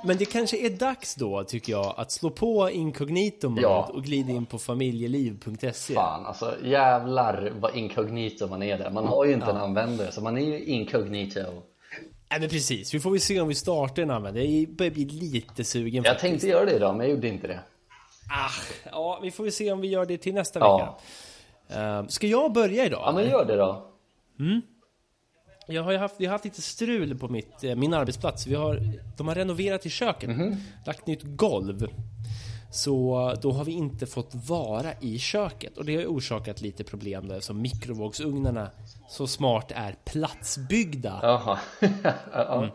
men 0.06 0.18
det 0.18 0.26
kanske 0.26 0.66
är 0.66 0.70
dags 0.70 1.16
då, 1.16 1.44
tycker 1.44 1.72
jag, 1.72 1.94
att 1.98 2.12
slå 2.12 2.30
på 2.30 2.70
incognito 2.70 3.50
mode 3.50 3.62
ja. 3.62 3.90
och 3.94 4.04
glida 4.04 4.32
in 4.32 4.46
på 4.46 4.60
familjeliv.se. 4.60 5.94
Fan, 5.94 6.26
alltså 6.26 6.56
jävlar 6.64 7.52
vad 7.60 7.76
incognito 7.76 8.48
man 8.48 8.64
är 8.64 8.78
där. 8.78 8.92
Man 8.92 9.08
har 9.08 9.26
ju 9.26 9.34
inte 9.34 9.46
ja. 9.46 9.52
en 9.52 9.58
användare, 9.58 10.12
så 10.12 10.22
man 10.22 10.38
är 10.38 10.46
ju 10.46 10.64
incognito. 10.66 11.40
Nej 12.30 12.40
men 12.40 12.50
precis, 12.50 12.94
vi 12.94 13.00
får 13.00 13.12
väl 13.12 13.20
se 13.20 13.42
om 13.42 13.48
vi 13.48 13.56
startar 13.56 14.04
en 14.04 14.12
användare. 14.12 14.46
Jag 14.46 14.76
börjar 14.76 14.92
bli 14.92 15.06
lite 15.06 15.64
sugen 15.64 16.04
Jag 16.04 16.06
faktiskt. 16.06 16.22
tänkte 16.22 16.48
göra 16.48 16.66
det 16.66 16.76
idag, 16.76 16.96
men 16.96 17.08
jag 17.08 17.16
gjorde 17.16 17.28
inte 17.28 17.48
det. 17.48 17.60
Ah, 18.32 18.52
ja, 18.92 19.20
vi 19.24 19.32
får 19.32 19.44
väl 19.44 19.54
se 19.54 19.72
om 19.72 19.82
vi 19.82 19.88
gör 19.88 20.06
det 20.06 20.18
till 20.18 20.34
nästa 20.34 20.60
ja. 20.60 20.78
vecka. 20.78 22.00
Uh, 22.00 22.08
ska 22.08 22.28
jag 22.28 22.54
börja 22.54 22.86
idag? 22.86 23.02
Ja, 23.06 23.12
men 23.12 23.30
gör 23.30 23.46
det 23.46 23.56
då. 23.56 23.92
Mm. 24.40 24.62
Jag 25.68 25.84
har 25.84 25.94
haft, 25.94 26.16
jag 26.18 26.30
har 26.30 26.32
haft 26.32 26.46
lite 26.46 26.62
strul 26.62 27.18
på 27.18 27.28
mitt, 27.28 27.64
eh, 27.64 27.76
min 27.76 27.94
arbetsplats. 27.94 28.48
Vi 28.48 28.56
har, 28.56 28.82
de 29.18 29.28
har 29.28 29.36
renoverat 29.36 29.86
i 29.86 29.90
köket, 29.90 30.30
mm 30.30 30.52
-hmm. 30.52 30.58
lagt 30.86 31.08
nytt 31.08 31.24
golv. 31.24 31.88
Så 32.72 33.34
då 33.42 33.52
har 33.52 33.66
vi 33.66 33.72
inte 33.72 34.06
fått 34.06 34.32
vara 34.34 34.94
i 35.02 35.20
köket 35.20 35.78
och 35.78 35.86
det 35.86 35.96
har 35.96 36.06
orsakat 36.06 36.62
lite 36.62 36.84
problem 36.84 37.28
där 37.28 37.40
som 37.40 37.62
mikrovågsugnarna 37.62 38.70
så 39.10 39.28
smart 39.28 39.72
är 39.76 39.96
platsbyggda. 40.06 41.20
Jaha. 41.22 41.60
ja. 42.32 42.58
mm. 42.58 42.70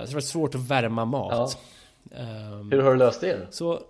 Så 0.00 0.06
det 0.06 0.14
var 0.14 0.20
svårt 0.20 0.54
att 0.54 0.60
värma 0.60 1.04
mat. 1.04 1.58
Ja. 2.10 2.22
Um, 2.52 2.70
Hur 2.72 2.82
har 2.82 2.90
du 2.90 2.96
löst 2.96 3.20
det? 3.20 3.46
Så 3.50 3.80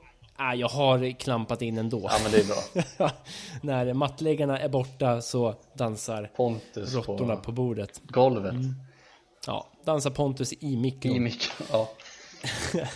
Ah, 0.41 0.55
jag 0.55 0.69
har 0.69 1.11
klampat 1.13 1.63
in 1.63 1.79
ändå. 1.79 2.01
Ja, 2.03 2.19
men 2.23 2.33
det 2.33 2.39
är 2.39 2.45
bra. 2.99 3.11
När 3.63 3.93
mattläggarna 3.93 4.59
är 4.59 4.69
borta 4.69 5.21
så 5.21 5.55
dansar 5.75 6.31
Pontus 6.37 6.95
råttorna 6.95 7.37
på, 7.37 7.43
på 7.43 7.53
bordet. 7.53 8.01
Golvet. 8.05 8.53
Mm. 8.53 8.75
Ja, 9.47 9.67
dansar 9.85 10.11
Pontus 10.11 10.53
i 10.61 10.77
mikron. 10.77 11.17
I 11.17 11.21
mikron, 11.21 11.67
ja. 11.71 11.91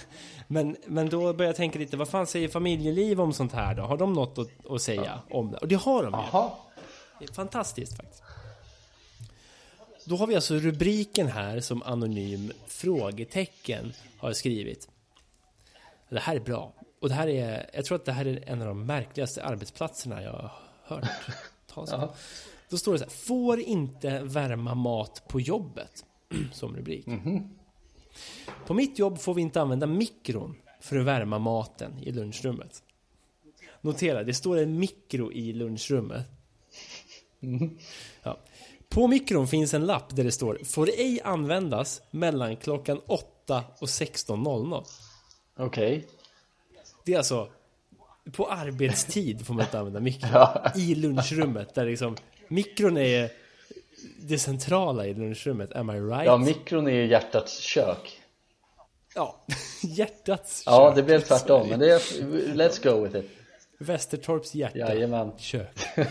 men, 0.47 0.77
men 0.87 1.09
då 1.09 1.33
börjar 1.33 1.49
jag 1.49 1.57
tänka 1.57 1.79
lite, 1.79 1.97
vad 1.97 2.09
fan 2.09 2.27
säger 2.27 2.49
familjeliv 2.49 3.21
om 3.21 3.33
sånt 3.33 3.53
här 3.53 3.75
då? 3.75 3.83
Har 3.83 3.97
de 3.97 4.13
något 4.13 4.39
att, 4.39 4.71
att 4.71 4.83
säga 4.83 5.21
ja. 5.29 5.37
om 5.37 5.51
det? 5.51 5.57
Och 5.57 5.69
det 5.69 5.75
har 5.75 6.03
de 6.03 6.15
Aha. 6.15 6.59
ju. 7.21 7.27
Fantastiskt 7.27 7.97
faktiskt. 7.97 8.23
Då 10.05 10.17
har 10.17 10.27
vi 10.27 10.35
alltså 10.35 10.55
rubriken 10.55 11.29
här 11.29 11.61
som 11.61 11.83
anonym 11.83 12.53
frågetecken 12.67 13.93
har 14.19 14.33
skrivit. 14.33 14.89
Det 16.09 16.21
här 16.21 16.37
är 16.37 16.41
bra. 16.41 16.73
Och 17.03 17.09
det 17.09 17.15
här 17.15 17.29
är, 17.29 17.71
jag 17.75 17.85
tror 17.85 17.97
att 17.97 18.05
det 18.05 18.13
här 18.13 18.27
är 18.27 18.49
en 18.49 18.61
av 18.61 18.69
de 18.69 18.87
märkligaste 18.87 19.45
arbetsplatserna 19.45 20.23
jag 20.23 20.33
har 20.33 20.53
hört 20.83 21.09
talas 21.67 21.93
om. 21.93 22.09
Då 22.69 22.77
står 22.77 22.93
det 22.93 22.99
så 22.99 23.05
här, 23.05 23.11
får 23.11 23.61
inte 23.61 24.21
värma 24.21 24.75
mat 24.75 25.23
på 25.29 25.41
jobbet, 25.41 26.05
som 26.53 26.77
rubrik. 26.77 27.07
Mm 27.07 27.21
-hmm. 27.21 27.49
På 28.67 28.75
mitt 28.75 28.99
jobb 28.99 29.19
får 29.19 29.35
vi 29.35 29.43
inte 29.43 29.61
använda 29.61 29.87
mikron 29.87 30.57
för 30.81 30.97
att 30.97 31.07
värma 31.07 31.39
maten 31.39 31.99
i 32.03 32.13
lunchrummet. 32.13 32.83
Notera, 33.81 34.25
det 34.25 34.35
står 34.35 34.59
en 34.59 34.79
mikro 34.79 35.33
i 35.33 35.53
lunchrummet. 35.53 36.27
Mm. 37.41 37.79
Ja. 38.23 38.39
På 38.89 39.07
mikron 39.07 39.49
finns 39.49 39.75
en 39.75 39.87
lapp 39.87 40.17
där 40.17 40.25
det 40.25 40.33
står 40.33 40.59
Får 40.65 40.89
ej 40.89 41.21
användas 41.25 42.03
mellan 42.11 42.57
klockan 42.57 43.01
8 43.07 43.65
och 43.79 43.87
16.00. 43.87 44.85
Okej. 45.57 45.97
Okay. 45.97 46.22
Det 47.05 47.15
är 47.15 47.19
alltså 47.19 47.49
på 48.33 48.47
arbetstid 48.47 49.47
får 49.47 49.55
man 49.55 49.65
inte 49.65 49.79
använda 49.79 50.01
mikron. 50.01 50.31
Ja. 50.33 50.73
I 50.77 50.95
lunchrummet 50.95 51.75
där 51.75 51.87
liksom 51.87 52.17
mikron 52.49 52.97
är 52.97 53.31
det 54.19 54.39
centrala 54.39 55.07
i 55.07 55.15
lunchrummet. 55.15 55.73
Am 55.73 55.91
I 55.91 56.01
right? 56.01 56.27
Ja, 56.27 56.37
mikron 56.37 56.87
är 56.87 56.93
ju 56.93 57.07
hjärtats 57.07 57.61
kök. 57.61 58.21
Ja, 59.15 59.45
hjärtats 59.83 60.65
kök. 60.65 60.73
Ja, 60.73 60.93
det 60.97 61.03
blev 61.03 61.21
tvärtom. 61.21 61.69
Men 61.69 61.79
det 61.79 61.93
är, 61.93 61.99
let's 62.55 62.91
go 62.93 63.05
with 63.05 63.17
it. 63.17 63.31
Västertorps 63.79 64.55
hjärta. 64.55 64.79
Jajamän. 64.79 65.33
Kök. 65.39 65.79
uh, 65.99 66.07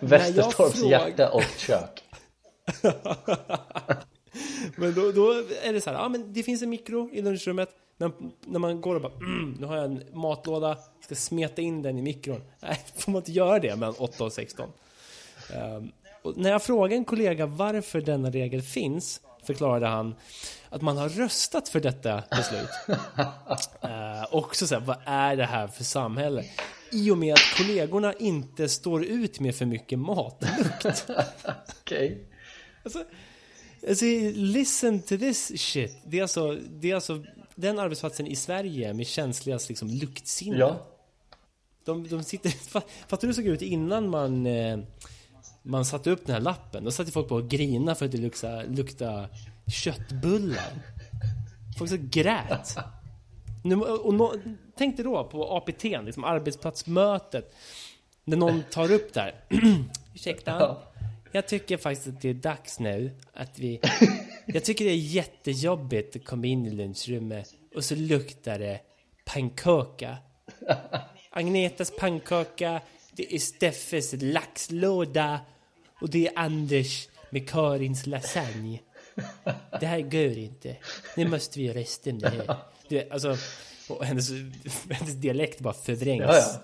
Västertorps 0.00 0.80
fråga... 0.80 0.90
hjärta 0.90 1.30
och 1.30 1.42
kök. 1.58 2.02
Men 4.76 4.94
då, 4.94 5.12
då, 5.12 5.32
är 5.62 5.72
det 5.72 5.80
så 5.80 5.90
här, 5.90 5.96
ja 5.96 6.08
men 6.08 6.32
det 6.32 6.42
finns 6.42 6.62
en 6.62 6.70
mikro 6.70 7.10
i 7.12 7.22
lunchrummet. 7.22 7.68
När, 7.96 8.12
när 8.46 8.58
man 8.58 8.80
går 8.80 8.94
och 8.94 9.00
bara, 9.00 9.12
mm, 9.12 9.56
nu 9.60 9.66
har 9.66 9.76
jag 9.76 9.84
en 9.84 10.02
matlåda, 10.12 10.78
ska 11.04 11.14
smeta 11.14 11.62
in 11.62 11.82
den 11.82 11.98
i 11.98 12.02
mikron. 12.02 12.40
Nej, 12.60 12.80
får 12.96 13.12
man 13.12 13.20
inte 13.20 13.32
göra 13.32 13.58
det 13.58 13.76
mellan 13.76 13.94
8 13.98 14.24
och 14.24 14.32
16. 14.32 14.66
Um, 14.66 15.56
ehm, 15.56 15.90
och 16.22 16.36
när 16.36 16.50
jag 16.50 16.62
frågade 16.62 16.94
en 16.94 17.04
kollega 17.04 17.46
varför 17.46 18.00
denna 18.00 18.30
regel 18.30 18.62
finns 18.62 19.20
förklarade 19.44 19.86
han 19.86 20.14
att 20.68 20.82
man 20.82 20.96
har 20.96 21.08
röstat 21.08 21.68
för 21.68 21.80
detta 21.80 22.22
beslut. 22.30 22.68
uh, 23.84 24.34
också 24.34 24.66
så 24.66 24.74
här, 24.74 24.82
vad 24.82 24.96
är 25.04 25.36
det 25.36 25.44
här 25.44 25.68
för 25.68 25.84
samhälle? 25.84 26.44
I 26.92 27.10
och 27.10 27.18
med 27.18 27.34
att 27.34 27.56
kollegorna 27.56 28.12
inte 28.12 28.68
står 28.68 29.04
ut 29.04 29.40
med 29.40 29.54
för 29.54 29.64
mycket 29.64 29.98
matlukt. 29.98 30.84
Okej. 31.80 32.06
Okay. 32.06 32.16
Alltså, 32.84 33.04
alltså, 33.88 34.04
listen 34.34 35.02
to 35.02 35.18
this 35.18 35.60
shit. 35.60 35.96
Det 36.06 36.18
är 36.18 36.22
alltså, 36.22 36.58
det 36.70 36.90
är 36.90 36.94
alltså 36.94 37.24
den 37.54 37.78
arbetsplatsen 37.78 38.26
i 38.26 38.36
Sverige 38.36 38.94
med 38.94 39.06
känsligast 39.06 39.68
liksom, 39.68 39.88
luktsinne. 39.88 40.58
Ja. 40.58 40.86
De, 41.84 42.08
de 42.08 42.22
sitter... 42.22 42.50
Fattar 43.08 43.18
du 43.20 43.26
hur 43.26 43.28
det 43.28 43.34
såg 43.34 43.46
ut 43.46 43.62
innan 43.62 44.10
man... 44.10 44.46
Eh, 44.46 44.78
man 45.62 45.84
satte 45.84 46.10
upp 46.10 46.26
den 46.26 46.34
här 46.34 46.42
lappen? 46.42 46.84
Då 46.84 46.90
satt 46.90 47.12
folk 47.12 47.28
på 47.28 47.34
och 47.34 47.48
grina 47.48 47.94
för 47.94 48.06
att 48.06 48.12
det 48.12 48.18
luktade, 48.18 48.66
luktade 48.66 49.28
köttbullar. 49.66 50.72
Folk 51.78 51.90
så 51.90 51.96
grät. 52.00 52.76
Nu, 53.64 53.76
och 53.76 54.14
no, 54.14 54.32
tänk 54.76 54.96
dig 54.96 55.04
då 55.04 55.24
på 55.24 55.56
APT, 55.56 55.84
liksom 55.84 56.24
arbetsplatsmötet. 56.24 57.54
När 58.24 58.36
någon 58.36 58.62
tar 58.70 58.92
upp 58.92 59.14
där. 59.14 59.34
Ursäkta? 60.14 60.76
Ja. 61.32 61.38
Jag 61.38 61.48
tycker 61.48 61.76
faktiskt 61.76 62.08
att 62.08 62.20
det 62.20 62.28
är 62.28 62.34
dags 62.34 62.78
nu 62.78 63.10
att 63.32 63.58
vi... 63.58 63.80
Jag 64.46 64.64
tycker 64.64 64.84
det 64.84 64.90
är 64.90 64.96
jättejobbigt 64.96 66.16
att 66.16 66.24
komma 66.24 66.46
in 66.46 66.66
i 66.66 66.70
lunchrummet 66.70 67.54
och 67.74 67.84
så 67.84 67.94
luktar 67.94 68.58
det 68.58 68.80
pannkaka. 69.24 70.16
Agnetas 71.30 71.92
pannkaka, 71.98 72.80
det 73.12 73.34
är 73.34 73.38
Steffes 73.38 74.14
laxlåda 74.18 75.40
och 76.00 76.10
det 76.10 76.26
är 76.26 76.32
Anders 76.38 77.08
med 77.30 77.48
Karins 77.48 78.06
lasagne. 78.06 78.80
Det 79.80 79.86
här 79.86 80.00
går 80.00 80.38
inte. 80.38 80.76
Nu 81.16 81.28
måste 81.28 81.58
vi 81.58 81.64
göra 81.64 81.78
resten 81.78 82.18
det 82.18 82.28
här. 82.28 82.56
Det, 82.88 83.10
alltså, 83.10 83.36
och 83.88 84.04
hennes, 84.04 84.30
hennes 84.90 85.14
dialekt 85.14 85.60
bara 85.60 85.74
förvrängs. 85.74 86.24
Ja, 86.26 86.36
ja. 86.36 86.60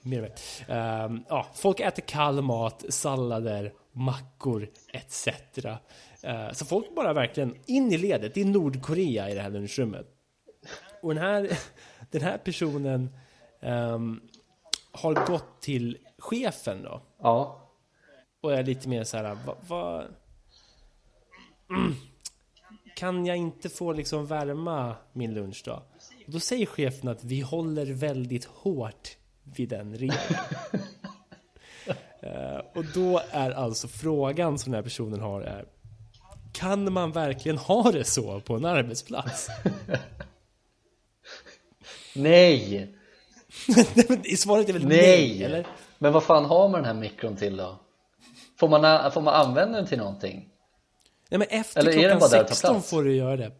Mer 0.00 0.22
um, 0.68 1.24
ja, 1.28 1.46
folk 1.54 1.80
äter 1.80 2.02
kall 2.02 2.42
mat, 2.42 2.84
sallader 2.88 3.72
mackor 3.94 4.68
etc. 4.92 5.28
Eh, 6.22 6.52
så 6.52 6.64
folk 6.64 6.94
bara 6.94 7.12
verkligen 7.12 7.56
in 7.66 7.92
i 7.92 7.98
ledet. 7.98 8.34
Det 8.34 8.40
är 8.40 8.44
Nordkorea 8.44 9.30
i 9.30 9.34
det 9.34 9.40
här 9.40 9.50
lunchrummet. 9.50 10.06
Och 11.02 11.14
den 11.14 11.24
här, 11.24 11.58
den 12.10 12.22
här 12.22 12.38
personen 12.38 13.16
um, 13.60 14.20
har 14.92 15.26
gått 15.26 15.62
till 15.62 15.98
chefen 16.18 16.82
då. 16.82 17.02
Ja. 17.18 17.60
Och 18.40 18.54
är 18.54 18.62
lite 18.62 18.88
mer 18.88 19.04
så 19.04 19.16
här, 19.16 19.36
vad... 19.46 19.56
Va, 19.68 20.04
mm, 21.70 21.94
kan 22.96 23.26
jag 23.26 23.36
inte 23.36 23.68
få 23.68 23.92
liksom 23.92 24.26
värma 24.26 24.96
min 25.12 25.34
lunch 25.34 25.62
då? 25.64 25.82
Och 26.26 26.32
då 26.32 26.40
säger 26.40 26.66
chefen 26.66 27.08
att 27.08 27.24
vi 27.24 27.40
håller 27.40 27.86
väldigt 27.86 28.44
hårt 28.44 29.16
vid 29.42 29.68
den 29.68 29.96
regeln. 29.96 30.38
Uh, 32.26 32.60
och 32.74 32.84
då 32.94 33.20
är 33.30 33.50
alltså 33.50 33.88
frågan 33.88 34.58
som 34.58 34.72
den 34.72 34.78
här 34.78 34.82
personen 34.82 35.20
har 35.20 35.40
är 35.40 35.64
Kan 36.52 36.92
man 36.92 37.12
verkligen 37.12 37.58
ha 37.58 37.92
det 37.92 38.04
så 38.04 38.40
på 38.40 38.54
en 38.54 38.64
arbetsplats? 38.64 39.48
nej! 42.14 42.94
Svaret 44.36 44.68
är 44.68 44.72
väl 44.72 44.86
nej, 44.86 44.98
nej, 44.98 45.44
eller? 45.44 45.66
Men 45.98 46.12
vad 46.12 46.24
fan 46.24 46.44
har 46.44 46.68
man 46.68 46.82
den 46.82 46.84
här 46.84 47.00
mikron 47.00 47.36
till 47.36 47.56
då? 47.56 47.80
Får 48.60 48.68
man, 48.68 49.12
får 49.12 49.20
man 49.20 49.34
använda 49.34 49.78
den 49.78 49.86
till 49.86 49.98
någonting? 49.98 50.48
Nej 51.30 51.38
men 51.38 51.48
efter 51.48 51.80
eller 51.80 51.92
klockan 51.92 52.46
16 52.46 52.82
får 52.82 53.04
du 53.04 53.16
göra 53.16 53.36
det 53.36 53.52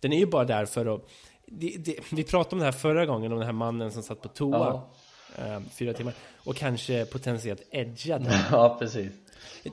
Den 0.00 0.12
är 0.12 0.18
ju 0.18 0.26
bara 0.26 0.44
där 0.44 0.66
för 0.66 0.94
att 0.94 1.00
det, 1.46 1.76
det, 1.78 2.12
Vi 2.12 2.24
pratade 2.24 2.54
om 2.54 2.58
det 2.58 2.64
här 2.64 2.72
förra 2.72 3.06
gången, 3.06 3.32
om 3.32 3.38
den 3.38 3.46
här 3.46 3.52
mannen 3.52 3.92
som 3.92 4.02
satt 4.02 4.22
på 4.22 4.28
toa 4.28 4.58
ja 4.58 4.74
eh, 4.74 4.82
fyra 5.70 5.92
timmar. 5.92 6.14
Och 6.44 6.56
kanske 6.56 7.04
potentiellt 7.04 7.62
edga 7.70 8.18
den. 8.18 8.32
Ja, 8.50 8.76
precis. 8.78 9.12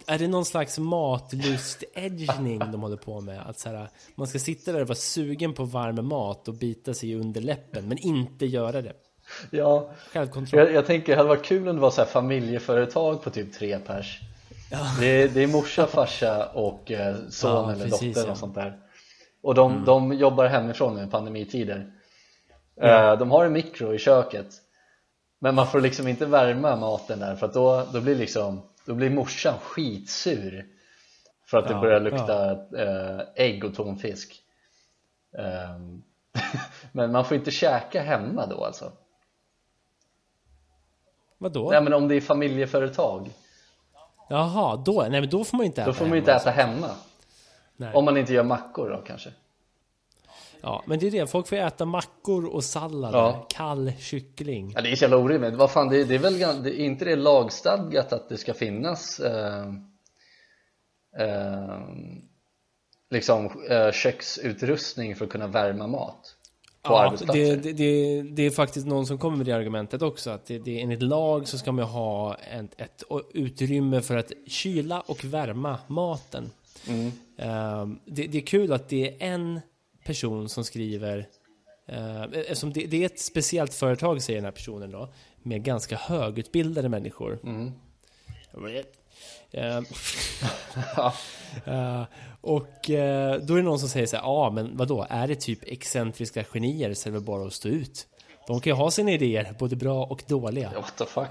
Är 0.07 0.19
det 0.19 0.27
någon 0.27 0.45
slags 0.45 0.79
matlust-edgning 0.79 2.59
de 2.71 2.81
håller 2.81 2.97
på 2.97 3.21
med? 3.21 3.41
Att 3.49 3.59
så 3.59 3.69
här, 3.69 3.89
man 4.15 4.27
ska 4.27 4.39
sitta 4.39 4.71
där 4.71 4.81
och 4.81 4.87
vara 4.87 4.95
sugen 4.95 5.53
på 5.53 5.63
varm 5.63 6.07
mat 6.07 6.47
och 6.47 6.53
bita 6.53 6.93
sig 6.93 7.15
under 7.15 7.41
läppen, 7.41 7.87
men 7.87 7.97
inte 7.97 8.45
göra 8.45 8.81
det. 8.81 8.93
Ja, 9.51 9.89
Självkontroll. 10.11 10.59
Jag, 10.59 10.73
jag 10.73 10.85
tänker 10.85 11.07
det 11.07 11.17
hade 11.17 11.29
varit 11.29 11.45
kul 11.45 11.67
om 11.67 11.75
det 11.75 11.81
var 11.81 11.91
så 11.91 12.01
här 12.01 12.07
familjeföretag 12.07 13.23
på 13.23 13.29
typ 13.29 13.53
tre 13.53 13.79
pers. 13.79 14.19
Ja. 14.71 14.79
Det, 14.99 15.05
är, 15.05 15.27
det 15.27 15.43
är 15.43 15.47
morsa, 15.47 15.87
farsa 15.87 16.45
och 16.45 16.91
eh, 16.91 17.15
son 17.29 17.51
ja, 17.51 17.71
eller 17.71 17.85
precis, 17.85 18.15
dotter 18.15 18.31
och 18.31 18.37
sånt 18.37 18.55
där. 18.55 18.77
Och 19.43 19.55
de, 19.55 19.71
mm. 19.71 19.85
de 19.85 20.13
jobbar 20.13 20.45
hemifrån 20.45 21.03
i 21.03 21.07
pandemitider. 21.07 21.91
Mm. 22.81 23.19
De 23.19 23.31
har 23.31 23.45
en 23.45 23.53
mikro 23.53 23.93
i 23.93 23.99
köket 23.99 24.47
men 25.43 25.55
man 25.55 25.67
får 25.67 25.81
liksom 25.81 26.07
inte 26.07 26.25
värma 26.25 26.75
maten 26.75 27.19
där 27.19 27.35
för 27.35 27.47
då, 27.47 27.85
då 27.93 28.01
blir 28.01 28.15
liksom 28.15 28.61
då 28.85 28.93
blir 28.93 29.09
morsan 29.09 29.59
skitsur 29.59 30.67
för 31.45 31.57
att 31.57 31.67
det 31.67 31.73
ja, 31.73 31.81
börjar 31.81 31.99
lukta 31.99 32.57
ja. 32.71 32.77
äh, 32.77 33.21
ägg 33.35 33.65
och 33.65 33.75
tonfisk 33.75 34.41
ähm, 35.37 36.03
men 36.91 37.11
man 37.11 37.25
får 37.25 37.37
inte 37.37 37.51
käka 37.51 38.01
hemma 38.01 38.45
då 38.45 38.65
alltså 38.65 38.91
Vadå? 41.37 41.69
Nej 41.71 41.81
men 41.81 41.93
om 41.93 42.07
det 42.07 42.15
är 42.15 42.21
familjeföretag 42.21 43.29
Jaha, 44.29 44.75
då, 44.85 45.05
nej 45.09 45.21
men 45.21 45.29
då 45.29 45.43
får 45.43 45.57
man 45.57 45.65
inte 45.65 45.81
äta 45.81 45.91
Då 45.91 45.93
får 45.93 46.05
man 46.05 46.17
inte 46.17 46.33
äta 46.33 46.51
hemma 46.51 46.89
Nej. 47.75 47.93
Om 47.93 48.05
man 48.05 48.17
inte 48.17 48.33
gör 48.33 48.43
mackor 48.43 48.89
då 48.89 48.97
kanske 48.97 49.29
Ja, 50.63 50.83
men 50.85 50.99
det 50.99 51.07
är 51.07 51.11
det. 51.11 51.27
Folk 51.27 51.47
får 51.47 51.55
äta 51.55 51.85
mackor 51.85 52.45
och 52.45 52.63
sallad. 52.63 53.13
Ja. 53.13 53.47
Kall 53.49 53.91
kyckling. 53.99 54.71
Ja, 54.75 54.81
det 54.81 54.91
är 54.91 54.95
så 54.95 55.03
jävla 55.03 55.17
orimligt. 55.17 55.53
Vad 55.53 55.71
fan, 55.71 55.89
det, 55.89 56.03
det 56.03 56.15
är 56.15 56.19
väl 56.19 56.39
det 56.39 56.81
är 56.81 56.85
inte 56.85 57.05
det 57.05 57.15
lagstadgat 57.15 58.13
att 58.13 58.29
det 58.29 58.37
ska 58.37 58.53
finnas 58.53 59.19
eh, 59.19 59.65
eh, 61.19 61.79
liksom 63.09 63.65
eh, 63.69 63.91
köksutrustning 63.91 65.15
för 65.15 65.25
att 65.25 65.31
kunna 65.31 65.47
värma 65.47 65.87
mat? 65.87 66.35
På 66.81 66.93
ja, 66.93 67.33
det, 67.33 67.55
det, 67.55 68.21
det, 68.21 68.43
är 68.43 68.49
faktiskt 68.49 68.87
någon 68.87 69.05
som 69.05 69.17
kommer 69.17 69.37
med 69.37 69.45
det 69.45 69.51
argumentet 69.51 70.01
också. 70.01 70.29
Att 70.29 70.45
det, 70.45 70.59
det, 70.59 70.81
enligt 70.81 71.01
lag 71.01 71.47
så 71.47 71.57
ska 71.57 71.71
man 71.71 71.85
ha 71.85 72.35
ett, 72.35 72.81
ett 72.81 73.03
utrymme 73.33 74.01
för 74.01 74.17
att 74.17 74.31
kyla 74.47 75.01
och 75.01 75.25
värma 75.25 75.79
maten. 75.87 76.51
Mm. 76.87 77.05
Uh, 77.05 77.97
det, 78.05 78.27
det, 78.27 78.37
är 78.37 78.45
kul 78.45 78.73
att 78.73 78.89
det 78.89 79.07
är 79.09 79.27
en 79.33 79.59
person 80.03 80.49
som 80.49 80.63
skriver, 80.63 81.17
uh, 81.91 82.23
eftersom 82.23 82.73
det, 82.73 82.85
det, 82.85 83.01
är 83.01 83.05
ett 83.05 83.19
speciellt 83.19 83.73
företag 83.73 84.21
säger 84.21 84.37
den 84.37 84.45
här 84.45 84.51
personen 84.51 84.91
då, 84.91 85.13
med 85.43 85.63
ganska 85.63 85.95
högutbildade 85.95 86.89
människor. 86.89 87.39
Mm. 87.43 87.71
Uh, 91.67 92.03
och 92.41 92.89
uh, 92.89 93.45
då 93.45 93.53
är 93.53 93.55
det 93.55 93.61
någon 93.61 93.79
som 93.79 93.89
säger 93.89 94.07
så 94.07 94.15
här, 94.15 94.23
ja 94.23 94.29
ah, 94.29 94.51
men 94.51 94.77
vadå, 94.77 95.07
är 95.09 95.27
det 95.27 95.35
typ 95.35 95.59
excentriska 95.63 96.43
genier 96.43 96.93
så 96.93 97.09
är 97.09 97.11
det 97.11 97.17
väl 97.17 97.25
bara 97.25 97.47
att 97.47 97.53
stå 97.53 97.69
ut. 97.69 98.07
De 98.47 98.61
kan 98.61 98.71
ju 98.71 98.75
ha 98.75 98.91
sina 98.91 99.11
idéer, 99.11 99.55
både 99.59 99.75
bra 99.75 100.05
och 100.05 100.23
dåliga. 100.27 100.71
What 100.75 100.97
the 100.97 101.05
fuck? 101.05 101.27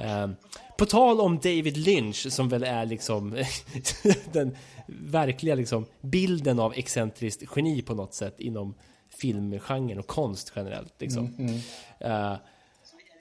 på 0.78 0.86
tal 0.86 1.20
om 1.20 1.38
David 1.38 1.76
Lynch, 1.76 2.32
som 2.32 2.48
väl 2.48 2.62
är 2.62 2.86
liksom 2.86 3.44
den 4.32 4.56
verkliga 4.86 5.54
liksom 5.54 5.86
bilden 6.00 6.58
av 6.58 6.72
excentriskt 6.76 7.42
geni 7.56 7.82
på 7.82 7.94
något 7.94 8.14
sätt 8.14 8.40
inom 8.40 8.74
filmgenren 9.18 9.98
och 9.98 10.06
konst 10.06 10.52
generellt. 10.56 10.94
Liksom. 10.98 11.34
Mm, 11.38 11.60
mm. 12.00 12.36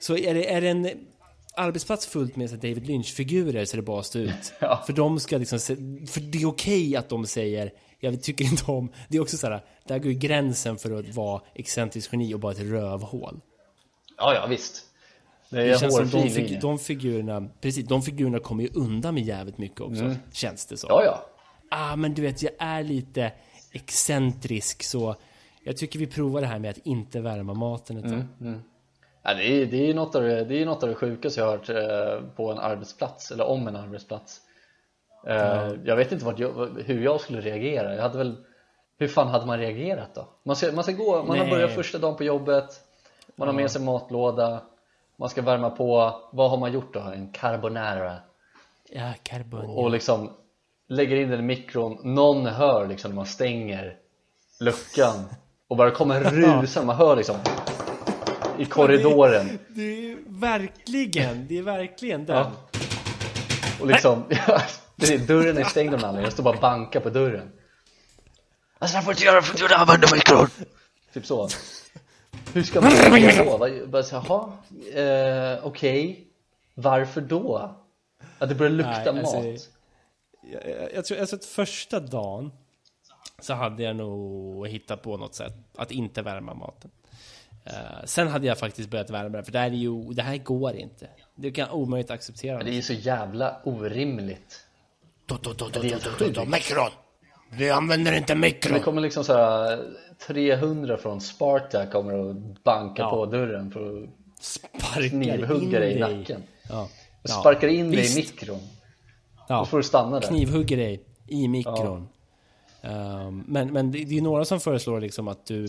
så 0.00 0.16
är 0.16 0.34
det, 0.34 0.52
är 0.52 0.60
det 0.60 0.68
en 0.68 0.88
arbetsplats 1.54 2.06
fullt 2.06 2.36
med 2.36 2.50
David 2.50 2.86
Lynch-figurer 2.86 3.64
så 3.64 3.76
det 3.76 3.82
bara 3.82 4.02
stå 4.02 4.18
ut. 4.18 4.52
Ja. 4.58 4.82
För 4.86 4.92
de 4.92 5.20
ska 5.20 5.38
liksom, 5.38 5.58
för 6.08 6.20
det 6.20 6.38
är 6.38 6.46
okej 6.46 6.88
okay 6.88 6.96
att 6.96 7.08
de 7.08 7.26
säger 7.26 7.72
jag 8.00 8.22
tycker 8.22 8.44
inte 8.44 8.70
om, 8.70 8.92
det 9.08 9.16
är 9.16 9.20
också 9.22 9.36
så 9.36 9.46
här, 9.46 9.64
där 9.86 9.98
går 9.98 10.12
ju 10.12 10.18
gränsen 10.18 10.78
för 10.78 10.98
att 10.98 11.14
vara 11.14 11.42
excentrisk 11.54 12.12
geni 12.12 12.34
och 12.34 12.40
bara 12.40 12.52
ett 12.52 12.60
rövhål. 12.60 13.40
Ja, 14.22 14.34
ja 14.34 14.46
visst. 14.46 14.84
Det, 15.50 15.64
det 15.64 15.80
känns 15.80 15.96
som 15.96 16.08
de, 16.08 16.30
fig 16.30 16.60
de, 16.60 16.78
figurerna, 16.78 17.48
precis, 17.60 17.86
de 17.86 18.02
figurerna 18.02 18.38
kommer 18.38 18.62
ju 18.62 18.70
undan 18.74 19.14
med 19.14 19.22
jävligt 19.22 19.58
mycket 19.58 19.80
också, 19.80 20.04
mm. 20.04 20.16
känns 20.32 20.66
det 20.66 20.76
så. 20.76 20.86
Ja, 20.90 21.04
ja. 21.04 21.26
Ah, 21.70 21.96
men 21.96 22.14
du 22.14 22.22
vet, 22.22 22.42
jag 22.42 22.52
är 22.58 22.82
lite 22.82 23.32
excentrisk 23.72 24.82
så 24.82 25.16
jag 25.62 25.76
tycker 25.76 25.98
vi 25.98 26.06
provar 26.06 26.40
det 26.40 26.46
här 26.46 26.58
med 26.58 26.70
att 26.70 26.78
inte 26.78 27.20
värma 27.20 27.54
maten 27.54 27.96
ett 27.96 28.04
mm, 28.04 28.28
mm. 28.40 28.62
Ja, 29.22 29.34
det, 29.34 29.44
är, 29.44 29.66
det, 29.66 29.90
är 29.90 29.94
något 29.94 30.14
av 30.14 30.22
det, 30.22 30.44
det 30.44 30.62
är 30.62 30.66
något 30.66 30.82
av 30.82 30.88
det 30.88 30.94
sjukaste 30.94 31.40
jag 31.40 31.46
har 31.46 31.56
hört 31.56 31.68
eh, 31.68 32.28
på 32.36 32.52
en 32.52 32.58
arbetsplats, 32.58 33.30
eller 33.30 33.44
om 33.44 33.68
en 33.68 33.76
arbetsplats 33.76 34.40
mm. 35.26 35.80
Jag 35.84 35.96
vet 35.96 36.12
inte 36.12 36.34
jag, 36.36 36.68
hur 36.84 37.04
jag 37.04 37.20
skulle 37.20 37.40
reagera, 37.40 37.94
jag 37.94 38.02
hade 38.02 38.18
väl 38.18 38.36
Hur 38.98 39.08
fan 39.08 39.28
hade 39.28 39.46
man 39.46 39.58
reagerat 39.58 40.14
då? 40.14 40.28
Man 40.44 40.56
ska, 40.56 40.72
man 40.72 40.84
ska 40.84 40.92
gå, 40.92 41.16
man 41.16 41.36
Nej. 41.36 41.38
har 41.38 41.50
börjat 41.56 41.74
första 41.74 41.98
dagen 41.98 42.16
på 42.16 42.24
jobbet 42.24 42.80
Man 43.36 43.48
har 43.48 43.54
med 43.54 43.70
sig 43.70 43.82
matlåda 43.82 44.62
Man 45.16 45.28
ska 45.28 45.42
värma 45.42 45.70
på, 45.70 46.20
vad 46.32 46.50
har 46.50 46.56
man 46.56 46.72
gjort 46.72 46.94
då? 46.94 47.00
En 47.00 47.32
carbonara 47.32 48.16
Ja, 48.90 49.12
carbonara 49.22 49.68
Och 49.68 49.90
liksom 49.90 50.30
Lägger 50.88 51.16
in 51.16 51.28
den 51.28 51.40
i 51.40 51.42
mikron, 51.42 52.14
någon 52.14 52.46
hör 52.46 52.86
liksom 52.86 53.10
när 53.10 53.16
man 53.16 53.26
stänger 53.26 53.96
luckan 54.60 55.24
och 55.68 55.76
bara 55.76 55.90
kommer 55.90 56.20
rusa, 56.60 56.82
man 56.82 56.96
hör 56.96 57.16
liksom 57.16 57.36
i 58.58 58.64
korridoren. 58.64 59.46
Det, 59.46 59.58
det, 59.68 60.12
är 60.12 60.16
verkligen, 60.26 61.46
det 61.48 61.58
är 61.58 61.62
verkligen 61.62 62.26
den. 62.26 62.36
Ja. 62.36 62.52
Och 63.80 63.86
liksom, 63.86 64.24
ja, 64.46 64.60
dörren 65.26 65.58
är 65.58 65.64
stängd 65.64 65.94
av 65.94 66.00
någon 66.00 66.08
anledning, 66.08 66.24
jag 66.24 66.32
står 66.32 66.42
bara 66.42 66.54
och 66.54 66.60
bankar 66.60 67.00
på 67.00 67.10
dörren. 67.10 67.52
Alltså 68.78 68.96
jag 68.96 69.04
får 69.04 69.12
inte 69.12 69.24
göra, 69.24 69.42
får 69.42 69.62
inte 69.62 69.76
använda 69.76 70.08
mikron. 70.14 70.48
Typ 71.12 71.26
så. 71.26 71.48
Hur 72.52 72.62
ska 72.62 72.80
man 72.80 72.90
göra 73.20 73.44
då? 73.44 73.86
Bara 73.86 74.02
så, 74.02 74.14
jaha, 74.14 74.52
eh, 74.94 75.66
okej, 75.66 76.10
okay. 76.10 76.16
varför 76.74 77.20
då? 77.20 77.76
Att 78.38 78.48
det 78.48 78.54
börjar 78.54 78.72
lukta 78.72 79.12
Nej, 79.12 79.20
alltså, 79.20 79.36
mat. 79.36 79.68
Jag, 80.52 80.68
jag, 80.70 80.94
jag 80.94 81.04
tror 81.04 81.20
alltså 81.20 81.36
att 81.36 81.44
första 81.44 82.00
dagen 82.00 82.52
så 83.40 83.54
hade 83.54 83.82
jag 83.82 83.96
nog 83.96 84.68
hittat 84.68 85.02
på 85.02 85.16
något 85.16 85.34
sätt 85.34 85.54
att 85.76 85.90
inte 85.90 86.22
värma 86.22 86.54
maten. 86.54 86.90
Uh, 87.66 88.04
sen 88.04 88.28
hade 88.28 88.46
jag 88.46 88.58
faktiskt 88.58 88.90
börjat 88.90 89.10
värma 89.10 89.36
det, 89.36 89.44
för 89.44 89.52
det 89.52 89.58
här, 89.58 89.66
är 89.66 89.70
ju, 89.70 90.12
det 90.12 90.22
här 90.22 90.36
går 90.36 90.76
inte. 90.76 91.08
Det 91.34 91.50
kan 91.50 91.70
omöjligt 91.70 92.10
acceptera. 92.10 92.62
Det 92.62 92.70
är 92.70 92.74
ju 92.74 92.82
så 92.82 92.92
jävla 92.92 93.60
orimligt. 93.64 94.66
Mikron! 96.46 96.90
Vi 97.56 97.70
använder 97.70 98.12
inte 98.16 98.34
mikron! 98.34 98.74
Det 98.74 98.80
kommer 98.80 99.00
liksom 99.00 99.24
så 99.24 99.32
här 99.32 99.84
300 100.26 100.96
från 100.96 101.20
Sparta 101.20 101.86
kommer 101.86 102.14
och 102.14 102.34
banka 102.64 103.02
ja. 103.02 103.10
på 103.10 103.26
dörren 103.26 103.70
för 103.70 104.02
att 104.02 104.08
sparkar 104.40 105.08
knivhugga 105.08 105.80
dig 105.80 105.96
i 105.96 106.00
nacken. 106.00 106.42
Ja. 106.68 106.88
Och 107.22 107.30
sparkar 107.30 107.68
in 107.68 107.90
dig 107.90 108.12
i 108.12 108.14
mikron. 108.14 108.60
Ja. 109.48 109.58
Då 109.58 109.64
får 109.64 109.76
du 109.76 109.82
stanna 109.82 110.20
där. 110.20 110.28
Knivhugger 110.28 110.76
dig 110.76 111.04
i 111.28 111.48
mikron. 111.48 112.08
Ja. 112.80 112.90
Um, 113.26 113.44
men, 113.46 113.72
men 113.72 113.92
det, 113.92 114.04
det 114.04 114.18
är 114.18 114.22
några 114.22 114.44
som 114.44 114.60
föreslår 114.60 115.00
liksom 115.00 115.28
att 115.28 115.46
du 115.46 115.68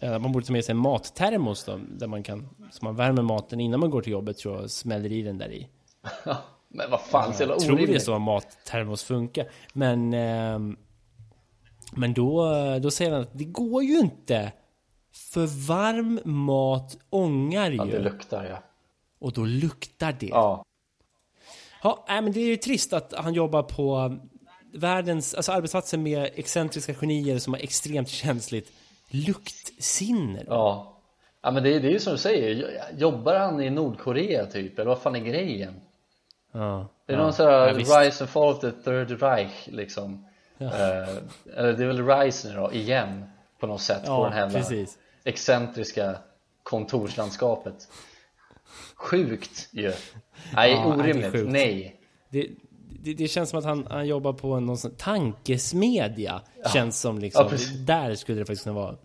man 0.00 0.32
borde 0.32 0.46
ta 0.46 0.52
med 0.52 0.64
sig 0.64 0.72
en 0.72 0.78
mattermos 0.78 1.64
då, 1.64 1.80
där 1.88 2.06
man 2.06 2.22
kan, 2.22 2.48
så 2.70 2.84
man 2.84 2.96
värmer 2.96 3.22
maten 3.22 3.60
innan 3.60 3.80
man 3.80 3.90
går 3.90 4.02
till 4.02 4.12
jobbet 4.12 4.38
tror 4.38 4.60
jag, 4.60 4.70
smäller 4.70 5.12
i 5.12 5.22
den 5.22 5.38
där 5.38 5.52
i. 5.52 5.68
men 6.68 6.90
vad 6.90 7.00
fan, 7.00 7.34
så 7.34 7.42
jävla 7.42 7.54
Jag 7.54 7.62
tror 7.62 7.76
det 7.76 7.94
är 7.94 7.98
så 7.98 8.18
mattermos 8.18 9.04
funkar. 9.04 9.48
Men, 9.72 10.14
eh, 10.14 10.58
men 11.92 12.14
då, 12.14 12.52
då 12.82 12.90
säger 12.90 13.12
han 13.12 13.20
att 13.22 13.38
det 13.38 13.44
går 13.44 13.82
ju 13.82 13.98
inte. 13.98 14.52
För 15.12 15.66
varm 15.66 16.20
mat 16.24 16.96
ångar 17.10 17.70
ju. 17.70 17.76
Ja, 17.76 17.84
det 17.84 17.98
luktar 17.98 18.44
ja. 18.44 18.62
Och 19.18 19.32
då 19.32 19.44
luktar 19.44 20.16
det. 20.20 20.26
Ja. 20.26 20.64
Ja, 21.82 22.04
nej, 22.08 22.22
men 22.22 22.32
det 22.32 22.40
är 22.40 22.46
ju 22.46 22.56
trist 22.56 22.92
att 22.92 23.14
han 23.16 23.34
jobbar 23.34 23.62
på 23.62 24.18
världens, 24.74 25.34
alltså 25.34 25.52
arbetsplatser 25.52 25.98
med 25.98 26.30
excentriska 26.34 26.94
genier 26.94 27.38
som 27.38 27.52
har 27.52 27.60
extremt 27.60 28.08
känsligt 28.08 28.72
luktsinne. 29.10 30.44
Ja. 30.46 30.96
ja, 31.42 31.50
men 31.50 31.62
det, 31.62 31.78
det 31.78 31.88
är 31.88 31.92
ju 31.92 32.00
som 32.00 32.12
du 32.12 32.18
säger, 32.18 32.82
jobbar 32.96 33.34
han 33.34 33.60
i 33.60 33.70
Nordkorea 33.70 34.46
typ, 34.46 34.78
eller 34.78 34.88
vad 34.88 34.98
fan 34.98 35.16
är 35.16 35.20
grejen? 35.20 35.80
Ja, 36.52 36.88
det 37.06 37.12
är 37.12 37.16
ja, 37.16 37.22
någon 37.22 37.32
sån 37.32 37.46
här 37.46 37.68
ja, 37.68 37.74
Rise 37.74 38.24
and 38.24 38.30
Fall 38.30 38.54
of 38.54 38.60
the 38.60 38.70
Third 38.70 39.22
Reich 39.22 39.66
liksom 39.66 40.27
Eller 40.58 41.72
det 41.72 41.84
är 41.84 41.86
väl 41.86 42.30
nu 42.44 42.60
då, 42.60 42.72
igen 42.72 43.24
på 43.58 43.66
något 43.66 43.80
sätt 43.80 44.02
ja, 44.06 44.16
på 44.16 44.24
den 44.24 44.32
här 44.32 44.50
precis. 44.50 44.98
excentriska 45.24 46.18
kontorslandskapet 46.62 47.88
Sjukt 48.94 49.68
ju! 49.70 49.92
Nej, 50.54 50.72
ja, 50.72 50.86
orimligt, 50.86 51.48
nej 51.48 51.98
det, 52.28 52.48
det, 53.02 53.14
det, 53.14 53.28
känns 53.28 53.50
som 53.50 53.58
att 53.58 53.64
han, 53.64 53.86
han 53.90 54.06
jobbar 54.06 54.32
på 54.32 54.60
någon 54.60 54.78
sån 54.78 54.90
tankesmedja. 54.90 56.42
Ja. 56.62 56.68
Känns 56.68 57.00
som 57.00 57.18
liksom, 57.18 57.48
ja, 57.50 57.58
där 57.86 58.14
skulle 58.14 58.38
det 58.38 58.44
faktiskt 58.44 58.64
kunna 58.64 58.76
vara. 58.76 58.96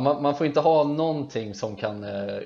Man, 0.00 0.22
man, 0.22 0.36
får 0.36 0.46
inte 0.46 0.60
ha 0.60 0.84
någonting 0.84 1.54
som 1.54 1.76
kan 1.76 2.04
eh, 2.04 2.38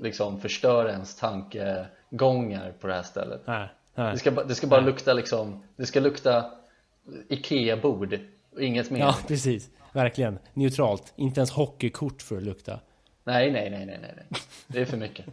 liksom 0.00 0.40
förstöra 0.40 0.90
ens 0.90 1.16
tankegångar 1.16 2.72
på 2.80 2.86
det 2.86 2.94
här 2.94 3.02
stället. 3.02 3.46
Nej, 3.46 3.68
det, 3.96 4.18
ska, 4.18 4.30
det 4.30 4.54
ska 4.54 4.66
bara 4.66 4.80
nej. 4.80 4.90
lukta 4.90 5.12
liksom, 5.12 5.62
det 5.76 5.86
ska 5.86 6.00
lukta 6.00 6.44
Ikea-bord 7.28 8.18
och 8.52 8.62
inget 8.62 8.90
mer. 8.90 9.00
Ja, 9.00 9.16
precis. 9.28 9.70
Verkligen. 9.92 10.38
Neutralt. 10.54 11.12
Inte 11.16 11.40
ens 11.40 11.50
hockeykort 11.50 12.22
för 12.22 12.36
att 12.36 12.42
lukta. 12.42 12.80
Nej, 13.24 13.52
nej, 13.52 13.70
nej, 13.70 13.86
nej, 13.86 14.00
nej. 14.02 14.40
Det 14.66 14.80
är 14.80 14.84
för 14.84 14.96
mycket. 14.96 15.26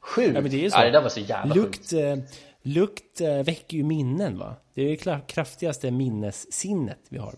Sjukt! 0.00 0.34
Ja, 0.34 0.40
men 0.40 0.50
det, 0.50 0.64
är 0.64 0.70
så. 0.70 0.76
Nej, 0.76 0.86
det 0.86 0.98
där 0.98 1.02
var 1.02 1.08
så 1.08 1.20
jävla 1.20 1.54
Lukt, 1.54 1.90
sjukt. 1.90 1.92
Eh, 1.92 2.16
Lukt 2.62 3.20
eh, 3.20 3.42
väcker 3.42 3.76
ju 3.76 3.84
minnen 3.84 4.38
va? 4.38 4.56
Det 4.74 4.82
är 4.82 4.96
det 5.04 5.20
kraftigaste 5.26 5.90
minnessinnet 5.90 7.00
vi 7.08 7.18
har. 7.18 7.34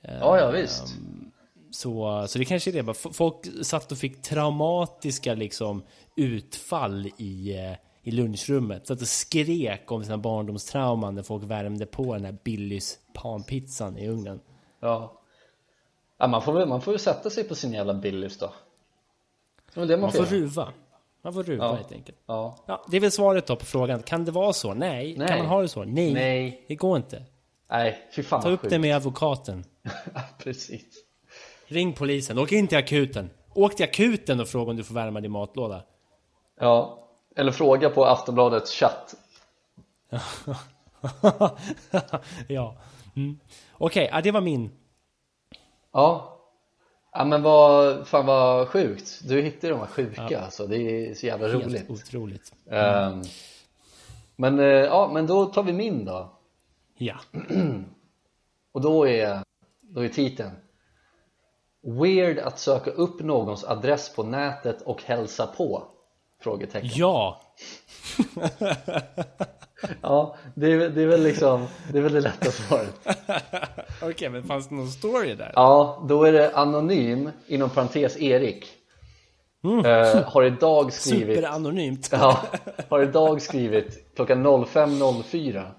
Ja, 0.00 0.38
ja 0.38 0.50
visst. 0.50 0.82
Ehm, 0.82 1.30
så, 1.70 2.24
så 2.28 2.38
det 2.38 2.44
kanske 2.44 2.70
är 2.70 2.82
det. 2.82 2.94
Folk 2.94 3.36
satt 3.62 3.92
och 3.92 3.98
fick 3.98 4.22
traumatiska 4.22 5.34
liksom, 5.34 5.82
utfall 6.16 7.10
i, 7.16 7.58
eh, 7.58 7.72
i 8.02 8.10
lunchrummet. 8.10 8.86
Satt 8.86 9.00
och 9.00 9.08
skrek 9.08 9.92
om 9.92 10.04
sina 10.04 10.18
barndomstrauman 10.18 11.14
när 11.14 11.22
folk 11.22 11.44
värmde 11.44 11.86
på 11.86 12.14
den 12.14 12.24
här 12.24 12.36
Billys 12.44 12.98
panpizzan 13.12 13.98
i 13.98 14.08
ugnen. 14.08 14.40
Ja. 14.80 15.20
ja 16.18 16.26
man, 16.26 16.42
får 16.42 16.52
väl, 16.52 16.68
man 16.68 16.80
får 16.80 16.92
väl 16.92 16.98
sätta 16.98 17.30
sig 17.30 17.44
på 17.44 17.54
sin 17.54 17.72
jävla 17.72 17.94
Billys 17.94 18.38
då. 18.38 18.52
Det 19.74 19.80
man, 19.86 20.00
man 20.00 20.12
får 20.12 20.24
ruva. 20.24 20.72
Man 21.22 21.34
får 21.34 21.42
ruva 21.42 21.64
ja. 21.64 21.74
helt 21.74 21.92
enkelt. 21.92 22.18
Ja. 22.26 22.56
ja. 22.66 22.84
Det 22.90 22.96
är 22.96 23.00
väl 23.00 23.10
svaret 23.10 23.46
då 23.46 23.56
på 23.56 23.64
frågan. 23.64 24.02
Kan 24.02 24.24
det 24.24 24.32
vara 24.32 24.52
så? 24.52 24.74
Nej. 24.74 25.14
Nej. 25.18 25.28
Kan 25.28 25.38
man 25.38 25.46
ha 25.46 25.62
det 25.62 25.68
så? 25.68 25.84
Nej. 25.84 26.14
Nej. 26.14 26.64
Det 26.68 26.74
går 26.74 26.96
inte. 26.96 27.24
Nej, 27.70 28.08
fy 28.16 28.22
fan 28.22 28.42
Ta 28.42 28.50
upp 28.50 28.60
sjukt. 28.60 28.70
det 28.70 28.78
med 28.78 28.96
advokaten. 28.96 29.64
Precis. 30.38 31.04
Ring 31.66 31.92
polisen, 31.92 32.38
åk 32.38 32.52
in 32.52 32.68
till 32.68 32.78
akuten. 32.78 33.30
Åk 33.54 33.76
till 33.76 33.84
akuten 33.84 34.40
och 34.40 34.48
fråga 34.48 34.70
om 34.70 34.76
du 34.76 34.84
får 34.84 34.94
värma 34.94 35.20
din 35.20 35.30
matlåda. 35.30 35.82
Ja, 36.60 37.09
eller 37.40 37.52
fråga 37.52 37.90
på 37.90 38.04
Aftonbladets 38.04 38.72
chatt. 38.72 39.14
ja. 42.48 42.76
Mm. 43.16 43.40
Okej, 43.72 44.08
okay, 44.08 44.22
det 44.22 44.30
var 44.30 44.40
min. 44.40 44.70
Ja. 45.92 46.36
Ja 47.12 47.24
men 47.24 47.42
vad, 47.42 48.06
fan 48.08 48.26
vad 48.26 48.68
sjukt. 48.68 49.20
Du 49.28 49.40
hittade 49.40 49.72
de 49.72 49.78
här 49.78 49.86
sjuka 49.86 50.28
ja. 50.30 50.38
alltså. 50.38 50.66
Det 50.66 50.76
är 50.78 51.14
så 51.14 51.26
jävla 51.26 51.48
Helt 51.48 51.66
roligt. 51.66 51.90
otroligt. 51.90 52.52
Mm. 52.66 53.12
Um, 53.12 53.22
men 54.36 54.58
uh, 54.58 54.66
ja, 54.66 55.10
men 55.12 55.26
då 55.26 55.46
tar 55.46 55.62
vi 55.62 55.72
min 55.72 56.04
då. 56.04 56.32
Ja. 56.98 57.16
Och 58.72 58.80
då 58.80 59.08
är, 59.08 59.42
då 59.80 60.04
är 60.04 60.08
titeln 60.08 60.50
Weird 61.82 62.38
att 62.38 62.58
söka 62.58 62.90
upp 62.90 63.20
någons 63.20 63.64
adress 63.64 64.14
på 64.14 64.22
nätet 64.22 64.82
och 64.82 65.02
hälsa 65.02 65.46
på? 65.46 65.86
Frågetecken 66.40 66.90
Ja! 66.94 67.40
ja, 70.00 70.36
det 70.54 70.72
är, 70.72 70.88
det 70.88 71.02
är 71.02 71.06
väl 71.06 71.22
liksom 71.22 71.66
Det 71.92 71.98
är 71.98 72.02
väl 72.02 72.12
det 72.12 72.20
lätta 72.20 72.50
svaret 72.50 73.00
Okej, 73.06 74.10
okay, 74.10 74.28
men 74.28 74.42
fanns 74.42 74.68
det 74.68 74.74
någon 74.74 74.88
story 74.88 75.34
där? 75.34 75.52
Ja, 75.54 76.04
då 76.08 76.24
är 76.24 76.32
det 76.32 76.56
anonym 76.56 77.30
inom 77.46 77.70
parentes 77.70 78.20
Erik 78.20 78.66
mm. 79.64 79.86
uh, 79.86 80.22
Har 80.22 80.42
idag 80.42 80.92
skrivit 80.92 81.36
Superanonymt 81.36 82.08
Ja, 82.12 82.42
har 82.88 83.02
idag 83.02 83.42
skrivit 83.42 84.14
klockan 84.14 84.46
05.04 84.46 85.70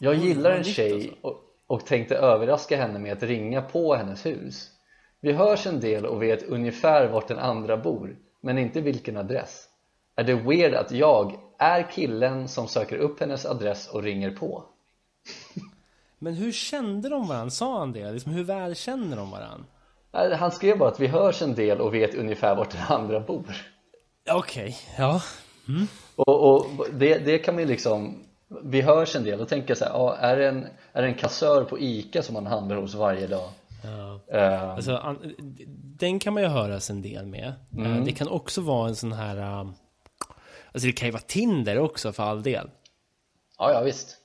Jag 0.00 0.14
gillar 0.14 0.50
en 0.50 0.64
tjej 0.64 0.92
alltså. 0.92 1.16
och, 1.20 1.40
och 1.66 1.86
tänkte 1.86 2.16
överraska 2.16 2.76
henne 2.76 2.98
med 2.98 3.12
att 3.12 3.22
ringa 3.22 3.62
på 3.62 3.94
hennes 3.94 4.26
hus 4.26 4.70
Vi 5.20 5.32
hörs 5.32 5.66
en 5.66 5.80
del 5.80 6.06
och 6.06 6.22
vet 6.22 6.42
ungefär 6.42 7.08
vart 7.08 7.28
den 7.28 7.38
andra 7.38 7.76
bor 7.76 8.16
men 8.40 8.58
inte 8.58 8.80
vilken 8.80 9.16
adress 9.16 9.68
är 10.18 10.24
det 10.24 10.34
weird 10.34 10.74
att 10.74 10.90
jag 10.90 11.38
är 11.58 11.90
killen 11.90 12.48
som 12.48 12.68
söker 12.68 12.96
upp 12.96 13.20
hennes 13.20 13.46
adress 13.46 13.88
och 13.88 14.02
ringer 14.02 14.30
på? 14.30 14.64
Men 16.18 16.34
hur 16.34 16.52
kände 16.52 17.08
de 17.08 17.28
varandra? 17.28 17.50
Sa 17.50 17.78
han 17.78 17.92
det? 17.92 18.12
Liksom, 18.12 18.32
hur 18.32 18.44
väl 18.44 18.74
känner 18.74 19.16
de 19.16 19.30
varandra? 19.30 20.36
Han 20.36 20.50
skrev 20.50 20.78
bara 20.78 20.88
att 20.88 21.00
vi 21.00 21.06
hörs 21.06 21.42
en 21.42 21.54
del 21.54 21.80
och 21.80 21.94
vet 21.94 22.14
ungefär 22.14 22.54
vart 22.54 22.70
den 22.70 22.82
andra 22.88 23.20
bor 23.20 23.44
Okej, 24.30 24.62
okay, 24.62 24.74
ja 24.98 25.22
mm. 25.68 25.86
Och, 26.16 26.54
och 26.54 26.66
det, 26.92 27.18
det, 27.18 27.38
kan 27.38 27.54
man 27.54 27.62
ju 27.62 27.68
liksom 27.68 28.24
Vi 28.64 28.80
hörs 28.80 29.16
en 29.16 29.24
del 29.24 29.40
och 29.40 29.48
tänker 29.48 29.74
så 29.74 29.84
här, 29.84 30.16
är, 30.16 30.36
det 30.36 30.48
en, 30.48 30.66
är 30.92 31.02
det 31.02 31.08
en 31.08 31.14
kassör 31.14 31.64
på 31.64 31.78
Ica 31.78 32.22
som 32.22 32.34
man 32.34 32.46
handlar 32.46 32.76
hos 32.76 32.94
varje 32.94 33.26
dag? 33.26 33.48
Ja. 33.84 34.20
Uh, 34.34 34.62
alltså, 34.62 35.16
den 35.98 36.18
kan 36.18 36.34
man 36.34 36.42
ju 36.42 36.48
höras 36.48 36.90
en 36.90 37.02
del 37.02 37.26
med 37.26 37.52
mm. 37.76 38.04
Det 38.04 38.12
kan 38.12 38.28
också 38.28 38.60
vara 38.60 38.88
en 38.88 38.96
sån 38.96 39.12
här 39.12 39.60
um 39.60 39.74
Alltså 40.72 40.86
det 40.86 40.92
kan 40.92 41.08
ju 41.08 41.12
vara 41.12 41.22
Tinder 41.22 41.78
också 41.78 42.12
för 42.12 42.22
all 42.22 42.42
del. 42.42 42.70
Ja, 43.58 43.72
ja 43.72 43.82
visst. 43.82 44.16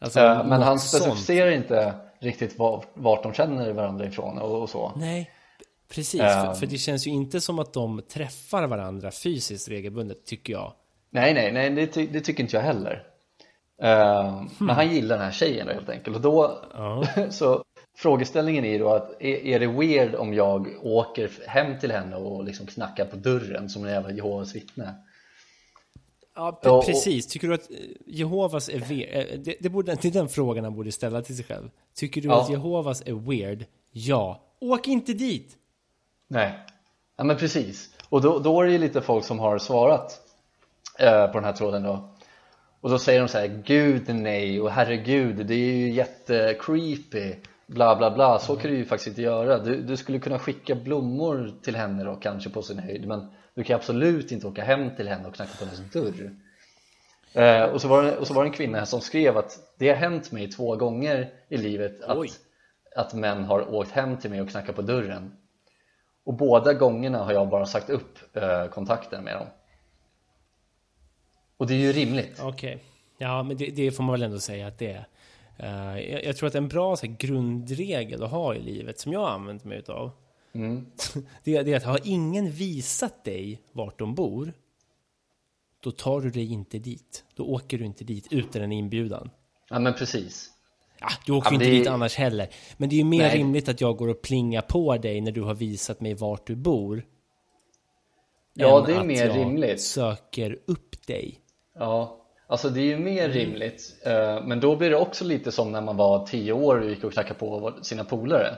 Alltså, 0.00 0.20
uh, 0.20 0.46
men 0.46 0.62
han 0.62 0.78
specificerar 0.78 1.52
sånt. 1.52 1.62
inte 1.62 1.94
riktigt 2.18 2.58
vart, 2.58 2.86
vart 2.94 3.22
de 3.22 3.32
känner 3.32 3.72
varandra 3.72 4.06
ifrån 4.06 4.38
och, 4.38 4.62
och 4.62 4.70
så. 4.70 4.92
Nej, 4.96 5.30
precis. 5.88 6.20
Uh, 6.20 6.28
för, 6.28 6.54
för, 6.54 6.66
det 6.66 6.78
känns 6.78 7.06
ju 7.06 7.10
inte 7.10 7.40
som 7.40 7.58
att 7.58 7.72
de 7.72 8.02
träffar 8.02 8.66
varandra 8.66 9.10
fysiskt 9.10 9.68
regelbundet, 9.68 10.26
tycker 10.26 10.52
jag. 10.52 10.72
Nej, 11.10 11.34
nej, 11.34 11.52
nej, 11.52 11.70
det, 11.70 11.86
ty 11.86 12.06
det 12.06 12.20
tycker 12.20 12.42
inte 12.42 12.56
jag 12.56 12.62
heller. 12.62 13.06
Uh, 13.82 14.28
hmm. 14.28 14.48
Men 14.58 14.76
han 14.76 14.94
gillar 14.94 15.16
den 15.16 15.24
här 15.24 15.32
tjejen 15.32 15.68
helt 15.68 15.88
enkelt 15.88 16.16
och 16.16 16.22
då 16.22 16.64
så 17.30 17.63
frågeställningen 17.96 18.64
är 18.64 18.78
då 18.78 18.88
att 18.88 19.22
är, 19.22 19.46
är, 19.46 19.60
det 19.60 19.66
weird 19.66 20.14
om 20.14 20.34
jag 20.34 20.68
åker 20.82 21.30
hem 21.46 21.78
till 21.78 21.92
henne 21.92 22.16
och 22.16 22.44
liksom 22.44 22.66
knackar 22.66 23.04
på 23.04 23.16
dörren 23.16 23.68
som 23.68 23.84
en 23.84 23.90
jävla 23.90 24.12
Jehovas 24.12 24.54
vittne? 24.54 24.94
Ja, 26.34 26.82
precis. 26.86 27.26
Tycker 27.26 27.48
du 27.48 27.54
att 27.54 27.70
eh, 27.70 27.76
Jehovas 28.06 28.68
är 28.68 28.78
weird? 28.78 29.08
Eh, 29.12 29.38
det, 29.38 29.56
det, 29.60 29.68
borde, 29.68 29.94
det 29.94 30.08
är 30.08 30.12
den 30.12 30.28
frågan 30.28 30.64
han 30.64 30.74
borde 30.74 30.92
ställa 30.92 31.22
till 31.22 31.36
sig 31.36 31.44
själv. 31.44 31.70
Tycker 31.94 32.20
du 32.20 32.28
ja. 32.28 32.42
att 32.42 32.50
Jehovas 32.50 33.02
är 33.06 33.12
weird? 33.12 33.64
Ja. 33.92 34.42
Åk 34.60 34.88
inte 34.88 35.12
dit! 35.12 35.56
Nej, 36.28 36.58
ja 37.16 37.24
men 37.24 37.36
precis. 37.36 37.90
Och 38.08 38.22
då, 38.22 38.38
då 38.38 38.60
är 38.60 38.66
det 38.66 38.72
ju 38.72 38.78
lite 38.78 39.00
folk 39.00 39.24
som 39.24 39.38
har 39.38 39.58
svarat 39.58 40.20
eh, 40.98 41.26
på 41.26 41.32
den 41.32 41.44
här 41.44 41.52
tråden 41.52 41.82
då. 41.82 42.10
Och 42.80 42.90
då 42.90 42.98
säger 42.98 43.20
de 43.20 43.28
så 43.28 43.38
här, 43.38 43.62
gud 43.66 44.14
nej 44.14 44.60
och 44.60 44.70
herregud, 44.70 45.46
det 45.46 45.54
är 45.54 45.74
ju 45.74 45.92
jättecreepy 45.92 47.34
bla 47.66 47.96
bla 47.96 48.10
bla, 48.10 48.38
så 48.38 48.56
kan 48.56 48.70
du 48.70 48.76
ju 48.76 48.84
faktiskt 48.84 49.08
inte 49.08 49.22
göra. 49.22 49.58
Du, 49.58 49.82
du 49.82 49.96
skulle 49.96 50.18
kunna 50.18 50.38
skicka 50.38 50.74
blommor 50.74 51.52
till 51.62 51.76
henne 51.76 52.04
då 52.04 52.14
kanske 52.16 52.50
på 52.50 52.62
sin 52.62 52.78
höjd, 52.78 53.08
men 53.08 53.30
du 53.54 53.64
kan 53.64 53.76
absolut 53.76 54.32
inte 54.32 54.46
åka 54.46 54.64
hem 54.64 54.96
till 54.96 55.08
henne 55.08 55.28
och 55.28 55.34
knacka 55.34 55.52
på 55.58 55.64
hennes 55.64 55.92
dörr. 55.92 56.30
Eh, 57.32 57.64
och, 57.64 57.80
så 57.80 57.88
var 57.88 58.02
det, 58.02 58.16
och 58.16 58.26
så 58.26 58.34
var 58.34 58.44
det 58.44 58.48
en 58.48 58.54
kvinna 58.54 58.86
som 58.86 59.00
skrev 59.00 59.36
att 59.36 59.58
det 59.78 59.88
har 59.88 59.96
hänt 59.96 60.32
mig 60.32 60.50
två 60.50 60.76
gånger 60.76 61.30
i 61.48 61.56
livet 61.56 62.02
att, 62.02 62.18
att 62.96 63.14
män 63.14 63.44
har 63.44 63.74
åkt 63.74 63.90
hem 63.90 64.16
till 64.16 64.30
mig 64.30 64.40
och 64.40 64.48
knackat 64.48 64.76
på 64.76 64.82
dörren. 64.82 65.36
Och 66.24 66.34
båda 66.34 66.72
gångerna 66.72 67.18
har 67.18 67.32
jag 67.32 67.48
bara 67.48 67.66
sagt 67.66 67.90
upp 67.90 68.36
eh, 68.36 68.66
kontakten 68.66 69.24
med 69.24 69.36
dem. 69.36 69.46
Och 71.56 71.66
det 71.66 71.74
är 71.74 71.78
ju 71.78 71.92
rimligt. 71.92 72.40
Okej, 72.42 72.74
okay. 72.74 72.86
ja 73.18 73.42
men 73.42 73.56
det, 73.56 73.66
det, 73.66 73.90
får 73.90 74.02
man 74.02 74.12
väl 74.12 74.22
ändå 74.22 74.38
säga 74.38 74.66
att 74.66 74.78
det 74.78 74.92
är 74.92 75.06
jag, 75.56 76.24
jag, 76.24 76.36
tror 76.36 76.46
att 76.46 76.54
en 76.54 76.68
bra 76.68 76.96
så 76.96 77.06
här, 77.06 77.16
grundregel 77.18 78.22
att 78.22 78.30
ha 78.30 78.54
i 78.54 78.62
livet 78.62 78.98
som 78.98 79.12
jag 79.12 79.20
har 79.20 79.28
använt 79.28 79.64
mig 79.64 79.78
utav 79.78 80.12
Mm. 80.54 80.86
Det, 81.44 81.62
det 81.62 81.72
är 81.72 81.76
att 81.76 81.84
har 81.84 82.00
ingen 82.04 82.50
visat 82.50 83.24
dig 83.24 83.62
vart 83.72 83.98
de 83.98 84.14
bor, 84.14 84.52
då 85.80 85.90
tar 85.90 86.20
du 86.20 86.30
dig 86.30 86.52
inte 86.52 86.78
dit. 86.78 87.24
Då 87.34 87.44
åker 87.44 87.78
du 87.78 87.84
inte 87.84 88.04
dit 88.04 88.26
utan 88.30 88.62
en 88.62 88.72
inbjudan. 88.72 89.30
Ja, 89.70 89.78
men 89.78 89.94
precis. 89.94 90.50
Ja, 91.00 91.08
du 91.26 91.32
åker 91.32 91.50
ja, 91.50 91.54
inte 91.54 91.64
det... 91.64 91.70
dit 91.70 91.86
annars 91.86 92.16
heller. 92.16 92.48
Men 92.76 92.88
det 92.88 92.94
är 92.94 92.98
ju 92.98 93.04
mer 93.04 93.18
Nej. 93.18 93.38
rimligt 93.38 93.68
att 93.68 93.80
jag 93.80 93.96
går 93.96 94.08
och 94.08 94.22
plingar 94.22 94.62
på 94.62 94.96
dig 94.96 95.20
när 95.20 95.32
du 95.32 95.42
har 95.42 95.54
visat 95.54 96.00
mig 96.00 96.14
vart 96.14 96.46
du 96.46 96.54
bor. 96.54 97.04
Ja, 98.54 98.84
det 98.86 98.94
är 98.94 99.04
mer 99.04 99.30
rimligt. 99.30 99.80
söker 99.80 100.58
upp 100.66 101.06
dig. 101.06 101.40
Ja, 101.74 102.23
alltså 102.54 102.68
det 102.68 102.80
är 102.80 102.84
ju 102.84 102.98
mer 102.98 103.24
mm. 103.24 103.36
rimligt. 103.36 103.96
Eh, 104.06 104.42
men 104.44 104.60
då 104.60 104.76
blir 104.76 104.90
det 104.90 104.96
också 104.96 105.24
lite 105.24 105.52
som 105.52 105.72
när 105.72 105.80
man 105.80 105.96
var 105.96 106.26
tio 106.26 106.52
år 106.52 106.80
och 106.80 106.86
gick 106.86 107.04
och 107.04 107.12
knackade 107.12 107.38
på 107.38 107.72
sina 107.82 108.04
polare. 108.04 108.56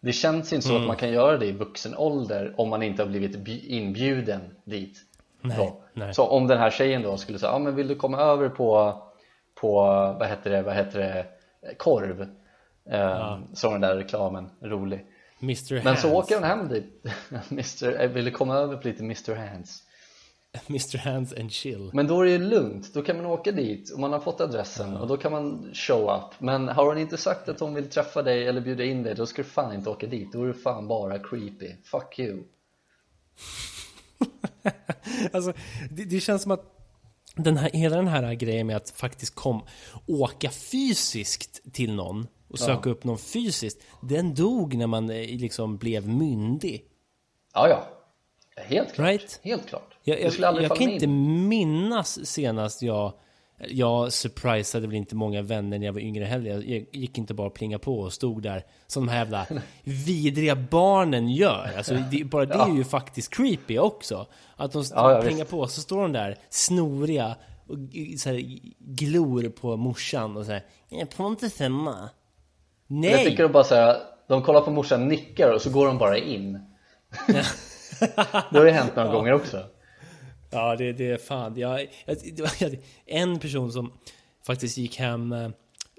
Det 0.00 0.12
känns 0.12 0.52
inte 0.52 0.66
så 0.66 0.70
mm. 0.70 0.82
att 0.82 0.88
man 0.88 0.96
kan 0.96 1.10
göra 1.10 1.38
det 1.38 1.46
i 1.46 1.52
vuxen 1.52 1.96
ålder 1.96 2.54
om 2.56 2.68
man 2.68 2.82
inte 2.82 3.02
har 3.02 3.08
blivit 3.08 3.48
inbjuden 3.64 4.40
dit 4.64 4.98
nej, 5.40 5.72
nej. 5.92 6.14
Så 6.14 6.26
om 6.26 6.46
den 6.46 6.58
här 6.58 6.70
tjejen 6.70 7.02
då 7.02 7.16
skulle 7.16 7.38
säga, 7.38 7.52
ja 7.52 7.58
men 7.58 7.74
vill 7.74 7.88
du 7.88 7.94
komma 7.94 8.18
över 8.18 8.48
på, 8.48 9.02
på 9.60 9.74
vad 10.18 10.28
heter 10.28 10.50
det, 10.50 10.62
vad 10.62 10.74
heter 10.74 10.98
det, 10.98 11.26
korv 11.76 12.28
ja. 12.84 13.34
um, 13.34 13.54
så 13.54 13.70
den 13.70 13.80
där 13.80 13.96
reklamen 13.96 14.50
rolig 14.62 15.06
Mr. 15.42 15.74
Men 15.74 15.86
Hands. 15.86 16.02
så 16.02 16.14
åker 16.14 16.34
hon 16.34 16.44
hem 16.44 16.68
dit 16.68 17.04
Mr. 17.50 18.08
Vill 18.08 18.24
du 18.24 18.30
komma 18.30 18.56
över 18.56 18.76
på 18.76 18.88
lite 18.88 19.02
Mr. 19.02 19.34
Hands 19.34 19.82
Mr. 20.68 20.98
Hands 20.98 21.32
and 21.32 21.52
chill. 21.52 21.90
Men 21.92 22.06
då 22.06 22.20
är 22.20 22.26
det 22.26 22.38
lugnt, 22.38 22.94
då 22.94 23.02
kan 23.02 23.16
man 23.16 23.26
åka 23.26 23.52
dit 23.52 23.90
och 23.90 24.00
man 24.00 24.12
har 24.12 24.20
fått 24.20 24.40
adressen 24.40 24.96
och 24.96 25.06
då 25.06 25.16
kan 25.16 25.32
man 25.32 25.70
show 25.74 26.16
up. 26.16 26.40
Men 26.40 26.68
har 26.68 26.86
hon 26.86 26.98
inte 26.98 27.16
sagt 27.16 27.48
att 27.48 27.60
hon 27.60 27.74
vill 27.74 27.90
träffa 27.90 28.22
dig 28.22 28.46
eller 28.46 28.60
bjuda 28.60 28.84
in 28.84 29.02
dig 29.02 29.14
då 29.14 29.26
ska 29.26 29.42
du 29.42 29.48
fan 29.48 29.74
inte 29.74 29.90
åka 29.90 30.06
dit, 30.06 30.32
då 30.32 30.42
är 30.42 30.46
du 30.46 30.54
fan 30.54 30.88
bara 30.88 31.18
creepy. 31.18 31.72
Fuck 31.84 32.18
you. 32.18 32.42
Alltså, 35.32 35.52
det, 35.90 36.04
det, 36.04 36.20
känns 36.20 36.42
som 36.42 36.50
att 36.50 36.64
den 37.36 37.56
här, 37.56 37.70
hela 37.70 37.96
den 37.96 38.08
här 38.08 38.34
grejen 38.34 38.66
med 38.66 38.76
att 38.76 38.90
faktiskt 38.90 39.34
kom, 39.34 39.62
åka 40.06 40.50
fysiskt 40.50 41.72
till 41.72 41.94
någon 41.94 42.26
och 42.48 42.58
söka 42.58 42.88
ja. 42.88 42.90
upp 42.90 43.04
någon 43.04 43.18
fysiskt 43.18 43.82
Den 44.00 44.34
dog 44.34 44.76
när 44.76 44.86
man 44.86 45.10
eh, 45.10 45.16
liksom 45.16 45.76
blev 45.76 46.08
myndig. 46.08 46.84
Ja, 47.54 47.68
ja. 47.68 47.86
Helt 48.56 48.92
klart, 48.94 49.06
right? 49.08 49.40
helt 49.42 49.68
klart 49.68 49.90
jag, 50.18 50.32
jag, 50.38 50.62
jag 50.62 50.76
kan 50.76 50.88
inte 50.88 51.06
minnas 51.06 52.26
senast 52.26 52.82
jag 52.82 53.12
jag 53.68 54.12
surprisade 54.12 54.86
väl 54.86 54.96
inte 54.96 55.16
många 55.16 55.42
vänner 55.42 55.78
när 55.78 55.86
jag 55.86 55.92
var 55.92 56.00
yngre 56.00 56.24
heller. 56.24 56.50
Jag 56.50 56.86
gick 56.92 57.18
inte 57.18 57.34
bara 57.34 57.50
plinga 57.50 57.78
på 57.78 57.98
och 58.00 58.12
stod 58.12 58.42
där 58.42 58.64
som 58.86 59.06
de 59.06 59.12
här 59.12 59.18
jävla 59.18 59.46
vidriga 59.82 60.56
barnen 60.56 61.28
gör. 61.28 61.70
Alltså, 61.76 61.94
det, 62.10 62.24
bara 62.24 62.46
det 62.46 62.54
är 62.54 62.76
ju 62.76 62.84
faktiskt 62.84 63.34
creepy 63.34 63.78
också. 63.78 64.26
Att 64.56 64.72
de 64.72 64.84
ja, 64.94 65.22
plingar 65.22 65.44
på, 65.44 65.66
så 65.66 65.80
står 65.80 66.02
de 66.02 66.12
där 66.12 66.36
snoriga 66.50 67.36
och 67.66 67.76
så 68.18 68.28
här, 68.28 68.58
glor 68.78 69.48
på 69.48 69.76
morsan 69.76 70.36
och 70.36 70.46
säger 70.46 70.62
Jag 70.88 71.12
får 71.12 71.26
inte 71.26 71.50
femma. 71.50 72.08
Nej! 72.86 73.10
Jag 73.10 73.24
tycker 73.24 73.42
de 73.42 73.52
bara 73.52 73.64
säga 73.64 73.96
de 74.28 74.42
kollar 74.42 74.60
på 74.60 74.70
morsan, 74.70 75.08
nickar 75.08 75.54
och 75.54 75.62
så 75.62 75.70
går 75.70 75.86
de 75.86 75.98
bara 75.98 76.18
in. 76.18 76.60
det 78.50 78.58
har 78.58 78.64
ju 78.64 78.70
hänt 78.70 78.96
några 78.96 79.08
ja. 79.08 79.14
gånger 79.14 79.32
också. 79.32 79.64
Ja, 80.50 80.76
det, 80.76 80.92
det 80.92 81.10
är 81.10 81.18
fan. 81.18 81.56
Jag, 81.56 81.80
jag, 82.06 82.78
en 83.06 83.38
person 83.38 83.72
som 83.72 83.92
faktiskt 84.46 84.78
gick 84.78 84.98
hem. 84.98 85.32
Eh, 85.32 85.50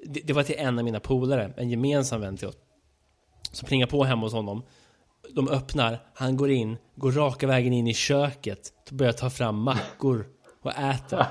det, 0.06 0.20
det, 0.20 0.34
var 0.34 0.44
till 0.44 0.56
en 0.58 0.80
av 0.80 0.86
mina 0.86 1.00
polare, 1.00 1.54
en 1.58 1.70
gemensam 1.70 2.22
vän 2.22 2.38
till 2.38 2.48
oss. 2.48 2.58
Som 3.52 3.68
plingar 3.68 3.88
på 3.88 4.04
hemma 4.04 4.22
hos 4.22 4.34
honom 4.34 4.64
De 5.30 5.48
öppnar, 5.48 6.00
han 6.14 6.38
går 6.38 6.52
in 6.52 6.78
Går 6.96 7.12
raka 7.12 7.48
vägen 7.48 7.74
in 7.74 7.88
i 7.88 7.94
köket 7.94 8.74
Börjar 8.90 9.14
ta 9.14 9.30
fram 9.30 9.56
mackor 9.56 10.28
och 10.62 10.72
äta 10.72 11.28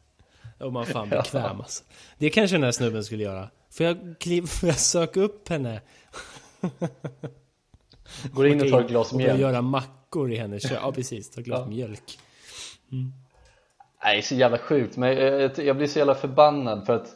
Och 0.60 0.72
man 0.72 0.86
fan 0.86 1.08
bekväm 1.08 1.60
alltså. 1.60 1.84
Det 2.18 2.30
kanske 2.30 2.56
den 2.56 2.64
här 2.64 2.72
snubben 2.72 3.04
skulle 3.04 3.22
göra 3.22 3.50
Får 3.70 3.86
jag, 3.86 4.14
kliv, 4.20 4.42
får 4.46 4.68
jag 4.68 4.78
söka 4.78 5.20
upp 5.20 5.48
henne? 5.48 5.80
Går 8.32 8.46
in 8.46 8.60
och 8.60 8.70
tar 8.70 8.80
ett 8.80 8.88
glas 8.88 9.12
mjölk 9.12 9.34
Och 9.34 9.40
göra 9.40 9.62
mackor 9.62 10.32
i 10.32 10.36
hennes 10.36 10.62
kök 10.62 10.78
Ja 10.82 10.92
precis, 10.92 11.30
ta 11.30 11.40
ett 11.40 11.46
glas 11.46 11.60
ja. 11.60 11.66
mjölk 11.66 12.18
mm. 12.92 13.12
Nej, 14.04 14.22
så 14.22 14.34
jävla 14.34 14.58
sjukt 14.58 14.96
men 14.96 15.16
jag, 15.66 15.76
blir 15.76 15.86
så 15.86 15.98
jävla 15.98 16.14
förbannad 16.14 16.86
för 16.86 16.96
att 16.96 17.08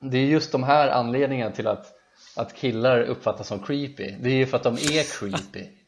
Det 0.00 0.18
är 0.18 0.26
just 0.26 0.52
de 0.52 0.62
här 0.62 0.88
anledningarna 0.88 1.50
till 1.50 1.66
att 1.66 1.94
Att 2.36 2.54
killar 2.54 3.00
uppfattas 3.00 3.48
som 3.48 3.62
creepy 3.62 4.14
Det 4.20 4.28
är 4.28 4.34
ju 4.34 4.46
för 4.46 4.56
att 4.56 4.62
de 4.62 4.74
är 4.74 5.18
creepy 5.18 5.66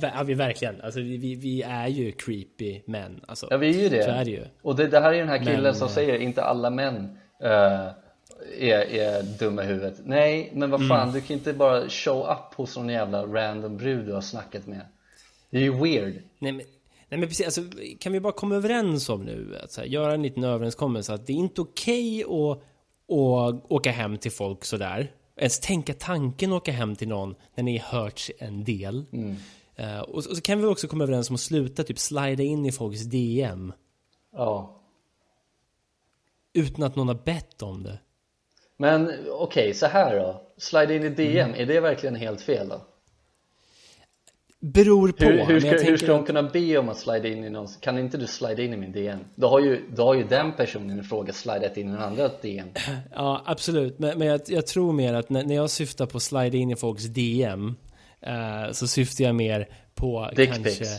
Ja, 0.00 0.22
vi 0.26 0.34
verkligen. 0.34 0.80
Alltså, 0.80 1.00
vi, 1.00 1.34
vi 1.34 1.62
är 1.62 1.88
ju 1.88 2.12
creepy 2.12 2.82
män. 2.86 3.20
Alltså, 3.26 3.46
ja, 3.50 3.56
vi 3.56 3.76
är 3.76 3.82
ju 3.82 3.88
det. 3.88 4.04
Så 4.04 4.10
är 4.10 4.24
det 4.24 4.30
ju. 4.30 4.44
Och 4.62 4.76
det, 4.76 4.86
det 4.86 5.00
här 5.00 5.12
är 5.12 5.18
den 5.18 5.28
här 5.28 5.38
killen 5.38 5.62
men, 5.62 5.74
som 5.74 5.88
eh, 5.88 5.92
säger 5.94 6.18
inte 6.18 6.44
alla 6.44 6.70
män 6.70 7.18
uh, 7.44 7.90
är, 8.58 8.94
är 8.94 9.22
dumma 9.22 9.64
i 9.64 9.66
huvudet. 9.66 10.00
Nej, 10.04 10.50
men 10.54 10.70
vad 10.70 10.88
fan, 10.88 11.02
mm. 11.02 11.14
du 11.14 11.20
kan 11.20 11.36
inte 11.36 11.52
bara 11.52 11.88
show 11.88 12.30
up 12.30 12.54
hos 12.54 12.76
någon 12.76 12.88
jävla 12.88 13.22
random 13.26 13.76
brud 13.76 14.06
du 14.06 14.12
har 14.12 14.20
snackat 14.20 14.66
med. 14.66 14.80
Det 15.50 15.58
är 15.58 15.62
ju 15.62 15.82
weird. 15.82 16.22
Nej, 16.38 16.52
men, 16.52 16.66
nej, 17.12 17.20
men 17.20 17.28
precis. 17.28 17.46
Alltså, 17.46 17.62
kan 18.00 18.12
vi 18.12 18.20
bara 18.20 18.32
komma 18.32 18.54
överens 18.54 19.08
om 19.08 19.24
nu, 19.24 19.58
att 19.62 19.76
här, 19.76 19.84
göra 19.84 20.14
en 20.14 20.22
liten 20.22 20.44
överenskommelse 20.44 21.14
att 21.14 21.26
det 21.26 21.32
är 21.32 21.36
inte 21.36 21.60
okej 21.60 22.24
okay 22.24 22.50
att, 22.50 23.54
att 23.54 23.72
åka 23.72 23.90
hem 23.90 24.18
till 24.18 24.32
folk 24.32 24.64
sådär. 24.64 25.12
Ens 25.36 25.60
tänka 25.60 25.94
tanken 25.94 26.52
att 26.52 26.56
åka 26.56 26.72
hem 26.72 26.96
till 26.96 27.08
någon 27.08 27.34
när 27.54 27.64
ni 27.64 27.78
hört 27.78 28.20
en 28.38 28.64
del. 28.64 29.04
Mm. 29.12 29.36
Uh, 29.80 30.00
och, 30.00 30.14
och, 30.14 30.24
så 30.24 30.40
kan 30.40 30.60
vi 30.60 30.66
också 30.66 30.88
komma 30.88 31.04
överens 31.04 31.30
om 31.30 31.34
att 31.34 31.40
sluta 31.40 31.84
typ 31.84 31.98
slida 31.98 32.42
in 32.42 32.66
i 32.66 32.72
folks 32.72 33.00
DM. 33.00 33.72
Ja. 34.32 34.80
Utan 36.52 36.84
att 36.84 36.96
någon 36.96 37.08
har 37.08 37.22
bett 37.24 37.62
om 37.62 37.82
det. 37.82 37.98
Men 38.76 39.06
okej, 39.08 39.30
okay, 39.30 39.74
så 39.74 39.86
här 39.86 40.16
då. 40.16 40.42
Slide 40.56 40.96
in 40.96 41.04
i 41.04 41.08
DM, 41.08 41.48
mm. 41.48 41.60
är 41.60 41.66
det 41.66 41.80
verkligen 41.80 42.14
helt 42.14 42.40
fel 42.40 42.68
då? 42.68 42.80
Beror 44.64 45.12
på. 45.12 45.24
Hur, 45.24 45.44
hur, 45.44 45.60
ska, 45.60 45.70
hur 45.70 45.96
ska 45.96 46.06
de 46.06 46.24
kunna 46.24 46.42
be 46.42 46.78
om 46.78 46.88
att 46.88 46.98
slida 46.98 47.28
in 47.28 47.44
i 47.44 47.50
någon? 47.50 47.68
Kan 47.80 47.98
inte 47.98 48.16
du 48.18 48.26
slida 48.26 48.62
in 48.62 48.72
i 48.72 48.76
min 48.76 48.92
DM? 48.92 49.18
Då 49.34 49.48
har 49.48 49.60
ju, 49.60 49.80
då 49.94 50.04
har 50.04 50.14
ju 50.14 50.24
den 50.24 50.52
personen 50.52 51.00
i 51.00 51.02
fråga 51.02 51.32
slidat 51.32 51.76
in 51.76 51.88
i 51.88 51.92
den 51.92 52.02
andra 52.02 52.30
DM. 52.42 52.68
Ja, 53.14 53.42
absolut. 53.44 53.98
Men, 53.98 54.18
men 54.18 54.28
jag, 54.28 54.40
jag, 54.46 54.66
tror 54.66 54.92
mer 54.92 55.14
att 55.14 55.30
när, 55.30 55.44
när 55.44 55.54
jag 55.54 55.70
syftar 55.70 56.06
på 56.06 56.20
slida 56.20 56.56
in 56.56 56.70
i 56.70 56.76
folks 56.76 57.04
DM 57.04 57.74
Uh, 58.26 58.72
så 58.72 58.88
syftar 58.88 59.24
jag 59.24 59.34
mer 59.34 59.68
på 59.94 60.30
Dick 60.36 60.52
kanske... 60.52 60.70
Pics. 60.70 60.90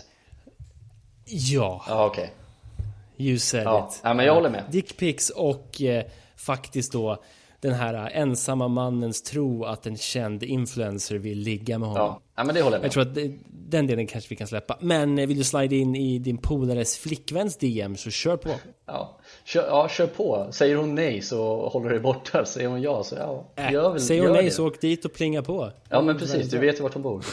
Ja. 1.25 1.83
Ja, 1.87 2.05
okej. 2.05 2.23
Okay. 2.23 3.27
You 3.27 3.39
said 3.39 3.63
ja. 3.63 3.89
it. 3.91 4.01
Ja, 4.03 4.13
men 4.13 4.25
jag 4.25 4.33
håller 4.33 4.49
med. 4.49 4.63
Dickpics 4.71 5.29
och 5.29 5.81
uh, 5.81 6.01
faktiskt 6.35 6.91
då 6.91 7.23
den 7.63 7.73
här 7.73 8.09
ensamma 8.13 8.67
mannens 8.67 9.21
tro 9.21 9.65
att 9.65 9.85
en 9.85 9.97
känd 9.97 10.43
influencer 10.43 11.15
vill 11.15 11.39
ligga 11.39 11.79
med 11.79 11.89
honom. 11.89 12.05
Ja, 12.05 12.21
ja 12.35 12.43
men 12.43 12.55
det 12.55 12.61
håller 12.61 12.75
jag 12.75 12.81
med. 12.81 12.85
Jag 12.85 12.91
tror 12.91 13.03
att 13.03 13.15
det, 13.15 13.31
den 13.47 13.87
delen 13.87 14.07
kanske 14.07 14.29
vi 14.29 14.35
kan 14.35 14.47
släppa. 14.47 14.77
Men 14.79 15.19
eh, 15.19 15.27
vill 15.27 15.37
du 15.37 15.43
slide 15.43 15.75
in 15.75 15.95
i 15.95 16.19
din 16.19 16.37
polares 16.37 16.97
flickväns 16.97 17.57
DM 17.57 17.97
så 17.97 18.09
kör 18.09 18.37
på. 18.37 18.49
Ja, 18.85 19.19
kör, 19.45 19.67
ja, 19.67 19.89
kör 19.89 20.07
på. 20.07 20.47
Säger 20.51 20.75
hon 20.75 20.95
nej 20.95 21.21
så 21.21 21.69
håller 21.69 21.89
du 21.89 21.99
borta. 21.99 22.45
Säger 22.45 22.67
hon 22.67 22.81
ja 22.81 23.03
så 23.03 23.15
ja, 23.15 23.51
äh, 23.55 23.71
gör 23.71 23.91
väl, 23.91 24.01
Säger 24.01 24.21
hon 24.21 24.31
nej 24.31 24.45
det. 24.45 24.51
så 24.51 24.67
åk 24.67 24.81
dit 24.81 25.05
och 25.05 25.13
plinga 25.13 25.41
på. 25.41 25.71
Ja 25.89 26.01
men 26.01 26.17
precis, 26.17 26.49
du 26.49 26.57
vet 26.57 26.79
ju 26.79 26.83
vart 26.83 26.93
hon 26.93 27.03
bor. 27.03 27.25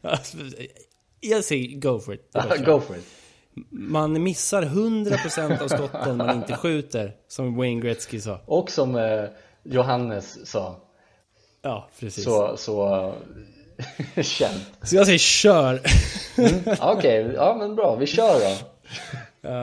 jag 1.20 1.44
säger 1.44 1.80
go 1.80 2.00
for 2.00 2.14
it. 2.14 2.32
go 2.66 2.80
for 2.80 2.96
it. 2.96 3.04
Man 3.70 4.22
missar 4.22 4.62
100% 4.62 5.62
av 5.62 5.68
skotten 5.68 6.16
man 6.16 6.36
inte 6.36 6.56
skjuter, 6.56 7.12
som 7.28 7.56
Wayne 7.56 7.80
Gretzky 7.80 8.20
sa. 8.20 8.40
Och 8.46 8.70
som 8.70 8.96
eh, 8.96 9.24
Johannes 9.62 10.50
sa. 10.50 10.76
Ja, 11.62 11.88
precis. 12.00 12.24
Så, 12.24 12.56
så 12.56 13.12
känt. 14.22 14.70
Så 14.82 14.96
jag 14.96 15.06
säger 15.06 15.18
kör. 15.18 15.80
mm, 16.38 16.60
Okej, 16.80 17.24
okay. 17.24 17.34
ja 17.34 17.56
men 17.58 17.76
bra, 17.76 17.96
vi 17.96 18.06
kör 18.06 18.34
då. 18.40 18.56
Uh, 19.48 19.54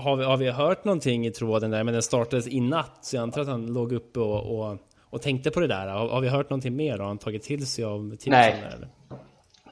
har, 0.00 0.16
vi, 0.16 0.24
har 0.24 0.36
vi 0.36 0.50
hört 0.50 0.84
någonting 0.84 1.26
i 1.26 1.30
tråden 1.30 1.70
där? 1.70 1.84
Men 1.84 1.94
den 1.94 2.02
startades 2.02 2.48
i 2.48 2.60
natt, 2.60 2.98
så 3.00 3.16
jag 3.16 3.22
antar 3.22 3.40
att 3.40 3.48
han 3.48 3.66
låg 3.66 3.92
uppe 3.92 4.20
och, 4.20 4.58
och, 4.58 4.78
och 5.10 5.22
tänkte 5.22 5.50
på 5.50 5.60
det 5.60 5.66
där. 5.66 5.86
Har, 5.86 6.08
har 6.08 6.20
vi 6.20 6.28
hört 6.28 6.50
någonting 6.50 6.76
mer? 6.76 6.98
Har 6.98 7.06
han 7.06 7.18
tagit 7.18 7.42
till 7.42 7.66
sig 7.66 7.84
av 7.84 8.10
tipsen? 8.10 8.30
Nej. 8.30 8.62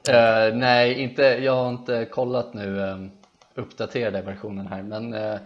Där, 0.03 0.51
uh, 0.51 0.57
nej, 0.57 1.01
inte, 1.01 1.21
jag 1.23 1.55
har 1.55 1.69
inte 1.69 2.05
kollat 2.11 2.53
nu 2.53 2.79
um, 2.79 3.11
uppdaterade 3.55 4.21
versionen 4.21 4.67
här 4.67 4.83
men 4.83 5.13
uh, 5.13 5.39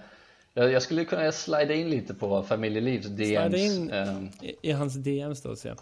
jag 0.53 0.81
skulle 0.81 1.05
kunna 1.05 1.31
slida 1.31 1.73
in 1.73 1.89
lite 1.89 2.13
på 2.13 2.43
familjelivs 2.43 3.07
DMs 3.07 3.51
Slida 3.51 3.57
in 3.57 3.91
um, 3.91 4.29
i, 4.41 4.69
i, 4.69 4.71
hans 4.71 4.93
DMs 4.93 5.41
då 5.41 5.49
och 5.49 5.57
se 5.57 5.73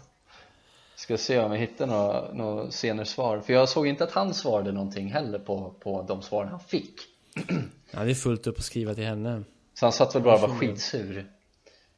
Ska 0.96 1.18
se 1.18 1.38
om 1.38 1.52
jag 1.52 1.58
hittar 1.58 1.86
några, 1.86 2.32
några 2.32 2.70
senare 2.70 3.06
svar. 3.06 3.40
För 3.40 3.52
jag 3.52 3.68
såg 3.68 3.86
inte 3.86 4.04
att 4.04 4.12
han 4.12 4.34
svarade 4.34 4.72
någonting 4.72 5.12
heller 5.12 5.38
på, 5.38 5.74
på 5.80 6.02
de 6.02 6.22
svaren 6.22 6.48
han 6.48 6.60
fick. 6.60 7.00
Det 7.90 8.10
är 8.10 8.14
fullt 8.14 8.46
upp 8.46 8.58
att 8.58 8.64
skriva 8.64 8.94
till 8.94 9.04
henne. 9.04 9.44
Så 9.74 9.86
han 9.86 9.92
satt 9.92 10.14
väl 10.14 10.22
bara 10.22 10.34
och 10.34 10.40
var 10.40 10.48
skitsur. 10.48 11.30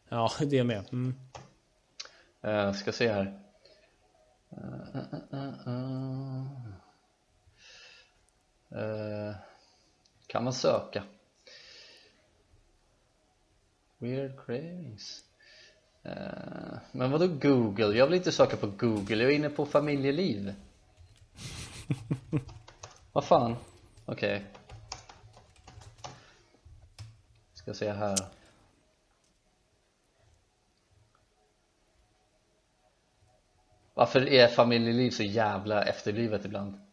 Ja 0.08 0.30
det 0.40 0.58
är 0.58 0.64
med. 0.64 0.84
Mm. 0.92 1.14
uh, 2.46 2.72
Ska 2.72 2.92
se 2.92 3.12
här. 3.12 3.40
Uh, 4.52 4.98
uh, 8.72 9.34
Kan 10.28 10.44
man 10.44 10.52
söka 10.52 11.04
Weird 13.98 14.38
cravings 14.46 15.24
uh, 16.06 16.78
Men 16.92 17.10
vadå 17.10 17.26
Google? 17.26 17.98
Jag 17.98 18.06
vill 18.06 18.14
inte 18.14 18.32
söka 18.32 18.56
på 18.56 18.66
Google, 18.66 19.22
jag 19.22 19.32
är 19.32 19.36
inne 19.36 19.50
på 19.50 19.66
familjeliv 19.66 20.54
Vad 23.12 23.24
fan? 23.24 23.56
Okej 24.04 24.36
okay. 24.36 24.46
Ska 27.54 27.74
se 27.74 27.92
här 27.92 28.18
Varför 33.94 34.28
är 34.28 34.48
familjeliv 34.48 35.10
så 35.10 35.22
jävla 35.22 35.84
efterblivet 35.84 36.44
ibland? 36.44 36.87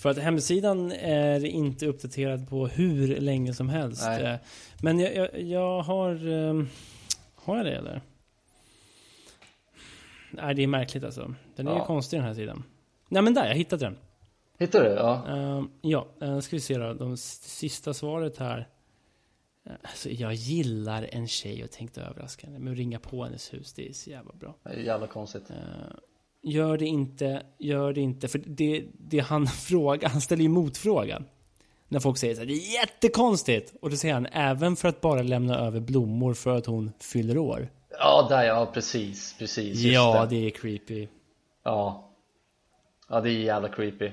För 0.00 0.08
att 0.08 0.18
hemsidan 0.18 0.92
är 0.92 1.44
inte 1.44 1.86
uppdaterad 1.86 2.48
på 2.48 2.66
hur 2.66 3.20
länge 3.20 3.54
som 3.54 3.68
helst. 3.68 4.02
Nej. 4.06 4.22
Eh, 4.22 4.36
men 4.82 4.98
jag, 4.98 5.14
jag, 5.14 5.40
jag 5.40 5.82
har... 5.82 6.28
Ehm, 6.28 6.68
har 7.34 7.56
jag 7.56 7.66
det 7.66 7.76
eller? 7.76 8.00
Nej, 10.30 10.54
det 10.54 10.62
är 10.62 10.66
märkligt 10.66 11.04
alltså. 11.04 11.34
Den 11.56 11.68
är 11.68 11.72
ja. 11.72 11.78
ju 11.78 11.84
konstig 11.84 12.18
den 12.18 12.26
här 12.26 12.34
sidan. 12.34 12.62
Nej 13.08 13.22
men 13.22 13.34
där, 13.34 13.46
jag 13.46 13.54
hittade 13.54 13.84
den. 13.84 13.96
Hittade 14.58 14.88
du? 14.88 14.94
Ja. 14.94 15.24
Uh, 15.28 15.64
ja, 15.80 16.06
uh, 16.22 16.40
ska 16.40 16.56
vi 16.56 16.60
se 16.60 16.78
då. 16.78 16.94
De 16.94 17.16
sista 17.16 17.94
svaret 17.94 18.38
här. 18.38 18.68
Uh, 19.66 19.72
alltså, 19.82 20.10
jag 20.10 20.34
gillar 20.34 21.08
en 21.12 21.28
tjej 21.28 21.64
och 21.64 21.70
tänkte 21.70 22.02
överraska 22.02 22.46
henne. 22.46 22.58
Men 22.58 22.76
ringa 22.76 22.98
på 22.98 23.24
hennes 23.24 23.54
hus, 23.54 23.72
det 23.72 23.88
är 23.88 23.92
så 23.92 24.10
jävla 24.10 24.32
bra. 24.32 24.54
Det 24.62 24.70
är 24.70 24.76
jävla 24.76 25.06
konstigt. 25.06 25.50
Uh, 25.50 25.56
Gör 26.42 26.78
det 26.78 26.86
inte, 26.86 27.42
gör 27.58 27.92
det 27.92 28.00
inte. 28.00 28.28
För 28.28 28.38
det, 28.46 28.84
det 28.98 29.18
han 29.18 29.46
frågar, 29.66 30.08
han 30.08 30.20
ställer 30.20 30.42
ju 30.42 30.48
motfrågan. 30.48 31.24
När 31.88 32.00
folk 32.00 32.18
säger 32.18 32.34
så 32.34 32.40
här, 32.40 32.46
det 32.46 32.52
är 32.52 32.80
jättekonstigt! 32.80 33.74
Och 33.82 33.90
då 33.90 33.96
säger 33.96 34.14
han, 34.14 34.26
även 34.26 34.76
för 34.76 34.88
att 34.88 35.00
bara 35.00 35.22
lämna 35.22 35.58
över 35.58 35.80
blommor 35.80 36.34
för 36.34 36.56
att 36.56 36.66
hon 36.66 36.92
fyller 37.00 37.38
år. 37.38 37.68
Ja, 37.90 38.26
där 38.28 38.44
ja, 38.44 38.70
precis, 38.74 39.34
precis. 39.38 39.82
ja, 39.82 40.26
det. 40.30 40.36
det. 40.36 40.46
är 40.46 40.50
creepy. 40.50 41.08
Ja. 41.62 42.10
Ja, 43.08 43.20
det 43.20 43.30
är 43.30 43.32
jävla 43.32 43.68
creepy. 43.68 44.06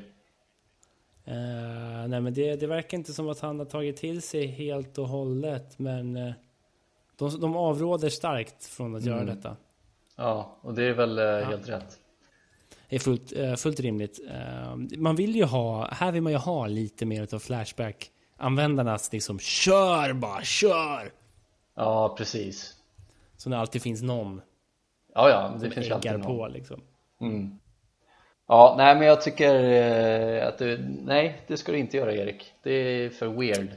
Uh, 1.28 2.08
nej 2.08 2.22
men 2.22 2.34
det, 2.34 2.56
det 2.56 2.68
verkar 2.68 2.98
inte 2.98 3.14
som 3.14 3.30
att 3.30 3.40
han 3.40 3.60
har 3.60 3.66
tagit 3.66 3.98
till 3.98 4.22
sig 4.22 4.46
helt 4.46 4.98
och 4.98 5.08
hållet 5.08 5.80
men 5.80 6.18
uh, 6.18 6.34
de, 7.18 7.40
de 7.40 7.56
avråder 7.56 8.10
starkt 8.10 8.66
från 8.66 8.96
att 8.96 9.02
mm. 9.02 9.14
göra 9.14 9.26
detta. 9.36 9.56
Ja, 10.16 10.58
och 10.62 10.74
det 10.74 10.84
är 10.84 10.94
väl 10.94 11.20
uh, 11.20 11.26
ja. 11.26 11.46
helt 11.46 11.70
rätt 11.70 12.00
är 12.90 13.00
fullt, 13.00 13.34
eh, 13.36 13.56
fullt 13.56 13.80
rimligt. 13.80 14.20
Eh, 14.30 14.76
man 14.98 15.16
vill 15.16 15.36
ju 15.36 15.44
ha, 15.44 15.88
här 15.92 16.12
vill 16.12 16.22
man 16.22 16.32
ju 16.32 16.38
ha 16.38 16.68
lite 16.68 17.06
mer 17.06 17.36
av 17.36 17.40
Flashback. 17.40 18.12
Användarnas 18.38 19.14
liksom, 19.14 19.40
kör 19.40 20.14
bara, 20.14 20.44
kör! 20.44 21.12
Ja, 21.76 22.16
precis. 22.18 22.74
Så 23.38 23.50
när 23.50 23.58
det 23.58 23.62
alltid 23.62 23.82
finns 23.82 24.02
någon. 24.02 24.42
Ja, 25.14 25.30
ja, 25.30 25.58
det 25.62 25.72
finns 25.72 25.92
alltid 25.92 26.12
någon. 26.12 26.22
på 26.22 26.48
liksom. 26.48 26.82
Mm. 27.22 27.60
Ja, 28.48 28.76
nej 28.78 28.96
men 28.96 29.08
jag 29.08 29.22
tycker 29.22 29.64
eh, 29.64 30.48
att 30.48 30.58
du, 30.58 30.78
nej 31.04 31.42
det 31.48 31.58
ska 31.58 31.72
du 31.72 31.78
inte 31.78 31.98
göra 31.98 32.14
Erik. 32.14 32.54
Det 32.64 32.72
är 32.72 33.10
för 33.10 33.28
weird. 33.28 33.70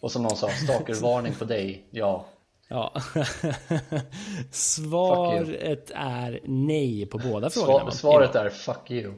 Och 0.00 0.12
som 0.12 0.22
någon 0.22 0.36
sa, 0.36 0.48
stalkervarning 0.64 1.34
på 1.34 1.44
dig, 1.44 1.84
ja. 1.90 2.26
Ja. 2.70 2.94
Svaret 4.50 5.90
är 5.94 6.40
nej 6.44 7.06
på 7.06 7.18
båda 7.18 7.50
frågorna. 7.50 7.90
Svar, 7.90 7.90
svaret 7.90 8.34
är 8.34 8.50
fuck 8.50 8.90
you. 8.90 9.14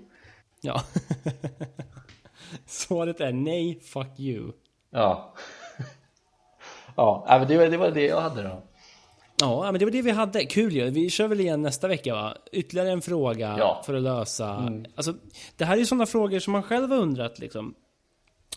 Ja. 0.61 0.82
Svaret 2.66 3.20
är 3.20 3.32
nej, 3.32 3.80
fuck 3.80 4.20
you. 4.20 4.53
Ja. 4.90 5.34
ja, 6.96 7.24
men 7.28 7.48
det 7.48 7.76
var, 7.76 7.90
det 7.90 8.07
jag 8.07 8.20
hade 8.20 8.42
då. 8.42 8.62
Ja, 9.40 9.62
men 9.72 9.78
det 9.78 9.84
var 9.84 9.92
det 9.92 10.03
vi 10.03 10.11
hade. 10.11 10.44
Kul 10.44 10.72
ju. 10.72 10.90
Vi 10.90 11.11
kör 11.11 11.28
väl 11.28 11.40
igen 11.40 11.62
nästa 11.62 11.88
vecka 11.88 12.14
va? 12.14 12.36
Ytterligare 12.53 12.90
en 12.90 13.03
fråga 13.03 13.57
Ja. 13.59 13.82
för 13.86 13.94
att 13.94 14.03
lösa. 14.03 14.72
Alltså, 14.94 15.14
det 15.57 15.64
här 15.64 15.74
är 15.74 15.78
ju 15.78 15.86
sådana 15.86 16.07
frågor 16.07 16.38
som 16.38 16.53
man 16.53 16.62
själv 16.62 16.90
har 16.90 16.98
undrat 16.98 17.38
liksom. 17.38 17.74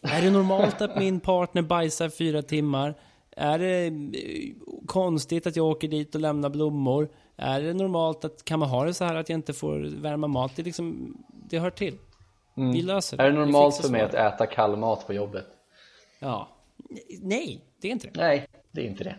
Är 0.02 0.22
det 0.22 0.32
normalt 0.32 0.82
att 0.82 1.00
min 1.00 1.20
partner 1.20 1.62
bajsar 1.62 2.10
fyra 2.10 2.42
timmar? 2.42 2.96
Är 3.36 3.60
det 3.60 3.86
eh, 3.86 4.54
konstigt 4.86 5.48
att 5.48 5.56
jag 5.56 5.66
åker 5.66 5.88
dit 5.88 6.16
och 6.16 6.22
lämnar 6.22 6.50
blommor? 6.50 7.10
Är 7.38 7.62
det 7.62 7.74
normalt 7.74 8.26
att, 8.26 8.46
kan 8.46 8.60
man 8.60 8.70
ha 8.70 8.86
det 8.86 8.94
så 8.94 9.06
här 9.06 9.16
att 9.16 9.30
jag 9.30 9.38
inte 9.38 9.54
får 9.54 9.80
värma 10.02 10.28
mat? 10.28 10.52
Det, 10.56 10.64
liksom, 10.64 11.18
det 11.50 11.60
hör 11.60 11.70
till. 11.70 11.98
Vi 12.56 12.82
löser 12.82 13.18
Är 13.22 13.24
det 13.26 13.32
Vi 13.32 13.38
normalt 13.38 13.76
för 13.78 13.90
mig 13.90 14.02
att 14.02 14.14
äta 14.14 14.46
kall 14.46 14.78
mat 14.78 15.08
på 15.08 15.14
jobbet? 15.14 15.46
Ja. 16.20 16.48
Nej, 17.22 17.62
det 17.82 17.88
är 17.88 17.92
inte 17.92 18.08
det. 18.08 18.20
Nej, 18.20 18.48
det 18.72 18.82
är 18.82 18.86
inte 18.86 19.04
det. 19.04 19.16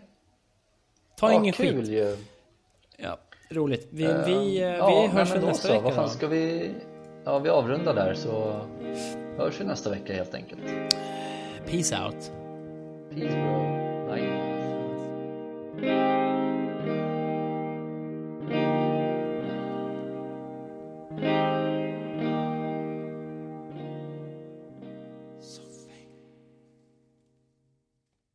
Ta 1.17 1.33
ja, 1.33 1.39
ingen 1.41 1.53
kul 1.53 1.81
skit. 1.81 1.89
ju. 1.89 2.17
Ja, 2.97 3.19
roligt. 3.51 3.89
Vi, 3.91 4.03
vi, 4.05 4.11
Eh, 4.11 4.25
vi 4.27 4.59
ja, 4.79 5.07
hörs 5.13 5.31
nej, 5.31 5.39
väl 5.39 5.49
nästa 5.49 5.69
så. 5.69 5.73
vecka 5.75 5.85
Vad 5.85 5.95
fan 5.95 6.05
då? 6.05 6.11
ska 6.11 6.27
vi... 6.27 6.71
Ja, 7.25 7.39
vi 7.39 7.49
avrundar 7.49 7.95
där 7.95 8.15
så 8.15 8.61
hörs 9.39 9.61
vi 9.61 9.65
nästa 9.65 9.91
vecka 9.91 10.13
helt 10.15 10.35
enkelt. 10.35 10.63
Peace 11.67 12.05
out. 12.05 12.33
Peace 13.11 13.37
bro. 13.37 13.76